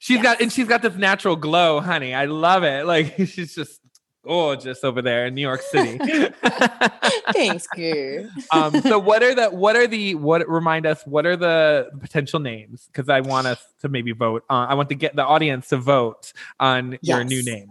[0.00, 2.12] she's got and she's got this natural glow, honey.
[2.12, 2.86] I love it.
[2.86, 3.80] Like she's just
[4.24, 5.98] gorgeous over there in New York City.
[7.32, 8.28] Thanks, Goo.
[8.52, 12.40] um, so what are the what are the what remind us what are the potential
[12.40, 12.88] names?
[12.92, 14.44] Because I want us to maybe vote.
[14.50, 17.68] Uh, I want to get the audience to vote on your new name.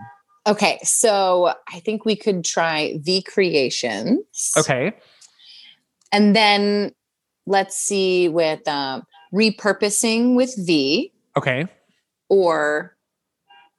[0.47, 4.53] Okay, so I think we could try V Creations.
[4.57, 4.93] Okay.
[6.11, 6.95] And then
[7.45, 9.03] let's see with um,
[9.34, 11.68] repurposing with V Okay.
[12.30, 12.95] Or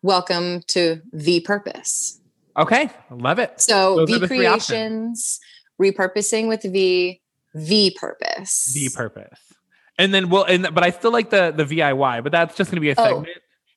[0.02, 2.20] welcome to V Purpose.
[2.56, 2.90] Okay.
[3.10, 3.60] Love it.
[3.60, 4.26] So Those V the.
[4.26, 5.40] Creations,
[5.80, 7.20] repurposing with V,
[7.54, 8.72] V Purpose.
[8.74, 9.38] The purpose.
[9.98, 12.80] And then we'll and but I still like the the VIY, but that's just gonna
[12.80, 13.28] be a Oh, segment.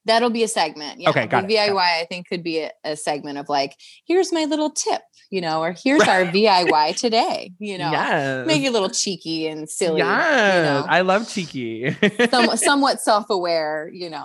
[0.06, 1.00] That'll be a segment.
[1.00, 1.10] Yeah.
[1.12, 3.76] Okay, got the it, got VIY, I think, could be a, a segment of like,
[4.06, 8.46] here's my little tip, you know, or here's our VIY today, you know, yes.
[8.46, 10.56] make it a little cheeky and silly, Yes.
[10.58, 11.96] you know, I love cheeky.
[12.30, 14.24] some, somewhat self-aware, you know.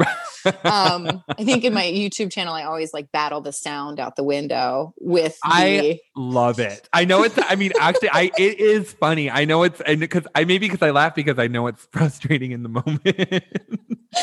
[0.65, 4.25] Um, I think in my YouTube channel, I always like battle the sound out the
[4.25, 6.89] window with I- the, love it.
[6.93, 9.31] I know it's I mean actually I it is funny.
[9.31, 12.51] I know it's and because I maybe because I laugh because I know it's frustrating
[12.53, 13.01] in the moment.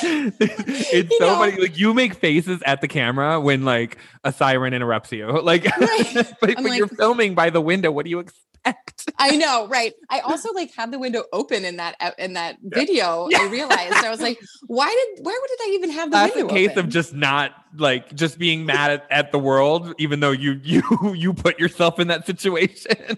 [0.02, 1.62] it's You so know- funny.
[1.66, 5.28] Like you make faces at the camera when like a siren interrupts you.
[5.46, 6.34] Like Right.
[6.42, 7.92] but, I'm but you're filming by the window.
[7.92, 9.12] What do you expect?
[9.20, 9.94] I know, right?
[10.10, 13.30] I also like had the window open in that in that video.
[13.36, 16.40] I realized I was like, why did why did I even have the That's a
[16.40, 16.86] window case open?
[16.86, 20.82] of just not like just being mad at, at the world, even though you you
[21.16, 23.18] you put yourself in that situation.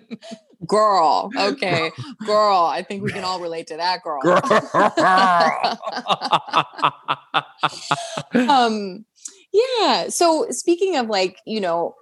[0.65, 1.29] Girl.
[1.37, 1.91] Okay,
[2.25, 2.65] girl.
[2.65, 4.21] I think we can all relate to that, girl.
[8.49, 9.05] um,
[9.53, 10.09] yeah.
[10.09, 11.95] So speaking of like, you know,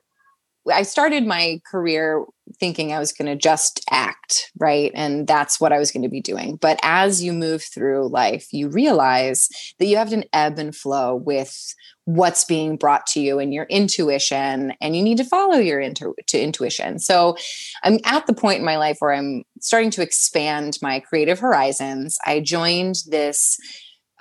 [0.71, 2.25] I started my career
[2.59, 4.91] thinking I was going to just act, right?
[4.95, 6.55] And that's what I was going to be doing.
[6.55, 9.49] But as you move through life, you realize
[9.79, 11.75] that you have an ebb and flow with
[12.05, 16.13] what's being brought to you and your intuition and you need to follow your intu-
[16.27, 16.99] to intuition.
[16.99, 17.35] So
[17.83, 22.17] I'm at the point in my life where I'm starting to expand my creative horizons.
[22.23, 23.57] I joined this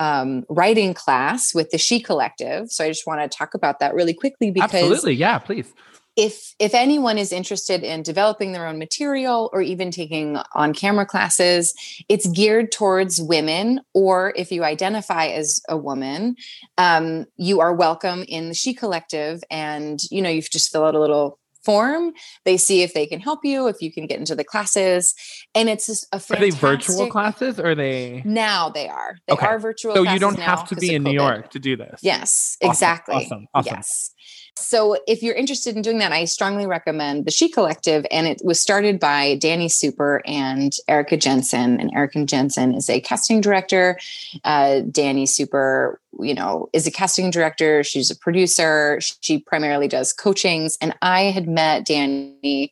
[0.00, 2.70] um, writing class with the She Collective.
[2.70, 5.72] So I just want to talk about that really quickly because Absolutely, yeah, please.
[6.16, 11.06] If if anyone is interested in developing their own material or even taking on camera
[11.06, 11.74] classes
[12.08, 16.36] it's geared towards women or if you identify as a woman
[16.78, 20.94] um, you are welcome in the she collective and you know you just fill out
[20.94, 22.12] a little form
[22.44, 25.14] they see if they can help you if you can get into the classes
[25.54, 29.32] and it's just a Are they virtual classes or are they now they are they
[29.32, 29.46] Okay.
[29.46, 32.00] are virtual so you don't have to be in New York to do this?
[32.02, 33.14] Yes, Awesome, exactly.
[33.14, 33.76] awesome, awesome.
[33.76, 34.10] Yes.
[34.56, 38.06] So if you're interested in doing that, I strongly recommend the She Collective.
[38.10, 41.80] And it was started by Danny Super and Erica Jensen.
[41.80, 43.98] And Erica Jensen is a casting director.
[44.44, 47.82] Uh, Danny Super, you know, is a casting director.
[47.82, 49.00] She's a producer.
[49.20, 50.78] She primarily does coachings.
[50.80, 52.70] And I had met Danny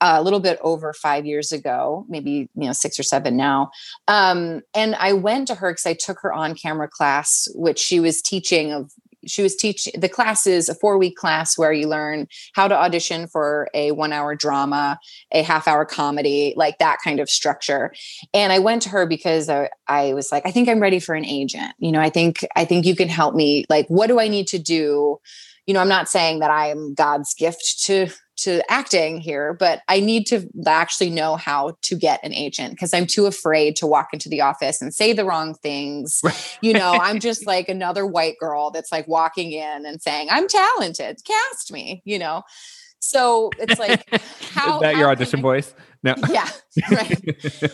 [0.00, 3.70] a little bit over five years ago, maybe you know six or seven now.
[4.06, 8.00] Um, and I went to her because I took her on camera class, which she
[8.00, 8.92] was teaching of.
[9.26, 12.74] She was teaching the class is a four week class where you learn how to
[12.74, 14.98] audition for a one hour drama,
[15.32, 17.92] a half hour comedy, like that kind of structure.
[18.32, 21.14] And I went to her because I, I was like, I think I'm ready for
[21.14, 21.74] an agent.
[21.78, 23.64] You know, I think I think you can help me.
[23.68, 25.18] Like, what do I need to do?
[25.66, 28.08] You know, I'm not saying that I am God's gift to
[28.38, 32.94] to acting here, but I need to actually know how to get an agent because
[32.94, 36.20] I'm too afraid to walk into the office and say the wrong things.
[36.60, 40.48] You know, I'm just like another white girl that's like walking in and saying, I'm
[40.48, 42.42] talented, cast me, you know.
[43.00, 44.04] So it's like,
[44.52, 45.74] how is that how your audition I- voice?
[46.02, 46.14] No.
[46.30, 46.48] Yeah,
[46.92, 47.20] right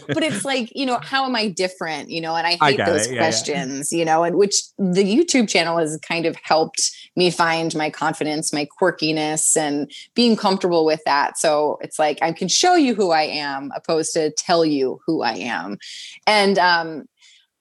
[0.09, 2.85] but it's like you know how am i different you know and i hate I
[2.86, 3.09] those it.
[3.09, 3.19] Yeah, yeah.
[3.20, 7.91] questions you know and which the youtube channel has kind of helped me find my
[7.91, 11.39] confidence my quirkiness and being comfortable with that.
[11.39, 15.23] So it's like i can show you who i am opposed to tell you who
[15.23, 15.78] i am.
[16.27, 17.05] And um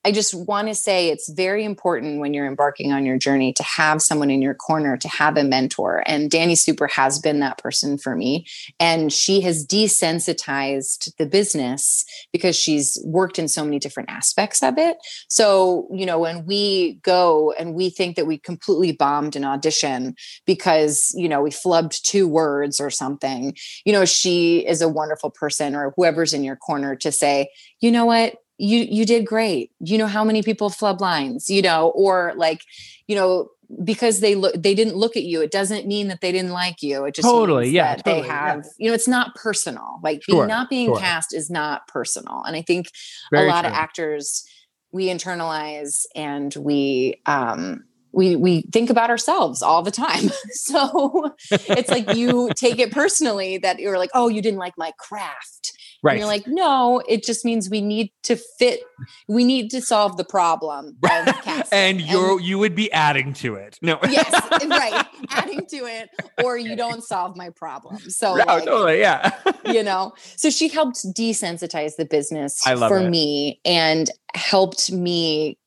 [0.05, 3.63] I just want to say it's very important when you're embarking on your journey to
[3.63, 6.03] have someone in your corner, to have a mentor.
[6.05, 8.45] And Danny Super has been that person for me.
[8.81, 12.03] And she has desensitized the business
[12.34, 14.97] because she's worked in so many different aspects of it.
[15.30, 20.15] So, you know, when we go and we think that we completely bombed an audition
[20.45, 23.55] because, you know, we flubbed two words or something,
[23.85, 27.49] you know, she is a wonderful person or whoever's in your corner to say,
[27.80, 28.35] you know what?
[28.64, 29.72] You you did great.
[29.80, 32.61] You know how many people flub lines, you know, or like,
[33.07, 33.49] you know,
[33.84, 36.84] because they look they didn't look at you it doesn't mean that they didn't like
[36.84, 38.53] you it just Totally, means yeah, that totally, they yeah.
[38.53, 40.99] have you know it's not personal like Sure, being not being sure.
[40.99, 42.91] cast is not personal and i think
[43.31, 44.45] Very a lot of actors
[44.91, 47.84] we internalize and we um
[48.14, 50.30] we we think about ourselves all the time.
[50.53, 54.91] So it's like you take it personally that you're like, oh, you didn't like my
[54.98, 55.73] craft.
[56.03, 56.13] Right.
[56.13, 58.81] And you're like, no, it just means we need to fit,
[59.30, 60.97] we need to solve the problem.
[61.71, 63.80] and you're you would be adding to it.
[63.81, 63.97] No.
[64.09, 64.31] yes,
[64.67, 65.05] right.
[65.30, 66.09] Adding to it,
[66.43, 67.97] or you don't solve my problem.
[67.99, 69.31] So no, like, totally, yeah.
[69.65, 70.13] you know.
[70.35, 73.09] So she helped desensitize the business for it.
[73.09, 75.57] me and helped me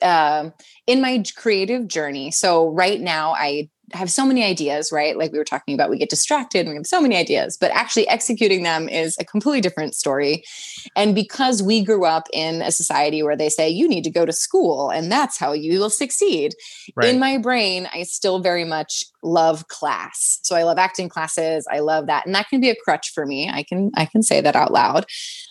[0.00, 0.48] uh,
[0.86, 2.30] in my creative journey.
[2.30, 5.16] So right now I have so many ideas, right?
[5.16, 7.70] Like we were talking about, we get distracted and we have so many ideas, but
[7.72, 10.44] actually executing them is a completely different story.
[10.96, 14.26] And because we grew up in a society where they say you need to go
[14.26, 16.54] to school and that's how you will succeed,
[16.96, 17.08] right.
[17.08, 20.40] in my brain, I still very much love class.
[20.42, 21.66] So I love acting classes.
[21.70, 22.26] I love that.
[22.26, 23.48] And that can be a crutch for me.
[23.48, 25.06] I can I can say that out loud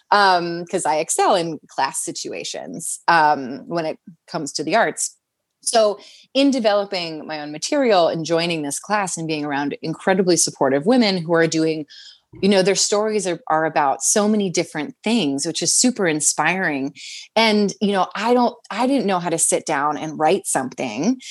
[0.09, 3.97] because um, I excel in class situations um, when it
[4.27, 5.17] comes to the arts.
[5.63, 5.99] So,
[6.33, 11.17] in developing my own material and joining this class and being around incredibly supportive women
[11.17, 11.85] who are doing,
[12.41, 16.93] you know, their stories are, are about so many different things, which is super inspiring.
[17.35, 21.21] And, you know, I don't, I didn't know how to sit down and write something,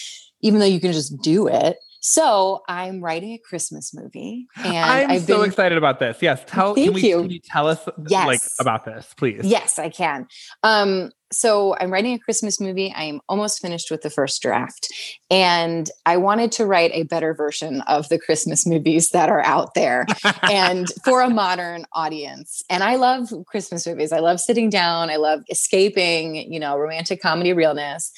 [0.41, 1.79] even though you can just do it.
[2.05, 5.47] So I'm writing a Christmas movie, and I'm I've so been...
[5.49, 6.19] excited about this.
[6.21, 7.21] Yes, tell Thank can, we, you.
[7.21, 8.27] can you tell us yes.
[8.27, 9.45] like about this, please?
[9.45, 10.27] Yes, I can.
[10.65, 12.93] Um, so I'm writing a Christmas movie.
[12.95, 14.89] I am almost finished with the first draft,
[15.31, 19.75] and I wanted to write a better version of the Christmas movies that are out
[19.75, 20.07] there,
[20.43, 22.63] and for a modern audience.
[22.71, 24.13] And I love Christmas movies.
[24.13, 25.11] I love sitting down.
[25.11, 28.13] I love escaping, you know, romantic comedy realness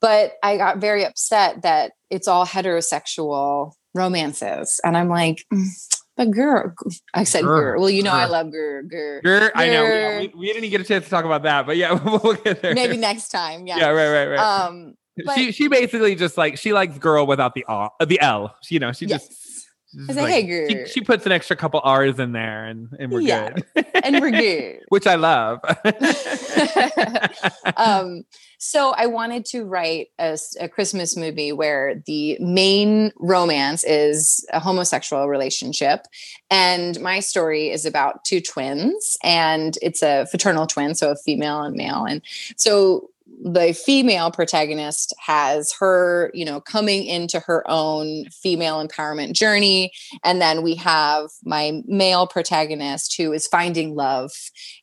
[0.00, 4.80] but I got very upset that it's all heterosexual romances.
[4.84, 5.68] And I'm like, mm,
[6.20, 6.74] but girl,
[7.14, 7.80] I said girl.
[7.80, 9.22] Well, you know, I love girl, girl.
[9.22, 10.18] Girl, I know.
[10.20, 12.74] We, we, didn't get a chance to talk about that, but yeah, we'll get there.
[12.74, 13.66] Maybe next time.
[13.66, 13.78] Yeah.
[13.78, 14.38] Yeah, right, right, right.
[14.38, 18.20] Um, but, she she basically just like she likes girl without the R, uh, the
[18.20, 18.54] L.
[18.68, 19.28] You know, she yes.
[19.28, 20.68] just like, hey.
[20.68, 23.54] She, she, puts an extra couple R's in there and, and we're yeah.
[23.74, 23.86] good.
[23.94, 24.80] and we're good.
[24.90, 25.60] Which I love.
[27.78, 28.24] um,
[28.62, 34.60] so I wanted to write a, a, Christmas movie where the main romance is a
[34.60, 36.04] homosexual relationship.
[36.50, 41.62] And my story is about two twins, and it's a fraternal twin, so a female
[41.62, 42.04] and male.
[42.04, 42.20] And
[42.56, 43.08] so
[43.42, 49.90] the female protagonist has her, you know, coming into her own female empowerment journey.
[50.22, 54.32] And then we have my male protagonist who is finding love.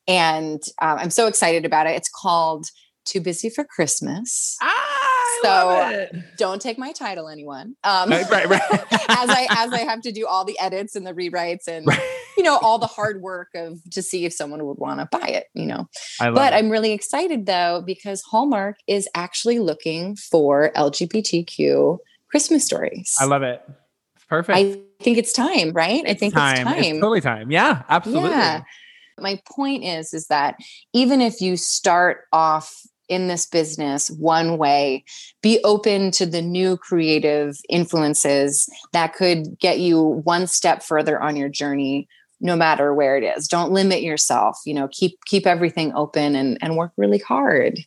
[0.08, 1.92] And um, I'm so excited about it.
[1.92, 2.72] It's called
[3.08, 4.58] Too Busy for Christmas.
[4.62, 5.08] Ah!
[5.42, 6.08] so
[6.38, 7.76] don't take my title, anyone.
[7.84, 8.62] Um, right, right, right.
[9.10, 12.00] as I as I have to do all the edits and the rewrites and right.
[12.38, 15.28] you know all the hard work of to see if someone would want to buy
[15.28, 15.46] it.
[15.54, 15.88] You know,
[16.20, 16.56] but it.
[16.56, 21.98] I'm really excited though because Hallmark is actually looking for LGBTQ
[22.30, 23.16] Christmas stories.
[23.20, 23.62] I love it.
[24.16, 24.58] It's perfect.
[24.58, 26.04] I think it's time, right?
[26.08, 26.54] I think time.
[26.54, 26.84] it's time.
[26.84, 27.52] It's totally time.
[27.52, 28.32] Yeah, absolutely.
[28.32, 28.64] Yeah.
[29.20, 30.58] My point is, is that
[30.94, 35.04] even if you start off in this business one way
[35.42, 41.36] be open to the new creative influences that could get you one step further on
[41.36, 42.08] your journey
[42.40, 43.48] no matter where it is.
[43.48, 47.80] Don't limit yourself you know keep keep everything open and and work really hard.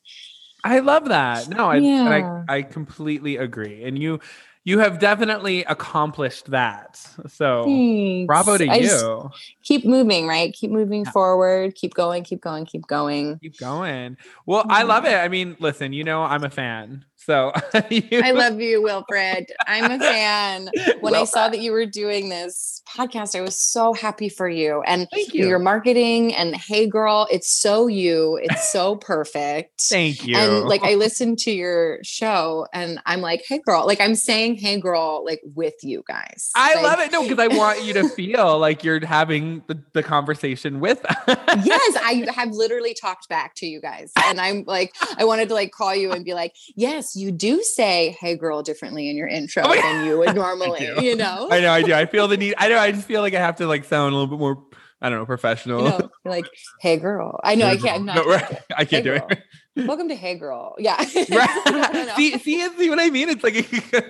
[0.65, 1.49] I love that.
[1.49, 2.45] No i yeah.
[2.49, 3.83] I, I completely agree.
[3.85, 4.21] And you
[4.65, 6.97] you have definitely accomplished that.
[7.29, 8.27] So Thanks.
[8.27, 9.31] bravo to I you.
[9.65, 10.53] Keep moving, right?
[10.53, 11.11] Keep moving yeah.
[11.13, 11.75] forward.
[11.75, 13.39] Keep going, keep going, keep going.
[13.39, 14.17] Keep going.
[14.47, 15.15] Well, I love it.
[15.15, 17.05] I mean, listen, you know, I'm a fan.
[17.31, 17.53] So
[17.91, 18.23] you...
[18.25, 19.53] I love you, Wilfred.
[19.65, 20.69] I'm a fan.
[20.99, 24.49] When well, I saw that you were doing this podcast, I was so happy for
[24.49, 24.83] you.
[24.85, 25.47] And Thank you.
[25.47, 28.39] your marketing and hey girl, it's so you.
[28.43, 29.81] It's so perfect.
[29.83, 30.37] Thank you.
[30.37, 34.57] And like I listened to your show and I'm like, hey girl, like I'm saying
[34.57, 36.51] hey girl, like with you guys.
[36.57, 37.13] I like, love it.
[37.13, 41.97] No, because I want you to feel like you're having the, the conversation with Yes,
[42.03, 44.13] I have literally talked back to you guys.
[44.25, 47.63] And I'm like, I wanted to like call you and be like, yes, you do
[47.63, 51.49] say hey girl differently in your intro oh, than you would normally, you know?
[51.51, 51.95] I know I do.
[51.95, 52.55] I feel the need.
[52.59, 54.63] I know I just feel like I have to like sound a little bit more
[55.03, 55.85] I don't know, professional.
[55.85, 56.45] You know, like,
[56.81, 57.41] hey girl.
[57.43, 58.05] I know I can't.
[58.11, 58.59] No, right.
[58.77, 59.43] I can't hey, do it.
[59.77, 60.75] Welcome to Hey Girl.
[60.79, 60.97] Yeah.
[61.31, 62.13] right.
[62.17, 63.29] see, see, see what I mean?
[63.29, 63.55] It's like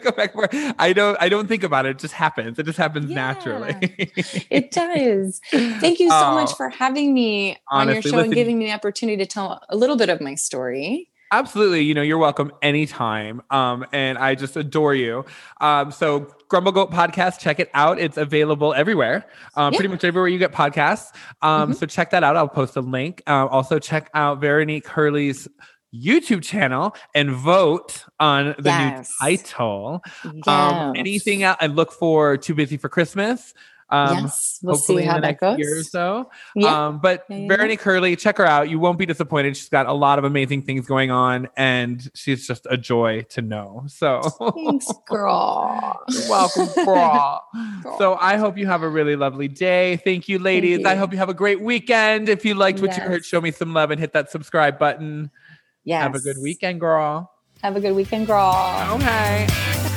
[0.02, 1.90] go back for I don't I don't think about it.
[1.90, 2.58] It just happens.
[2.58, 3.76] It just happens yeah, naturally.
[4.50, 5.40] it does.
[5.50, 8.58] Thank you so uh, much for having me honestly, on your show listen, and giving
[8.58, 11.09] me the opportunity to tell a little bit of my story.
[11.32, 11.82] Absolutely.
[11.82, 13.40] You know, you're welcome anytime.
[13.50, 15.24] Um, and I just adore you.
[15.60, 18.00] Um, so Grumble Goat podcast, check it out.
[18.00, 19.76] It's available everywhere, um, yeah.
[19.78, 21.14] pretty much everywhere you get podcasts.
[21.42, 21.72] Um, mm-hmm.
[21.74, 22.36] so check that out.
[22.36, 23.22] I'll post a link.
[23.26, 25.46] Uh, also check out Veronique Hurley's
[25.94, 29.10] YouTube channel and vote on the Yes.
[29.22, 30.02] new title.
[30.46, 31.58] Um, anything else?
[31.60, 33.54] I look for Too Busy for Christmas.
[33.90, 35.58] Um, yes, we'll see how that goes.
[35.58, 36.30] year or so.
[36.54, 36.86] Yeah.
[36.86, 38.68] Um, but Yeah, yeah, Verity Curley, check her out.
[38.70, 39.56] You won't be disappointed.
[39.56, 43.42] She's got a lot of amazing things going on, and she's just a joy to
[43.42, 43.84] know.
[43.88, 44.20] So
[44.54, 46.00] Thanks, girl.
[46.08, 47.42] You're welcome, girl.
[47.82, 47.98] Girl.
[47.98, 49.96] So I hope you have a really lovely day.
[50.04, 50.84] Thank you, ladies.
[50.84, 50.98] I you.
[50.98, 52.28] hope you have a great weekend.
[52.28, 55.30] If you liked what you heard, show me some love and hit that subscribe button.
[55.84, 56.02] Yes.
[56.02, 57.32] Have a good weekend, girl.
[57.62, 58.54] Have a good weekend, girl.
[58.92, 59.89] Okay.